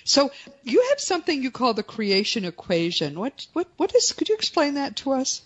So 0.02 0.30
you 0.64 0.84
have 0.90 1.00
something 1.00 1.42
you 1.42 1.50
call 1.50 1.74
the 1.74 1.82
creation 1.82 2.44
equation. 2.44 3.18
What 3.18 3.46
what 3.52 3.68
what 3.76 3.94
is? 3.94 4.12
Could 4.12 4.28
you 4.28 4.34
explain 4.34 4.74
that 4.74 4.96
to 4.96 5.12
us? 5.12 5.42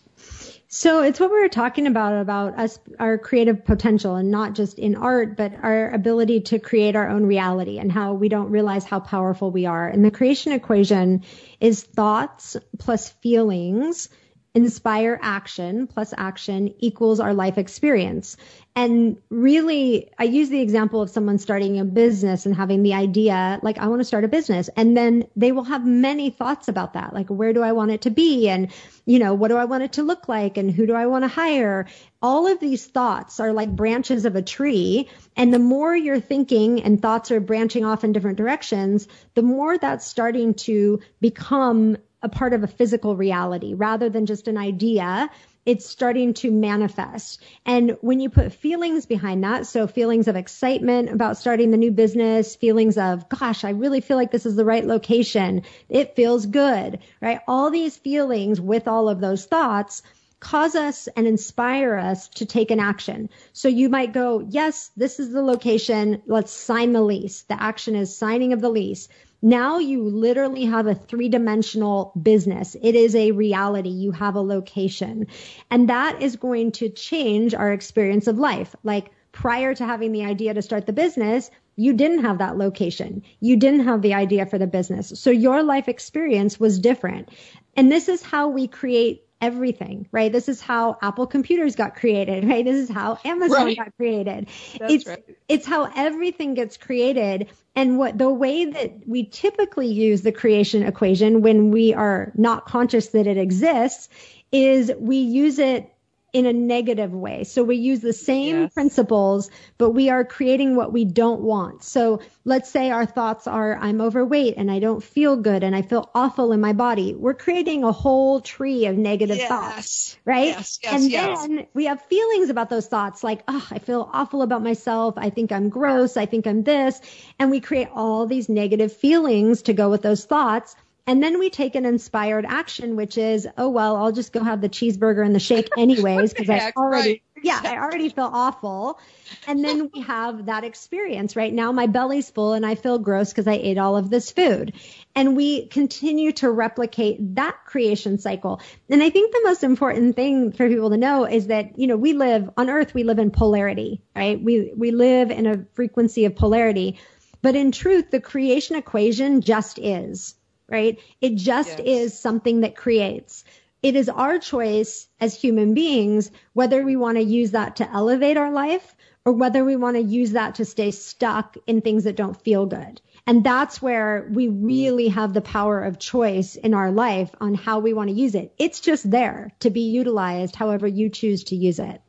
So 0.70 1.02
it's 1.02 1.18
what 1.18 1.30
we 1.30 1.40
were 1.40 1.48
talking 1.48 1.86
about 1.86 2.20
about 2.20 2.58
us, 2.58 2.78
our 2.98 3.16
creative 3.16 3.64
potential, 3.64 4.16
and 4.16 4.30
not 4.30 4.54
just 4.54 4.78
in 4.78 4.96
art, 4.96 5.36
but 5.36 5.52
our 5.62 5.90
ability 5.90 6.40
to 6.42 6.58
create 6.58 6.94
our 6.94 7.08
own 7.08 7.24
reality 7.24 7.78
and 7.78 7.90
how 7.90 8.12
we 8.12 8.28
don't 8.28 8.50
realize 8.50 8.84
how 8.84 9.00
powerful 9.00 9.50
we 9.50 9.64
are. 9.64 9.88
And 9.88 10.04
the 10.04 10.10
creation 10.10 10.52
equation 10.52 11.24
is 11.58 11.82
thoughts 11.82 12.56
plus 12.78 13.08
feelings 13.08 14.10
inspire 14.54 15.18
action 15.22 15.86
plus 15.86 16.14
action 16.16 16.74
equals 16.78 17.20
our 17.20 17.34
life 17.34 17.58
experience. 17.58 18.36
And 18.74 19.18
really, 19.28 20.10
I 20.18 20.24
use 20.24 20.50
the 20.50 20.60
example 20.60 21.02
of 21.02 21.10
someone 21.10 21.38
starting 21.38 21.80
a 21.80 21.84
business 21.84 22.46
and 22.46 22.54
having 22.54 22.82
the 22.82 22.94
idea, 22.94 23.58
like, 23.62 23.78
I 23.78 23.88
want 23.88 24.00
to 24.00 24.04
start 24.04 24.24
a 24.24 24.28
business. 24.28 24.70
And 24.76 24.96
then 24.96 25.24
they 25.34 25.50
will 25.52 25.64
have 25.64 25.84
many 25.84 26.30
thoughts 26.30 26.68
about 26.68 26.92
that. 26.92 27.12
Like, 27.12 27.28
where 27.28 27.52
do 27.52 27.62
I 27.62 27.72
want 27.72 27.90
it 27.90 28.02
to 28.02 28.10
be? 28.10 28.48
And, 28.48 28.72
you 29.04 29.18
know, 29.18 29.34
what 29.34 29.48
do 29.48 29.56
I 29.56 29.64
want 29.64 29.82
it 29.82 29.92
to 29.94 30.02
look 30.02 30.28
like? 30.28 30.56
And 30.56 30.70
who 30.70 30.86
do 30.86 30.94
I 30.94 31.06
want 31.06 31.24
to 31.24 31.28
hire? 31.28 31.88
All 32.22 32.46
of 32.46 32.60
these 32.60 32.86
thoughts 32.86 33.40
are 33.40 33.52
like 33.52 33.74
branches 33.74 34.24
of 34.24 34.36
a 34.36 34.42
tree. 34.42 35.08
And 35.36 35.52
the 35.52 35.58
more 35.58 35.96
you're 35.96 36.20
thinking 36.20 36.82
and 36.82 37.02
thoughts 37.02 37.32
are 37.32 37.40
branching 37.40 37.84
off 37.84 38.04
in 38.04 38.12
different 38.12 38.38
directions, 38.38 39.08
the 39.34 39.42
more 39.42 39.76
that's 39.76 40.06
starting 40.06 40.54
to 40.54 41.00
become 41.20 41.96
a 42.22 42.28
part 42.28 42.52
of 42.52 42.62
a 42.62 42.66
physical 42.66 43.16
reality 43.16 43.74
rather 43.74 44.08
than 44.08 44.26
just 44.26 44.48
an 44.48 44.56
idea 44.56 45.30
it's 45.68 45.84
starting 45.84 46.32
to 46.32 46.50
manifest. 46.50 47.42
And 47.66 47.98
when 48.00 48.20
you 48.20 48.30
put 48.30 48.54
feelings 48.54 49.04
behind 49.04 49.44
that, 49.44 49.66
so 49.66 49.86
feelings 49.86 50.26
of 50.26 50.34
excitement 50.34 51.10
about 51.10 51.36
starting 51.36 51.70
the 51.70 51.76
new 51.76 51.90
business, 51.90 52.56
feelings 52.56 52.96
of, 52.96 53.28
gosh, 53.28 53.64
I 53.64 53.70
really 53.70 54.00
feel 54.00 54.16
like 54.16 54.30
this 54.30 54.46
is 54.46 54.56
the 54.56 54.64
right 54.64 54.86
location. 54.86 55.64
It 55.90 56.16
feels 56.16 56.46
good, 56.46 57.00
right? 57.20 57.40
All 57.46 57.70
these 57.70 57.98
feelings 57.98 58.58
with 58.58 58.88
all 58.88 59.10
of 59.10 59.20
those 59.20 59.44
thoughts 59.44 60.02
cause 60.40 60.74
us 60.74 61.06
and 61.08 61.26
inspire 61.26 61.96
us 61.96 62.28
to 62.28 62.46
take 62.46 62.70
an 62.70 62.80
action. 62.80 63.28
So 63.52 63.68
you 63.68 63.90
might 63.90 64.14
go, 64.14 64.46
yes, 64.48 64.90
this 64.96 65.20
is 65.20 65.32
the 65.32 65.42
location. 65.42 66.22
Let's 66.26 66.52
sign 66.52 66.92
the 66.92 67.02
lease. 67.02 67.42
The 67.42 67.62
action 67.62 67.94
is 67.94 68.16
signing 68.16 68.54
of 68.54 68.62
the 68.62 68.70
lease. 68.70 69.08
Now 69.40 69.78
you 69.78 70.02
literally 70.02 70.64
have 70.64 70.86
a 70.86 70.94
three 70.94 71.28
dimensional 71.28 72.12
business. 72.20 72.76
It 72.80 72.94
is 72.94 73.14
a 73.14 73.30
reality. 73.30 73.90
You 73.90 74.10
have 74.12 74.34
a 74.34 74.40
location 74.40 75.26
and 75.70 75.88
that 75.88 76.20
is 76.20 76.36
going 76.36 76.72
to 76.72 76.88
change 76.88 77.54
our 77.54 77.72
experience 77.72 78.26
of 78.26 78.38
life. 78.38 78.74
Like 78.82 79.10
prior 79.32 79.74
to 79.74 79.86
having 79.86 80.12
the 80.12 80.24
idea 80.24 80.54
to 80.54 80.62
start 80.62 80.86
the 80.86 80.92
business, 80.92 81.50
you 81.76 81.92
didn't 81.92 82.24
have 82.24 82.38
that 82.38 82.58
location. 82.58 83.22
You 83.38 83.56
didn't 83.56 83.84
have 83.84 84.02
the 84.02 84.14
idea 84.14 84.46
for 84.46 84.58
the 84.58 84.66
business. 84.66 85.12
So 85.14 85.30
your 85.30 85.62
life 85.62 85.88
experience 85.88 86.58
was 86.58 86.80
different. 86.80 87.28
And 87.76 87.92
this 87.92 88.08
is 88.08 88.22
how 88.22 88.48
we 88.48 88.66
create 88.66 89.27
everything, 89.40 90.08
right? 90.12 90.32
This 90.32 90.48
is 90.48 90.60
how 90.60 90.98
Apple 91.02 91.26
computers 91.26 91.76
got 91.76 91.94
created, 91.94 92.44
right? 92.44 92.64
This 92.64 92.76
is 92.76 92.88
how 92.88 93.18
Amazon 93.24 93.66
right. 93.66 93.76
got 93.76 93.96
created. 93.96 94.48
That's 94.78 94.92
it's 94.92 95.06
right. 95.06 95.24
it's 95.48 95.66
how 95.66 95.90
everything 95.94 96.54
gets 96.54 96.76
created. 96.76 97.48
And 97.74 97.98
what 97.98 98.18
the 98.18 98.30
way 98.30 98.64
that 98.64 99.06
we 99.06 99.24
typically 99.24 99.86
use 99.86 100.22
the 100.22 100.32
creation 100.32 100.82
equation 100.82 101.42
when 101.42 101.70
we 101.70 101.94
are 101.94 102.32
not 102.36 102.66
conscious 102.66 103.08
that 103.08 103.26
it 103.26 103.38
exists 103.38 104.08
is 104.50 104.90
we 104.98 105.16
use 105.16 105.58
it 105.58 105.92
in 106.32 106.44
a 106.44 106.52
negative 106.52 107.12
way. 107.14 107.44
So 107.44 107.64
we 107.64 107.76
use 107.76 108.00
the 108.00 108.12
same 108.12 108.62
yes. 108.62 108.74
principles, 108.74 109.50
but 109.78 109.90
we 109.90 110.10
are 110.10 110.24
creating 110.24 110.76
what 110.76 110.92
we 110.92 111.06
don't 111.06 111.40
want. 111.40 111.82
So 111.82 112.20
let's 112.44 112.70
say 112.70 112.90
our 112.90 113.06
thoughts 113.06 113.46
are, 113.46 113.76
I'm 113.76 114.02
overweight 114.02 114.54
and 114.58 114.70
I 114.70 114.78
don't 114.78 115.02
feel 115.02 115.36
good 115.36 115.62
and 115.62 115.74
I 115.74 115.80
feel 115.80 116.10
awful 116.14 116.52
in 116.52 116.60
my 116.60 116.74
body. 116.74 117.14
We're 117.14 117.34
creating 117.34 117.82
a 117.82 117.92
whole 117.92 118.42
tree 118.42 118.86
of 118.86 118.98
negative 118.98 119.38
yes. 119.38 119.48
thoughts, 119.48 120.18
right? 120.26 120.48
Yes, 120.48 120.78
yes, 120.82 120.92
and 120.92 121.10
yes. 121.10 121.40
then 121.40 121.66
we 121.72 121.86
have 121.86 122.02
feelings 122.02 122.50
about 122.50 122.68
those 122.68 122.86
thoughts 122.86 123.24
like, 123.24 123.42
oh, 123.48 123.66
I 123.70 123.78
feel 123.78 124.10
awful 124.12 124.42
about 124.42 124.62
myself. 124.62 125.14
I 125.16 125.30
think 125.30 125.50
I'm 125.50 125.70
gross. 125.70 126.18
I 126.18 126.26
think 126.26 126.46
I'm 126.46 126.62
this. 126.62 127.00
And 127.38 127.50
we 127.50 127.60
create 127.60 127.88
all 127.94 128.26
these 128.26 128.50
negative 128.50 128.92
feelings 128.92 129.62
to 129.62 129.72
go 129.72 129.88
with 129.88 130.02
those 130.02 130.26
thoughts 130.26 130.76
And 131.08 131.22
then 131.22 131.38
we 131.38 131.48
take 131.48 131.74
an 131.74 131.86
inspired 131.86 132.44
action, 132.46 132.94
which 132.94 133.16
is, 133.16 133.48
oh, 133.56 133.70
well, 133.70 133.96
I'll 133.96 134.12
just 134.12 134.30
go 134.30 134.44
have 134.44 134.60
the 134.60 134.68
cheeseburger 134.68 135.24
and 135.24 135.34
the 135.34 135.40
shake 135.40 135.70
anyways, 135.74 136.34
because 136.34 136.50
I 136.50 136.70
already, 136.76 137.22
right. 137.34 137.42
yeah, 137.42 137.62
I 137.64 137.78
already 137.78 138.10
feel 138.10 138.28
awful. 138.30 139.00
And 139.46 139.64
then 139.64 139.90
we 139.94 140.02
have 140.02 140.44
that 140.46 140.64
experience, 140.64 141.34
right? 141.34 141.50
Now 141.50 141.72
my 141.72 141.86
belly's 141.86 142.28
full 142.28 142.52
and 142.52 142.66
I 142.66 142.74
feel 142.74 142.98
gross 142.98 143.30
because 143.30 143.48
I 143.48 143.54
ate 143.54 143.78
all 143.78 143.96
of 143.96 144.10
this 144.10 144.30
food. 144.30 144.74
And 145.14 145.34
we 145.34 145.68
continue 145.68 146.32
to 146.32 146.50
replicate 146.50 147.36
that 147.36 147.56
creation 147.64 148.18
cycle. 148.18 148.60
And 148.90 149.02
I 149.02 149.08
think 149.08 149.32
the 149.32 149.40
most 149.44 149.64
important 149.64 150.14
thing 150.14 150.52
for 150.52 150.68
people 150.68 150.90
to 150.90 150.98
know 150.98 151.24
is 151.24 151.46
that, 151.46 151.78
you 151.78 151.86
know, 151.86 151.96
we 151.96 152.12
live 152.12 152.50
on 152.58 152.68
earth, 152.68 152.92
we 152.92 153.04
live 153.04 153.18
in 153.18 153.30
polarity, 153.30 154.02
right? 154.14 154.38
We, 154.38 154.74
we 154.76 154.90
live 154.90 155.30
in 155.30 155.46
a 155.46 155.64
frequency 155.72 156.26
of 156.26 156.36
polarity. 156.36 156.98
But 157.40 157.56
in 157.56 157.72
truth, 157.72 158.10
the 158.10 158.20
creation 158.20 158.76
equation 158.76 159.40
just 159.40 159.78
is, 159.78 160.34
right? 160.68 160.98
It 161.20 161.36
just 161.36 161.78
yes. 161.78 161.80
is 161.84 162.18
something 162.18 162.60
that 162.60 162.76
creates. 162.76 163.44
It 163.82 163.94
is 163.94 164.08
our 164.08 164.38
choice 164.38 165.08
as 165.20 165.40
human 165.40 165.74
beings 165.74 166.30
whether 166.52 166.84
we 166.84 166.96
want 166.96 167.16
to 167.16 167.22
use 167.22 167.52
that 167.52 167.76
to 167.76 167.90
elevate 167.90 168.36
our 168.36 168.50
life 168.50 168.96
or 169.24 169.32
whether 169.32 169.64
we 169.64 169.76
want 169.76 169.96
to 169.96 170.02
use 170.02 170.32
that 170.32 170.56
to 170.56 170.64
stay 170.64 170.90
stuck 170.90 171.56
in 171.66 171.80
things 171.80 172.04
that 172.04 172.16
don't 172.16 172.40
feel 172.42 172.66
good. 172.66 173.00
And 173.26 173.44
that's 173.44 173.82
where 173.82 174.26
we 174.32 174.48
really 174.48 175.08
have 175.08 175.34
the 175.34 175.42
power 175.42 175.84
of 175.84 175.98
choice 175.98 176.56
in 176.56 176.72
our 176.72 176.90
life 176.90 177.34
on 177.40 177.54
how 177.54 177.78
we 177.80 177.92
want 177.92 178.08
to 178.08 178.16
use 178.16 178.34
it. 178.34 178.54
It's 178.58 178.80
just 178.80 179.10
there 179.10 179.52
to 179.60 179.70
be 179.70 179.82
utilized 179.82 180.56
however 180.56 180.86
you 180.86 181.10
choose 181.10 181.44
to 181.44 181.56
use 181.56 181.78
it. 181.78 182.00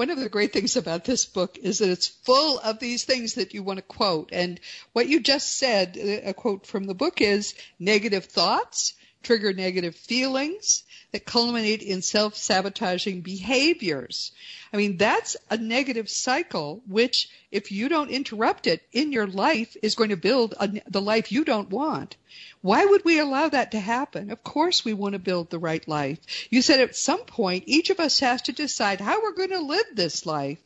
One 0.00 0.08
of 0.08 0.18
the 0.18 0.30
great 0.30 0.54
things 0.54 0.76
about 0.76 1.04
this 1.04 1.26
book 1.26 1.58
is 1.58 1.80
that 1.80 1.90
it's 1.90 2.06
full 2.06 2.58
of 2.60 2.78
these 2.78 3.04
things 3.04 3.34
that 3.34 3.52
you 3.52 3.62
want 3.62 3.80
to 3.80 3.82
quote. 3.82 4.30
And 4.32 4.58
what 4.94 5.08
you 5.08 5.20
just 5.20 5.58
said, 5.58 5.98
uh, 5.98 6.30
a 6.30 6.32
quote 6.32 6.66
from 6.66 6.84
the 6.84 6.94
book 6.94 7.20
is 7.20 7.54
negative 7.78 8.24
thoughts 8.24 8.94
trigger 9.22 9.52
negative 9.52 9.94
feelings 9.94 10.84
that 11.12 11.24
culminate 11.24 11.82
in 11.82 12.02
self-sabotaging 12.02 13.20
behaviors. 13.20 14.32
I 14.72 14.76
mean, 14.76 14.96
that's 14.96 15.36
a 15.50 15.56
negative 15.56 16.08
cycle, 16.08 16.82
which 16.86 17.28
if 17.50 17.72
you 17.72 17.88
don't 17.88 18.10
interrupt 18.10 18.66
it 18.66 18.82
in 18.92 19.12
your 19.12 19.26
life 19.26 19.76
is 19.82 19.96
going 19.96 20.10
to 20.10 20.16
build 20.16 20.54
a, 20.58 20.70
the 20.88 21.02
life 21.02 21.32
you 21.32 21.44
don't 21.44 21.70
want. 21.70 22.16
Why 22.62 22.84
would 22.84 23.04
we 23.04 23.18
allow 23.18 23.48
that 23.48 23.72
to 23.72 23.80
happen? 23.80 24.30
Of 24.30 24.44
course 24.44 24.84
we 24.84 24.92
want 24.92 25.14
to 25.14 25.18
build 25.18 25.50
the 25.50 25.58
right 25.58 25.86
life. 25.88 26.18
You 26.50 26.62
said 26.62 26.80
at 26.80 26.94
some 26.94 27.24
point 27.24 27.64
each 27.66 27.90
of 27.90 27.98
us 27.98 28.20
has 28.20 28.42
to 28.42 28.52
decide 28.52 29.00
how 29.00 29.22
we're 29.22 29.32
going 29.32 29.50
to 29.50 29.60
live 29.60 29.86
this 29.94 30.24
life. 30.26 30.58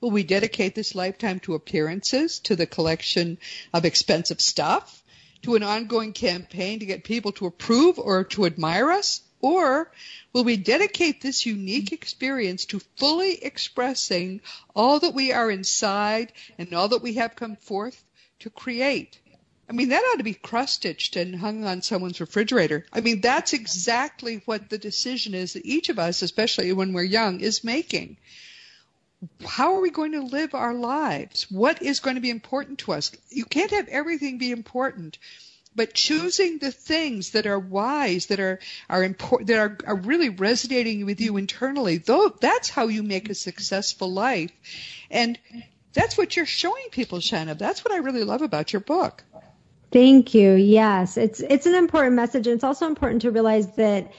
Will 0.00 0.10
we 0.10 0.24
dedicate 0.24 0.74
this 0.74 0.94
lifetime 0.94 1.40
to 1.40 1.54
appearances, 1.54 2.40
to 2.40 2.56
the 2.56 2.66
collection 2.66 3.38
of 3.72 3.84
expensive 3.84 4.40
stuff, 4.40 5.03
to 5.44 5.54
an 5.54 5.62
ongoing 5.62 6.12
campaign 6.12 6.80
to 6.80 6.86
get 6.86 7.04
people 7.04 7.32
to 7.32 7.46
approve 7.46 7.98
or 7.98 8.24
to 8.24 8.46
admire 8.46 8.90
us? 8.90 9.20
Or 9.40 9.92
will 10.32 10.44
we 10.44 10.56
dedicate 10.56 11.20
this 11.20 11.44
unique 11.44 11.92
experience 11.92 12.64
to 12.66 12.80
fully 12.96 13.44
expressing 13.44 14.40
all 14.74 15.00
that 15.00 15.12
we 15.12 15.32
are 15.32 15.50
inside 15.50 16.32
and 16.56 16.72
all 16.72 16.88
that 16.88 17.02
we 17.02 17.14
have 17.14 17.36
come 17.36 17.56
forth 17.56 18.02
to 18.40 18.48
create? 18.48 19.20
I 19.68 19.72
mean, 19.72 19.90
that 19.90 20.02
ought 20.02 20.18
to 20.18 20.24
be 20.24 20.32
cross 20.32 20.72
stitched 20.72 21.16
and 21.16 21.36
hung 21.36 21.64
on 21.64 21.82
someone's 21.82 22.20
refrigerator. 22.20 22.86
I 22.90 23.02
mean, 23.02 23.20
that's 23.20 23.52
exactly 23.52 24.40
what 24.46 24.70
the 24.70 24.78
decision 24.78 25.34
is 25.34 25.52
that 25.52 25.66
each 25.66 25.90
of 25.90 25.98
us, 25.98 26.22
especially 26.22 26.72
when 26.72 26.94
we're 26.94 27.02
young, 27.02 27.40
is 27.40 27.64
making. 27.64 28.16
How 29.44 29.76
are 29.76 29.80
we 29.80 29.90
going 29.90 30.12
to 30.12 30.22
live 30.22 30.54
our 30.54 30.74
lives? 30.74 31.50
What 31.50 31.82
is 31.82 32.00
going 32.00 32.16
to 32.16 32.22
be 32.22 32.30
important 32.30 32.80
to 32.80 32.92
us? 32.92 33.12
You 33.30 33.44
can't 33.44 33.70
have 33.70 33.88
everything 33.88 34.38
be 34.38 34.50
important 34.50 35.18
but 35.76 35.94
choosing 35.94 36.58
the 36.58 36.70
things 36.70 37.30
that 37.30 37.46
are 37.46 37.58
wise, 37.58 38.26
that 38.26 38.40
are 38.40 38.60
are 38.88 39.02
important, 39.02 39.48
that 39.48 39.58
are, 39.58 39.78
are 39.86 39.96
really 39.96 40.28
resonating 40.28 41.04
with 41.04 41.20
you 41.20 41.36
internally. 41.36 41.98
Though 41.98 42.28
that's 42.40 42.70
how 42.70 42.88
you 42.88 43.02
make 43.02 43.28
a 43.28 43.34
successful 43.34 44.12
life, 44.12 44.52
and 45.10 45.38
that's 45.92 46.16
what 46.16 46.36
you're 46.36 46.46
showing 46.46 46.84
people, 46.90 47.20
Shanna. 47.20 47.54
That's 47.54 47.84
what 47.84 47.92
I 47.92 47.98
really 47.98 48.24
love 48.24 48.42
about 48.42 48.72
your 48.72 48.80
book. 48.80 49.24
Thank 49.90 50.34
you. 50.34 50.52
Yes, 50.52 51.16
it's 51.16 51.40
it's 51.40 51.66
an 51.66 51.74
important 51.74 52.14
message, 52.14 52.46
and 52.46 52.54
it's 52.54 52.64
also 52.64 52.86
important 52.86 53.22
to 53.22 53.30
realize 53.30 53.74
that 53.76 54.12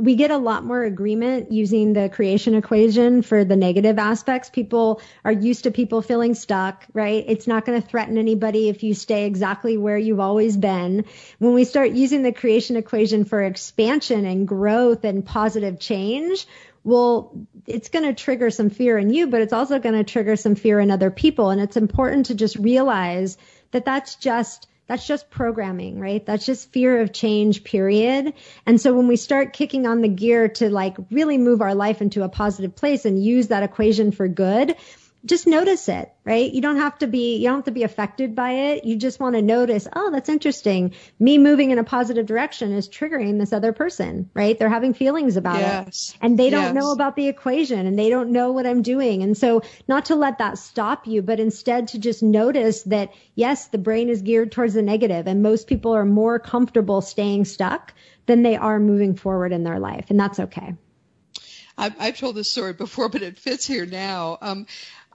we 0.00 0.14
get 0.14 0.30
a 0.30 0.38
lot 0.38 0.64
more 0.64 0.82
agreement 0.82 1.52
using 1.52 1.92
the 1.92 2.08
creation 2.08 2.54
equation 2.54 3.20
for 3.20 3.44
the 3.44 3.54
negative 3.54 3.98
aspects. 3.98 4.48
People 4.48 5.02
are 5.26 5.32
used 5.32 5.64
to 5.64 5.70
people 5.70 6.00
feeling 6.00 6.34
stuck, 6.34 6.86
right? 6.94 7.22
It's 7.28 7.46
not 7.46 7.66
going 7.66 7.80
to 7.80 7.86
threaten 7.86 8.16
anybody 8.16 8.70
if 8.70 8.82
you 8.82 8.94
stay 8.94 9.26
exactly 9.26 9.76
where 9.76 9.98
you've 9.98 10.18
always 10.18 10.56
been. 10.56 11.04
When 11.38 11.52
we 11.52 11.64
start 11.64 11.90
using 11.90 12.22
the 12.22 12.32
creation 12.32 12.76
equation 12.76 13.26
for 13.26 13.42
expansion 13.42 14.24
and 14.24 14.48
growth 14.48 15.04
and 15.04 15.24
positive 15.24 15.78
change, 15.78 16.46
well, 16.82 17.32
it's 17.66 17.90
going 17.90 18.06
to 18.06 18.14
trigger 18.14 18.48
some 18.48 18.70
fear 18.70 18.96
in 18.96 19.10
you, 19.10 19.26
but 19.26 19.42
it's 19.42 19.52
also 19.52 19.78
going 19.80 19.96
to 19.96 20.04
trigger 20.04 20.36
some 20.36 20.54
fear 20.54 20.80
in 20.80 20.90
other 20.90 21.10
people. 21.10 21.50
And 21.50 21.60
it's 21.60 21.76
important 21.76 22.26
to 22.26 22.34
just 22.34 22.56
realize 22.56 23.36
that 23.72 23.84
that's 23.84 24.14
just 24.14 24.66
that's 24.90 25.06
just 25.06 25.30
programming, 25.30 26.00
right? 26.00 26.26
That's 26.26 26.44
just 26.44 26.72
fear 26.72 27.00
of 27.00 27.12
change, 27.12 27.62
period. 27.62 28.34
And 28.66 28.80
so 28.80 28.92
when 28.92 29.06
we 29.06 29.14
start 29.14 29.52
kicking 29.52 29.86
on 29.86 30.00
the 30.00 30.08
gear 30.08 30.48
to 30.48 30.68
like 30.68 30.96
really 31.12 31.38
move 31.38 31.60
our 31.60 31.76
life 31.76 32.02
into 32.02 32.24
a 32.24 32.28
positive 32.28 32.74
place 32.74 33.04
and 33.04 33.24
use 33.24 33.46
that 33.48 33.62
equation 33.62 34.10
for 34.10 34.26
good, 34.26 34.74
just 35.24 35.46
notice 35.46 35.88
it, 35.88 36.10
right? 36.24 36.50
You 36.50 36.62
don't 36.62 36.78
have 36.78 36.98
to 36.98 37.06
be, 37.06 37.36
you 37.36 37.48
don't 37.48 37.58
have 37.58 37.64
to 37.66 37.70
be 37.70 37.82
affected 37.82 38.34
by 38.34 38.52
it. 38.52 38.84
You 38.84 38.96
just 38.96 39.20
want 39.20 39.34
to 39.34 39.42
notice, 39.42 39.86
oh, 39.94 40.10
that's 40.10 40.28
interesting. 40.28 40.94
Me 41.18 41.36
moving 41.36 41.70
in 41.70 41.78
a 41.78 41.84
positive 41.84 42.24
direction 42.24 42.72
is 42.72 42.88
triggering 42.88 43.38
this 43.38 43.52
other 43.52 43.72
person, 43.72 44.30
right? 44.32 44.58
They're 44.58 44.70
having 44.70 44.94
feelings 44.94 45.36
about 45.36 45.58
yes. 45.58 46.10
it 46.10 46.18
and 46.22 46.38
they 46.38 46.48
don't 46.48 46.74
yes. 46.74 46.74
know 46.74 46.92
about 46.92 47.16
the 47.16 47.28
equation 47.28 47.86
and 47.86 47.98
they 47.98 48.08
don't 48.08 48.30
know 48.30 48.52
what 48.52 48.66
I'm 48.66 48.80
doing. 48.82 49.22
And 49.22 49.36
so 49.36 49.62
not 49.88 50.06
to 50.06 50.14
let 50.14 50.38
that 50.38 50.58
stop 50.58 51.06
you, 51.06 51.20
but 51.20 51.38
instead 51.38 51.88
to 51.88 51.98
just 51.98 52.22
notice 52.22 52.82
that 52.84 53.12
yes, 53.34 53.68
the 53.68 53.78
brain 53.78 54.08
is 54.08 54.22
geared 54.22 54.52
towards 54.52 54.74
the 54.74 54.82
negative 54.82 55.26
and 55.26 55.42
most 55.42 55.66
people 55.66 55.94
are 55.94 56.06
more 56.06 56.38
comfortable 56.38 57.02
staying 57.02 57.44
stuck 57.44 57.92
than 58.24 58.42
they 58.42 58.56
are 58.56 58.78
moving 58.78 59.14
forward 59.14 59.52
in 59.52 59.64
their 59.64 59.78
life. 59.78 60.06
And 60.08 60.18
that's 60.18 60.40
okay. 60.40 60.76
I've, 61.80 61.94
I've 61.98 62.18
told 62.18 62.36
this 62.36 62.50
story 62.50 62.74
before, 62.74 63.08
but 63.08 63.22
it 63.22 63.38
fits 63.38 63.66
here 63.66 63.86
now. 63.86 64.36
Um, 64.42 64.66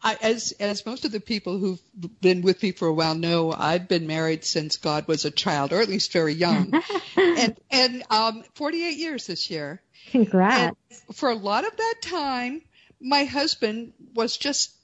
I, 0.05 0.17
as 0.21 0.51
as 0.59 0.85
most 0.85 1.03
of 1.03 1.11
the 1.11 1.19
people 1.19 1.57
who've 1.57 1.81
been 2.21 2.43
with 2.43 2.61
me 2.61 2.71
for 2.71 2.87
a 2.87 2.93
while 2.93 3.15
know, 3.15 3.51
I've 3.51 3.87
been 3.87 4.05
married 4.05 4.45
since 4.45 4.77
God 4.77 5.07
was 5.07 5.25
a 5.25 5.31
child, 5.31 5.73
or 5.73 5.81
at 5.81 5.89
least 5.89 6.13
very 6.13 6.33
young, 6.33 6.79
and 7.17 7.57
and 7.71 8.03
um, 8.11 8.43
48 8.53 8.97
years 8.97 9.25
this 9.25 9.49
year. 9.49 9.81
Congrats! 10.11 10.75
And 10.99 11.15
for 11.15 11.31
a 11.31 11.35
lot 11.35 11.65
of 11.65 11.75
that 11.75 11.95
time, 12.03 12.61
my 13.01 13.23
husband 13.23 13.93
was 14.13 14.37
just, 14.37 14.75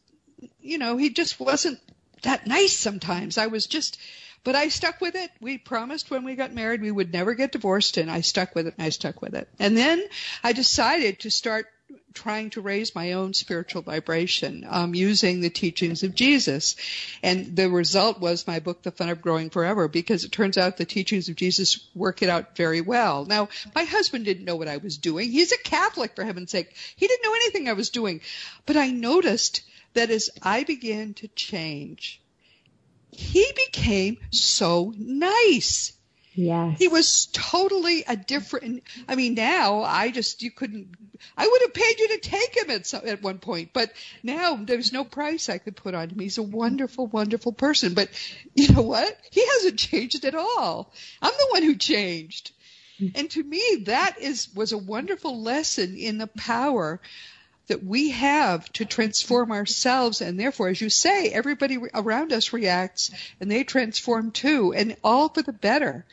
you 0.59 0.79
know, 0.79 0.97
he 0.97 1.11
just 1.11 1.39
wasn't 1.39 1.79
that 2.23 2.47
nice. 2.47 2.75
Sometimes 2.75 3.37
I 3.37 3.47
was 3.47 3.67
just. 3.67 3.99
But 4.43 4.55
I 4.55 4.69
stuck 4.69 5.01
with 5.01 5.13
it. 5.13 5.29
We 5.39 5.59
promised 5.59 6.09
when 6.09 6.23
we 6.23 6.33
got 6.33 6.51
married 6.51 6.81
we 6.81 6.89
would 6.89 7.13
never 7.13 7.35
get 7.35 7.51
divorced, 7.51 7.97
and 7.97 8.09
I 8.09 8.21
stuck 8.21 8.55
with 8.55 8.65
it, 8.65 8.73
and 8.75 8.87
I 8.87 8.89
stuck 8.89 9.21
with 9.21 9.35
it. 9.35 9.47
And 9.59 9.77
then 9.77 10.03
I 10.43 10.53
decided 10.53 11.19
to 11.19 11.29
start 11.29 11.67
trying 12.13 12.49
to 12.51 12.61
raise 12.61 12.95
my 12.95 13.13
own 13.13 13.33
spiritual 13.33 13.81
vibration 13.81 14.65
um, 14.67 14.93
using 14.93 15.41
the 15.41 15.49
teachings 15.49 16.03
of 16.03 16.15
Jesus. 16.15 16.75
And 17.23 17.55
the 17.55 17.69
result 17.69 18.19
was 18.19 18.47
my 18.47 18.59
book, 18.59 18.83
The 18.83 18.91
Fun 18.91 19.09
of 19.09 19.21
Growing 19.21 19.49
Forever, 19.49 19.87
because 19.87 20.23
it 20.23 20.31
turns 20.31 20.57
out 20.57 20.77
the 20.77 20.85
teachings 20.85 21.29
of 21.29 21.35
Jesus 21.35 21.87
work 21.95 22.21
it 22.21 22.29
out 22.29 22.55
very 22.55 22.81
well. 22.81 23.25
Now, 23.25 23.49
my 23.75 23.83
husband 23.83 24.25
didn't 24.25 24.45
know 24.45 24.55
what 24.55 24.67
I 24.67 24.77
was 24.77 24.97
doing. 24.97 25.31
He's 25.31 25.51
a 25.51 25.57
Catholic, 25.57 26.15
for 26.15 26.23
heaven's 26.23 26.51
sake. 26.51 26.75
He 26.95 27.07
didn't 27.07 27.23
know 27.23 27.35
anything 27.35 27.69
I 27.69 27.73
was 27.73 27.89
doing. 27.89 28.21
But 28.65 28.77
I 28.77 28.91
noticed 28.91 29.63
that 29.93 30.09
as 30.09 30.29
I 30.41 30.63
began 30.63 31.13
to 31.15 31.27
change, 31.29 32.21
he 33.11 33.51
became 33.55 34.17
so 34.31 34.93
nice. 34.97 35.93
Yes. 36.33 36.79
He 36.79 36.87
was 36.87 37.27
totally 37.33 38.03
a 38.07 38.15
different. 38.15 38.83
I 39.07 39.15
mean, 39.15 39.33
now 39.33 39.83
I 39.83 40.11
just 40.11 40.41
you 40.41 40.51
couldn't. 40.51 40.95
I 41.37 41.47
would 41.47 41.61
have 41.61 41.73
paid 41.73 41.99
you 41.99 42.07
to 42.09 42.17
take 42.19 42.55
him 42.55 42.69
at 42.71 42.87
some, 42.87 43.05
at 43.05 43.21
one 43.21 43.39
point, 43.39 43.71
but 43.73 43.91
now 44.23 44.55
there's 44.55 44.93
no 44.93 45.03
price 45.03 45.49
I 45.49 45.57
could 45.57 45.75
put 45.75 45.93
on 45.93 46.09
him. 46.09 46.19
He's 46.19 46.37
a 46.37 46.43
wonderful, 46.43 47.07
wonderful 47.07 47.51
person. 47.51 47.93
But 47.93 48.09
you 48.55 48.73
know 48.73 48.81
what? 48.81 49.17
He 49.31 49.45
hasn't 49.45 49.79
changed 49.91 50.23
at 50.23 50.35
all. 50.35 50.93
I'm 51.21 51.33
the 51.37 51.47
one 51.51 51.63
who 51.63 51.75
changed. 51.75 52.51
Mm. 53.01 53.11
And 53.15 53.31
to 53.31 53.43
me, 53.43 53.83
that 53.85 54.21
is 54.21 54.47
was 54.55 54.71
a 54.71 54.77
wonderful 54.77 55.41
lesson 55.41 55.97
in 55.97 56.17
the 56.17 56.27
power 56.27 57.01
that 57.67 57.83
we 57.83 58.11
have 58.11 58.71
to 58.73 58.85
transform 58.85 59.51
ourselves. 59.51 60.21
And 60.21 60.39
therefore, 60.39 60.69
as 60.69 60.81
you 60.81 60.89
say, 60.89 61.29
everybody 61.29 61.77
around 61.93 62.33
us 62.33 62.53
reacts 62.53 63.11
and 63.39 63.49
they 63.49 63.63
transform 63.63 64.31
too, 64.31 64.73
and 64.73 64.97
all 65.03 65.29
for 65.29 65.41
the 65.41 65.53
better. 65.53 66.05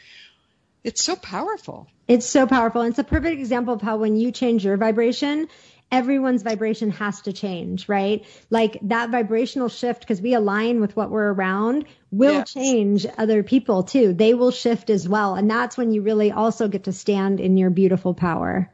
It's 0.85 1.03
so 1.03 1.17
powerful. 1.17 1.89
It's 2.07 2.27
so 2.27 2.47
powerful. 2.47 2.83
And 2.83 2.91
it's 2.91 2.99
a 2.99 3.05
perfect 3.05 3.39
example 3.39 3.75
of 3.75 3.83
how 3.83 3.99
when 3.99 4.17
you 4.17 4.31
change 4.31 4.65
your 4.65 4.77
vibration, 4.77 5.49
everyone's 5.91 6.43
vibration 6.43 6.91
has 6.91 7.23
to 7.23 7.33
change, 7.33 7.89
right? 7.89 8.25
Like 8.51 8.79
that 8.83 9.11
vibrational 9.11 9.69
shift, 9.69 10.01
because 10.01 10.21
we 10.21 10.35
align 10.35 10.81
with 10.81 10.97
what 10.97 11.11
we're 11.11 11.33
around, 11.33 11.87
will 12.11 12.33
yes. 12.33 12.53
change 12.53 13.07
other 13.17 13.43
people 13.43 13.83
too. 13.83 14.13
They 14.13 14.35
will 14.35 14.51
shift 14.51 14.91
as 14.91 15.09
well. 15.09 15.35
And 15.35 15.51
that's 15.51 15.77
when 15.77 15.93
you 15.93 16.03
really 16.03 16.31
also 16.31 16.69
get 16.69 16.85
to 16.85 16.93
stand 16.93 17.41
in 17.41 17.57
your 17.57 17.71
beautiful 17.71 18.15
power. 18.15 18.71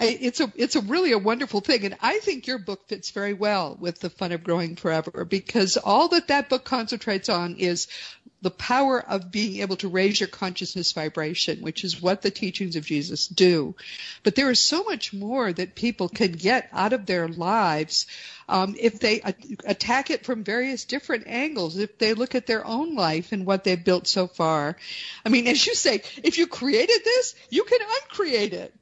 It's 0.00 0.40
a 0.40 0.52
it's 0.54 0.76
a 0.76 0.80
really 0.80 1.12
a 1.12 1.18
wonderful 1.18 1.60
thing, 1.60 1.84
and 1.84 1.96
I 2.00 2.18
think 2.18 2.46
your 2.46 2.58
book 2.58 2.86
fits 2.86 3.10
very 3.10 3.32
well 3.32 3.76
with 3.80 3.98
the 3.98 4.10
fun 4.10 4.32
of 4.32 4.44
growing 4.44 4.76
forever 4.76 5.24
because 5.24 5.76
all 5.76 6.08
that 6.08 6.28
that 6.28 6.48
book 6.48 6.64
concentrates 6.64 7.28
on 7.28 7.56
is 7.56 7.88
the 8.40 8.50
power 8.50 9.00
of 9.00 9.32
being 9.32 9.60
able 9.62 9.76
to 9.76 9.88
raise 9.88 10.20
your 10.20 10.28
consciousness 10.28 10.92
vibration, 10.92 11.60
which 11.60 11.82
is 11.82 12.00
what 12.00 12.22
the 12.22 12.30
teachings 12.30 12.76
of 12.76 12.84
Jesus 12.86 13.26
do. 13.26 13.74
But 14.22 14.36
there 14.36 14.50
is 14.50 14.60
so 14.60 14.84
much 14.84 15.12
more 15.12 15.52
that 15.52 15.74
people 15.74 16.08
can 16.08 16.32
get 16.32 16.68
out 16.72 16.92
of 16.92 17.06
their 17.06 17.26
lives 17.26 18.06
um, 18.48 18.76
if 18.78 19.00
they 19.00 19.20
a- 19.20 19.34
attack 19.64 20.10
it 20.10 20.24
from 20.24 20.44
various 20.44 20.84
different 20.84 21.26
angles. 21.26 21.76
If 21.76 21.98
they 21.98 22.14
look 22.14 22.36
at 22.36 22.46
their 22.46 22.64
own 22.64 22.94
life 22.94 23.32
and 23.32 23.44
what 23.44 23.64
they've 23.64 23.84
built 23.84 24.06
so 24.06 24.28
far. 24.28 24.76
I 25.24 25.28
mean, 25.28 25.48
as 25.48 25.66
you 25.66 25.74
say, 25.74 26.02
if 26.22 26.38
you 26.38 26.46
created 26.46 27.00
this, 27.04 27.34
you 27.50 27.64
can 27.64 27.80
uncreate 28.02 28.52
it. 28.52 28.72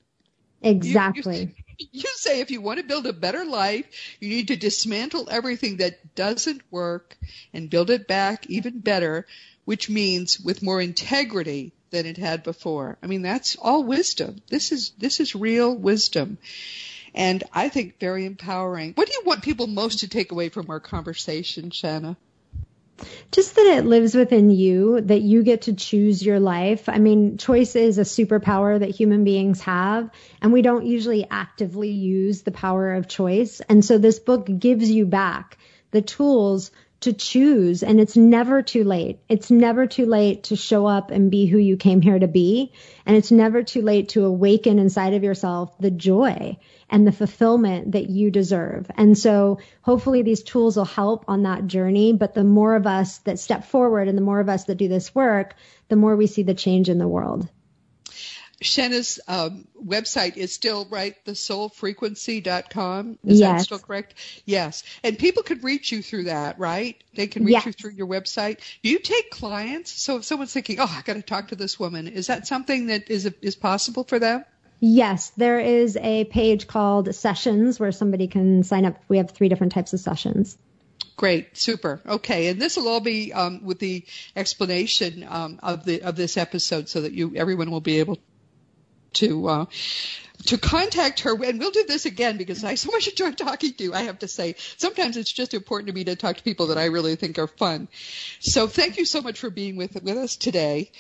Exactly. 0.62 1.38
You, 1.38 1.48
you, 1.78 1.86
you 1.92 2.11
say 2.16 2.40
if 2.40 2.50
you 2.50 2.61
want 2.61 2.78
to 2.80 2.86
build 2.86 3.07
a 3.07 3.12
better 3.12 3.44
life, 3.44 3.86
you 4.20 4.28
need 4.28 4.48
to 4.48 4.57
dismantle 4.57 5.28
everything 5.30 5.78
that 5.78 6.14
doesn't 6.14 6.62
work 6.70 7.16
and 7.52 7.70
build 7.70 7.90
it 7.90 8.07
back 8.09 8.46
even 8.48 8.80
better, 8.80 9.26
which 9.64 9.88
means 9.88 10.40
with 10.40 10.62
more 10.62 10.80
integrity 10.80 11.72
than 11.90 12.07
it 12.07 12.18
had 12.18 12.42
before. 12.42 12.98
I 13.02 13.07
mean, 13.07 13.22
that's 13.22 13.57
all 13.57 13.84
wisdom. 13.84 14.42
This 14.48 14.72
is 14.72 14.90
this 14.98 15.20
is 15.20 15.34
real 15.34 15.74
wisdom. 15.74 16.38
And 17.14 17.44
I 17.52 17.68
think 17.70 17.98
very 17.98 18.26
empowering. 18.26 18.92
What 18.94 19.07
do 19.07 19.14
you 19.14 19.22
want 19.24 19.42
people 19.42 19.66
most 19.66 20.00
to 20.00 20.09
take 20.09 20.32
away 20.32 20.50
from 20.50 20.68
our 20.68 20.80
conversation, 20.80 21.70
Shanna? 21.70 22.16
Just 23.30 23.55
that 23.57 23.66
it 23.66 23.84
lives 23.84 24.14
within 24.14 24.51
you, 24.51 25.01
that 25.03 25.20
you 25.20 25.42
get 25.42 25.62
to 25.62 25.74
choose 25.74 26.24
your 26.24 26.40
life. 26.40 26.88
I 26.88 26.99
mean, 26.99 27.38
choice 27.38 27.76
is 27.76 27.99
a 27.99 28.03
superpower 28.03 28.78
that 28.78 28.90
human 28.90 29.24
beings 29.24 29.61
have, 29.62 30.11
and 30.40 30.53
we 30.53 30.62
don't 30.62 30.86
usually 30.86 31.26
actively 31.30 31.90
use 31.90 32.42
the 32.42 32.53
power 32.53 32.94
of 32.94 33.09
choice. 33.09 33.61
And 33.68 33.84
so 33.84 33.99
this 33.99 34.18
book 34.18 34.49
gives 34.59 34.90
you 34.90 35.07
back 35.07 35.59
the 35.90 36.03
tools 36.03 36.70
to 37.01 37.12
choose 37.12 37.82
and 37.82 38.01
it's 38.01 38.16
never 38.16 38.62
too 38.62 38.84
late. 38.84 39.20
It's 39.28 39.51
never 39.51 39.86
too 39.86 40.07
late 40.07 40.44
to 40.44 40.57
show 40.57 40.86
up 40.86 41.11
and 41.11 41.30
be 41.30 41.47
who 41.47 41.59
you 41.59 41.76
came 41.76 42.01
here 42.01 42.18
to 42.18 42.26
be. 42.26 42.72
And 43.05 43.16
it's 43.16 43.30
never 43.30 43.62
too 43.62 43.82
late 43.82 44.11
to 44.11 44.24
awaken 44.24 44.78
inside 44.78 45.14
of 45.14 45.22
yourself 45.22 45.76
the 45.78 45.90
joy 45.90 46.57
and 46.88 47.07
the 47.07 47.12
fulfillment 47.12 47.92
that 47.92 48.09
you 48.09 48.30
deserve. 48.30 48.90
And 48.97 49.16
so 49.16 49.59
hopefully 49.82 50.22
these 50.22 50.42
tools 50.42 50.76
will 50.76 50.84
help 50.84 51.24
on 51.28 51.42
that 51.42 51.66
journey. 51.66 52.12
But 52.12 52.34
the 52.34 52.44
more 52.44 52.74
of 52.74 52.86
us 52.86 53.18
that 53.18 53.38
step 53.38 53.66
forward 53.66 54.09
and 54.09 54.16
the 54.16 54.22
more 54.22 54.40
of 54.40 54.49
us 54.49 54.64
that 54.64 54.76
do 54.76 54.88
this 54.88 55.14
work, 55.14 55.55
the 55.88 55.97
more 55.97 56.16
we 56.16 56.26
see 56.26 56.42
the 56.42 56.55
change 56.55 56.88
in 56.88 56.99
the 56.99 57.09
world. 57.09 57.49
Shanna's 58.62 59.20
um, 59.28 59.66
website 59.84 60.36
is 60.36 60.52
still 60.54 60.86
right, 60.86 61.14
thesoulfrequency.com. 61.26 63.18
Is 63.24 63.40
yes. 63.40 63.61
that 63.61 63.64
still 63.64 63.78
correct? 63.78 64.14
Yes. 64.46 64.82
And 65.04 65.18
people 65.18 65.42
can 65.42 65.61
reach 65.61 65.92
you 65.92 66.02
through 66.02 66.24
that, 66.24 66.59
right? 66.59 67.02
They 67.14 67.26
can 67.26 67.44
reach 67.44 67.52
yes. 67.52 67.66
you 67.66 67.72
through 67.72 67.92
your 67.92 68.07
website. 68.07 68.61
Do 68.82 68.88
you 68.88 68.98
take 68.98 69.30
clients? 69.30 69.92
So 69.92 70.16
if 70.16 70.24
someone's 70.24 70.52
thinking, 70.52 70.80
oh, 70.80 70.90
I 70.90 71.02
got 71.02 71.14
to 71.14 71.22
talk 71.22 71.48
to 71.48 71.57
this 71.57 71.78
woman, 71.78 72.09
is 72.09 72.28
that 72.28 72.46
something 72.46 72.86
that 72.86 73.11
is 73.11 73.26
is 73.42 73.57
possible 73.57 74.04
for 74.04 74.18
them? 74.18 74.44
Yes, 74.80 75.30
there 75.36 75.59
is 75.59 75.96
a 75.96 76.24
page 76.24 76.66
called 76.66 77.14
Sessions 77.14 77.80
where 77.80 77.92
somebody 77.92 78.26
can 78.26 78.62
sign 78.62 78.84
up. 78.84 78.96
We 79.09 79.18
have 79.18 79.30
three 79.30 79.48
different 79.48 79.72
types 79.72 79.92
of 79.92 80.00
sessions. 80.00 80.59
Great, 81.16 81.57
super. 81.57 82.00
Okay, 82.07 82.48
and 82.48 82.61
this 82.61 82.76
will 82.76 82.88
all 82.88 83.00
be 83.00 83.32
um, 83.32 83.64
with 83.64 83.78
the 83.78 84.04
explanation 84.34 85.26
um, 85.26 85.59
of 85.62 85.84
the 85.86 86.02
of 86.02 86.14
this 86.14 86.36
episode, 86.36 86.90
so 86.90 87.02
that 87.02 87.12
you 87.12 87.34
everyone 87.36 87.70
will 87.70 87.80
be 87.80 88.00
able 88.00 88.18
to 89.14 89.48
uh, 89.48 89.64
to 90.46 90.59
contact 90.59 91.20
her. 91.20 91.32
And 91.32 91.59
we'll 91.59 91.70
do 91.70 91.84
this 91.86 92.07
again 92.07 92.36
because 92.36 92.64
I 92.64 92.74
so 92.74 92.90
much 92.90 93.09
enjoy 93.09 93.32
talking 93.32 93.74
to 93.74 93.84
you. 93.84 93.94
I 93.94 94.02
have 94.02 94.20
to 94.20 94.28
say, 94.28 94.54
sometimes 94.76 95.16
it's 95.16 95.32
just 95.32 95.54
important 95.54 95.88
to 95.88 95.94
me 95.94 96.04
to 96.04 96.16
talk 96.16 96.36
to 96.36 96.42
people 96.42 96.68
that 96.68 96.78
I 96.78 96.86
really 96.86 97.16
think 97.16 97.38
are 97.38 97.46
fun. 97.46 97.88
So 98.40 98.66
thank 98.66 98.98
you 98.98 99.04
so 99.04 99.20
much 99.20 99.38
for 99.38 99.50
being 99.50 99.76
with 99.76 99.94
with 100.02 100.16
us 100.16 100.36
today. 100.36 100.90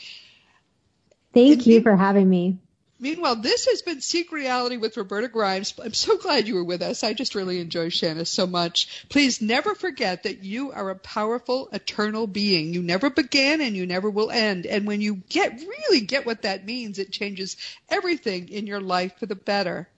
Thank 1.34 1.66
you 1.66 1.82
for 1.82 1.94
having 1.94 2.28
me. 2.28 2.58
Meanwhile, 2.98 3.36
this 3.36 3.66
has 3.66 3.82
been 3.82 4.00
Seek 4.00 4.32
Reality 4.32 4.78
with 4.78 4.96
Roberta 4.96 5.28
Grimes. 5.28 5.74
I'm 5.82 5.92
so 5.92 6.16
glad 6.16 6.48
you 6.48 6.54
were 6.54 6.64
with 6.64 6.80
us. 6.80 7.04
I 7.04 7.12
just 7.12 7.34
really 7.34 7.60
enjoy 7.60 7.90
Shanna 7.90 8.24
so 8.24 8.46
much. 8.46 9.04
Please 9.10 9.42
never 9.42 9.74
forget 9.74 10.22
that 10.22 10.42
you 10.42 10.72
are 10.72 10.88
a 10.88 10.96
powerful, 10.96 11.68
eternal 11.72 12.26
being. 12.26 12.72
You 12.72 12.82
never 12.82 13.10
began 13.10 13.60
and 13.60 13.76
you 13.76 13.86
never 13.86 14.08
will 14.08 14.30
end. 14.30 14.64
And 14.64 14.86
when 14.86 15.02
you 15.02 15.16
get 15.28 15.60
really 15.60 16.00
get 16.00 16.24
what 16.24 16.42
that 16.42 16.64
means, 16.64 16.98
it 16.98 17.12
changes 17.12 17.58
everything 17.90 18.48
in 18.48 18.66
your 18.66 18.80
life 18.80 19.18
for 19.18 19.26
the 19.26 19.34
better. 19.34 19.88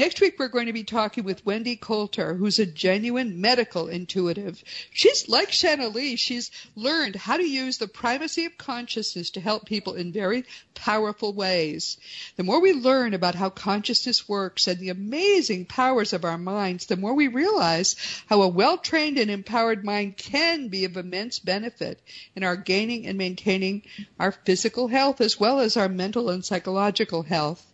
Next 0.00 0.22
week, 0.22 0.38
we're 0.38 0.48
going 0.48 0.64
to 0.64 0.72
be 0.72 0.84
talking 0.84 1.24
with 1.24 1.44
Wendy 1.44 1.76
Coulter, 1.76 2.32
who's 2.32 2.58
a 2.58 2.64
genuine 2.64 3.42
medical 3.42 3.86
intuitive. 3.86 4.64
She's 4.94 5.28
like 5.28 5.52
Shanna 5.52 5.88
Lee. 5.88 6.16
She's 6.16 6.50
learned 6.74 7.16
how 7.16 7.36
to 7.36 7.46
use 7.46 7.76
the 7.76 7.86
primacy 7.86 8.46
of 8.46 8.56
consciousness 8.56 9.28
to 9.32 9.42
help 9.42 9.66
people 9.66 9.92
in 9.92 10.10
very 10.10 10.46
powerful 10.74 11.34
ways. 11.34 11.98
The 12.36 12.44
more 12.44 12.62
we 12.62 12.72
learn 12.72 13.12
about 13.12 13.34
how 13.34 13.50
consciousness 13.50 14.26
works 14.26 14.68
and 14.68 14.80
the 14.80 14.88
amazing 14.88 15.66
powers 15.66 16.14
of 16.14 16.24
our 16.24 16.38
minds, 16.38 16.86
the 16.86 16.96
more 16.96 17.12
we 17.12 17.28
realize 17.28 17.94
how 18.26 18.40
a 18.40 18.48
well-trained 18.48 19.18
and 19.18 19.30
empowered 19.30 19.84
mind 19.84 20.16
can 20.16 20.68
be 20.68 20.86
of 20.86 20.96
immense 20.96 21.40
benefit 21.40 22.00
in 22.34 22.42
our 22.42 22.56
gaining 22.56 23.06
and 23.06 23.18
maintaining 23.18 23.82
our 24.18 24.32
physical 24.32 24.88
health 24.88 25.20
as 25.20 25.38
well 25.38 25.60
as 25.60 25.76
our 25.76 25.90
mental 25.90 26.30
and 26.30 26.42
psychological 26.42 27.22
health. 27.22 27.69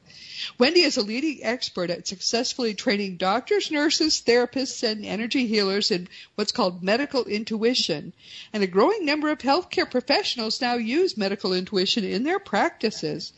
Wendy 0.58 0.82
is 0.82 0.96
a 0.96 1.02
leading 1.02 1.42
expert 1.42 1.90
at 1.90 2.06
successfully 2.06 2.74
training 2.74 3.16
doctors, 3.16 3.70
nurses, 3.70 4.22
therapists, 4.26 4.82
and 4.82 5.04
energy 5.04 5.46
healers 5.46 5.90
in 5.90 6.08
what's 6.34 6.52
called 6.52 6.82
medical 6.82 7.24
intuition. 7.24 8.12
And 8.52 8.62
a 8.62 8.66
growing 8.66 9.04
number 9.04 9.30
of 9.30 9.38
healthcare 9.38 9.90
professionals 9.90 10.60
now 10.60 10.74
use 10.74 11.16
medical 11.16 11.52
intuition 11.52 12.04
in 12.04 12.22
their 12.22 12.38
practices. 12.38 13.32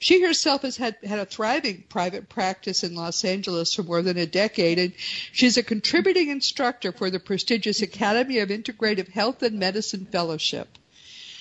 She 0.00 0.22
herself 0.22 0.62
has 0.62 0.76
had, 0.76 0.96
had 1.02 1.18
a 1.18 1.26
thriving 1.26 1.82
private 1.88 2.28
practice 2.28 2.84
in 2.84 2.94
Los 2.94 3.24
Angeles 3.24 3.74
for 3.74 3.82
more 3.82 4.02
than 4.02 4.16
a 4.16 4.26
decade, 4.26 4.78
and 4.78 4.92
she's 5.32 5.56
a 5.56 5.62
contributing 5.62 6.28
instructor 6.28 6.92
for 6.92 7.10
the 7.10 7.18
prestigious 7.18 7.82
Academy 7.82 8.38
of 8.38 8.50
Integrative 8.50 9.08
Health 9.08 9.42
and 9.42 9.58
Medicine 9.58 10.06
Fellowship. 10.06 10.68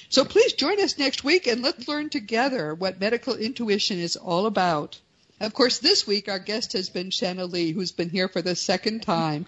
So 0.10 0.24
please 0.24 0.54
join 0.54 0.82
us 0.82 0.98
next 0.98 1.24
week 1.24 1.48
and 1.48 1.62
let's 1.62 1.88
learn 1.88 2.10
together 2.10 2.74
what 2.74 3.00
medical 3.00 3.36
intuition 3.36 4.00
is 4.00 4.16
all 4.16 4.46
about. 4.46 5.00
Of 5.40 5.54
course, 5.54 5.78
this 5.78 6.08
week 6.08 6.30
our 6.30 6.40
guest 6.40 6.74
has 6.74 6.90
been 6.90 7.12
Shanna 7.12 7.46
Lee, 7.46 7.72
who's 7.72 7.92
been 7.92 8.10
here 8.10 8.28
for 8.28 8.42
the 8.42 8.56
second 8.56 9.04
time. 9.04 9.46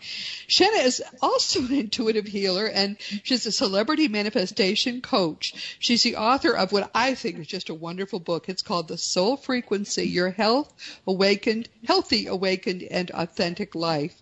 Shanna 0.48 0.84
is 0.84 1.02
also 1.20 1.62
an 1.62 1.74
intuitive 1.74 2.28
healer 2.28 2.68
and 2.68 2.98
she's 3.24 3.48
a 3.48 3.52
celebrity 3.52 4.08
manifestation 4.08 5.02
coach. 5.02 5.78
She's 5.80 6.04
the 6.04 6.18
author 6.18 6.56
of 6.56 6.72
what 6.72 6.92
I 6.94 7.16
think 7.16 7.40
is 7.40 7.48
just 7.48 7.70
a 7.70 7.74
wonderful 7.74 8.20
book. 8.20 8.50
It's 8.50 8.62
called 8.62 8.88
The 8.88 9.00
Soul 9.00 9.36
Frequency, 9.38 10.08
Your 10.08 10.30
Health 10.30 10.72
Awakened, 11.08 11.70
Healthy 11.88 12.28
Awakened 12.28 12.84
and 12.84 13.10
Authentic 13.10 13.74
Life. 13.74 14.22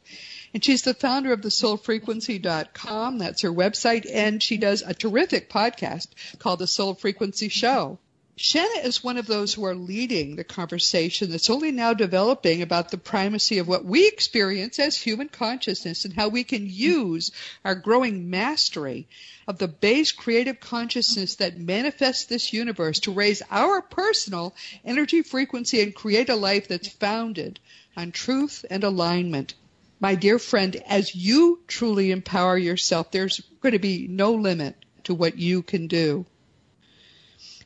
And 0.54 0.64
she's 0.64 0.82
the 0.82 0.94
founder 0.94 1.34
of 1.34 1.42
the 1.42 1.50
soulfrequency.com. 1.50 3.18
That's 3.18 3.42
her 3.42 3.52
website. 3.52 4.10
And 4.12 4.42
she 4.42 4.58
does 4.58 4.82
a 4.82 4.94
terrific 4.94 5.50
podcast 5.50 6.08
called 6.40 6.60
The 6.60 6.68
Soul 6.68 6.94
Frequency 6.94 7.50
Show. 7.50 8.00
Shanna 8.40 8.82
is 8.84 9.04
one 9.04 9.18
of 9.18 9.26
those 9.26 9.56
who 9.56 9.66
are 9.66 9.74
leading 9.74 10.36
the 10.36 10.44
conversation 10.44 11.32
that's 11.32 11.50
only 11.50 11.72
now 11.72 11.96
developing 11.96 12.62
about 12.62 12.92
the 12.92 12.98
primacy 13.00 13.58
of 13.58 13.68
what 13.68 13.84
we 13.84 14.08
experience 14.08 14.78
as 14.78 14.96
human 14.96 15.28
consciousness 15.28 16.06
and 16.06 16.14
how 16.14 16.28
we 16.30 16.44
can 16.44 16.70
use 16.70 17.32
our 17.66 17.74
growing 17.74 18.30
mastery 18.30 19.08
of 19.48 19.58
the 19.58 19.68
base 19.68 20.12
creative 20.12 20.60
consciousness 20.60 21.38
that 21.38 21.58
manifests 21.58 22.26
this 22.26 22.54
universe 22.54 23.00
to 23.00 23.12
raise 23.12 23.42
our 23.50 23.82
personal 23.82 24.54
energy 24.86 25.24
frequency 25.24 25.82
and 25.82 25.96
create 25.96 26.30
a 26.30 26.36
life 26.36 26.68
that's 26.68 26.88
founded 26.88 27.60
on 27.96 28.12
truth 28.12 28.64
and 28.70 28.84
alignment. 28.84 29.56
My 30.00 30.16
dear 30.16 30.38
friend, 30.38 30.76
as 30.88 31.16
you 31.16 31.62
truly 31.68 32.12
empower 32.12 32.58
yourself, 32.58 33.12
there's 33.12 33.40
going 33.62 33.74
to 33.74 33.80
be 33.80 34.08
no 34.08 34.34
limit 34.34 34.76
to 35.06 35.14
what 35.14 35.38
you 35.38 35.64
can 35.64 35.88
do. 35.88 36.26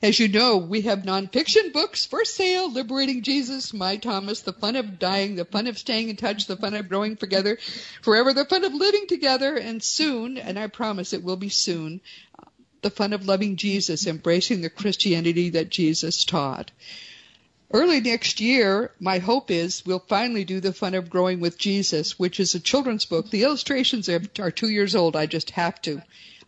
As 0.01 0.19
you 0.19 0.29
know, 0.29 0.57
we 0.57 0.81
have 0.81 1.03
nonfiction 1.03 1.73
books 1.73 2.05
for 2.05 2.25
sale, 2.25 2.71
Liberating 2.71 3.21
Jesus, 3.21 3.71
My 3.71 3.97
Thomas, 3.97 4.41
The 4.41 4.53
Fun 4.53 4.75
of 4.75 4.97
Dying, 4.97 5.35
The 5.35 5.45
Fun 5.45 5.67
of 5.67 5.77
Staying 5.77 6.09
in 6.09 6.15
Touch, 6.15 6.47
The 6.47 6.57
Fun 6.57 6.73
of 6.73 6.89
Growing 6.89 7.17
Together, 7.17 7.59
Forever, 8.01 8.33
The 8.33 8.45
Fun 8.45 8.63
of 8.63 8.73
Living 8.73 9.05
Together, 9.07 9.55
and 9.55 9.83
soon, 9.83 10.39
and 10.39 10.57
I 10.57 10.67
promise 10.67 11.13
it 11.13 11.23
will 11.23 11.35
be 11.35 11.49
soon, 11.49 12.01
The 12.81 12.89
Fun 12.89 13.13
of 13.13 13.27
Loving 13.27 13.57
Jesus, 13.57 14.07
Embracing 14.07 14.61
the 14.61 14.71
Christianity 14.71 15.49
that 15.49 15.69
Jesus 15.69 16.25
taught. 16.25 16.71
Early 17.73 18.01
next 18.01 18.41
year, 18.41 18.91
my 18.99 19.19
hope 19.19 19.49
is 19.49 19.85
we'll 19.85 19.99
finally 19.99 20.43
do 20.43 20.59
the 20.59 20.73
fun 20.73 20.93
of 20.93 21.09
growing 21.09 21.39
with 21.39 21.57
Jesus, 21.57 22.19
which 22.19 22.39
is 22.39 22.53
a 22.53 22.59
children's 22.59 23.05
book. 23.05 23.29
The 23.29 23.43
illustrations 23.43 24.09
are, 24.09 24.21
are 24.39 24.51
two 24.51 24.69
years 24.69 24.93
old. 24.93 25.15
I 25.15 25.25
just 25.25 25.51
have 25.51 25.81
to. 25.83 26.01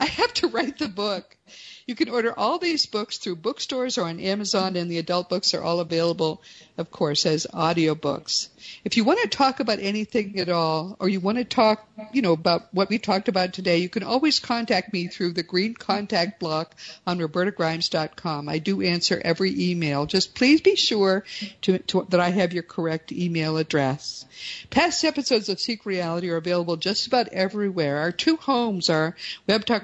I 0.04 0.08
have 0.08 0.34
to 0.34 0.50
write 0.50 0.80
the 0.80 0.90
book. 0.90 1.38
You 1.86 1.96
can 1.96 2.10
order 2.10 2.38
all 2.38 2.60
these 2.60 2.86
books 2.86 3.18
through 3.18 3.38
bookstores 3.38 3.98
or 3.98 4.04
on 4.04 4.20
Amazon, 4.20 4.76
and 4.76 4.90
the 4.90 4.98
adult 4.98 5.30
books 5.30 5.54
are 5.54 5.62
all 5.62 5.80
available, 5.80 6.42
of 6.78 6.92
course, 6.92 7.26
as 7.26 7.46
audiobooks. 7.54 8.48
If 8.86 8.96
you 8.96 9.04
want 9.04 9.22
to 9.22 9.28
talk 9.28 9.60
about 9.60 9.80
anything 9.80 10.40
at 10.40 10.48
all, 10.50 10.96
or 11.00 11.10
you 11.10 11.20
want 11.20 11.38
to 11.38 11.44
talk, 11.44 11.86
you 12.14 12.22
know, 12.22 12.32
about 12.32 12.74
what 12.74 12.90
we 12.90 13.00
talked 13.00 13.28
about 13.28 13.54
today, 13.54 13.80
you 13.80 13.90
can 13.90 14.04
always 14.04 14.40
contact 14.40 14.94
me 14.94 15.08
through 15.08 15.34
the 15.34 15.44
green 15.44 15.74
contact 15.74 16.40
block 16.40 16.74
on 17.06 17.20
robertagrimes.com. 17.20 18.48
I 18.48 18.60
do 18.60 18.82
answer 18.82 19.22
every 19.24 19.72
email. 19.72 20.06
Just 20.06 20.36
please 20.36 20.62
be 20.62 20.76
sure 20.76 21.26
to, 21.64 21.80
to, 21.80 22.08
that 22.10 22.22
I 22.22 22.30
have 22.30 22.54
your 22.54 22.64
correct 22.64 23.12
email 23.12 23.58
address. 23.58 24.26
Past 24.70 25.04
episodes 25.04 25.50
of 25.50 25.60
Seek 25.60 25.86
Reality 25.86 26.30
are 26.30 26.38
available 26.38 26.78
just 26.78 27.08
about 27.08 27.28
everywhere. 27.30 27.98
Our 27.98 28.12
two 28.14 28.38
homes 28.38 28.90
are 28.90 29.16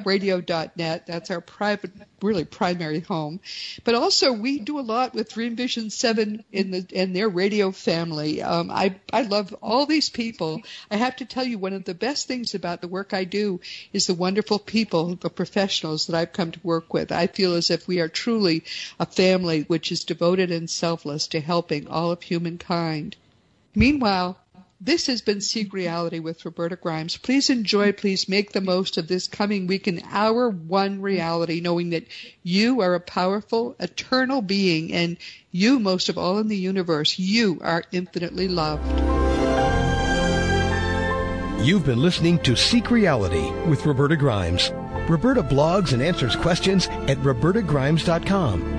webtalkradio.net. 0.10 1.06
That's 1.06 1.32
our 1.32 1.42
private, 1.42 1.92
really 2.22 2.46
primary 2.46 3.00
home. 3.00 3.40
But 3.84 3.96
also 3.96 4.34
we 4.34 4.60
do 4.60 4.80
a 4.80 4.82
lot 4.82 5.14
with 5.14 5.34
Dream 5.34 5.56
Vision 5.56 5.90
7 5.90 6.44
in 6.52 6.72
the, 6.72 6.88
and 6.96 7.16
their 7.16 7.30
radio 7.30 7.72
family. 7.72 8.42
Um, 8.42 8.72
I, 8.72 8.96
I 9.12 9.24
love 9.24 9.54
all 9.62 9.86
these 9.86 10.10
people. 10.10 10.62
I 10.90 10.98
have 10.98 11.18
to 11.18 11.26
tell 11.26 11.44
you, 11.44 11.58
one 11.58 11.74
of 11.74 11.86
the 11.86 11.94
best 11.94 12.28
things 12.28 12.56
about 12.56 12.82
the 12.82 12.88
work 12.88 13.14
I 13.14 13.24
do 13.24 13.60
is 13.94 14.08
the 14.08 14.14
wonderful 14.14 14.60
people, 14.60 15.16
the 15.16 15.30
professionals 15.30 16.08
that 16.08 16.16
I've 16.16 16.34
come 16.34 16.52
to 16.52 16.60
work 16.64 16.94
with. 16.94 17.12
I 17.12 17.28
feel 17.28 17.54
as 17.54 17.70
if 17.70 17.88
we 17.88 18.00
are 18.00 18.10
truly 18.10 18.64
a 19.00 19.06
family 19.06 19.62
which 19.62 19.92
is 19.92 20.04
devoted 20.04 20.52
and 20.52 20.70
selfless 20.70 21.28
to 21.28 21.40
helping 21.40 21.88
all 21.88 22.12
of 22.12 22.22
humankind. 22.22 23.16
Meanwhile, 23.76 24.38
this 24.82 25.08
has 25.08 25.22
been 25.22 25.42
Seek 25.42 25.74
Reality 25.74 26.20
with 26.20 26.46
Roberta 26.46 26.78
Grimes. 26.78 27.18
Please 27.18 27.50
enjoy, 27.50 27.92
please 27.92 28.30
make 28.30 28.52
the 28.52 28.62
most 28.62 28.98
of 28.98 29.08
this 29.08 29.28
coming 29.28 29.68
week 29.68 29.88
in 29.88 30.02
our 30.10 30.50
one 30.50 31.02
reality, 31.02 31.60
knowing 31.60 31.90
that 31.90 32.06
you 32.44 32.82
are 32.82 32.96
a 32.96 33.00
powerful, 33.00 33.76
eternal 33.80 34.42
being, 34.42 34.94
and 34.94 35.18
you, 35.52 35.80
most 35.80 36.08
of 36.08 36.18
all 36.18 36.38
in 36.38 36.48
the 36.48 36.58
universe, 36.58 37.20
you 37.20 37.60
are 37.62 37.84
infinitely 37.92 38.48
loved. 38.48 38.88
You've 41.66 41.86
been 41.86 42.02
listening 42.02 42.40
to 42.40 42.56
Seek 42.56 42.90
Reality 42.90 43.52
with 43.68 43.86
Roberta 43.86 44.16
Grimes. 44.16 44.72
Roberta 45.10 45.44
blogs 45.44 45.92
and 45.92 46.02
answers 46.02 46.38
questions 46.38 46.88
at 46.88 47.18
robertagrimes.com. 47.18 48.79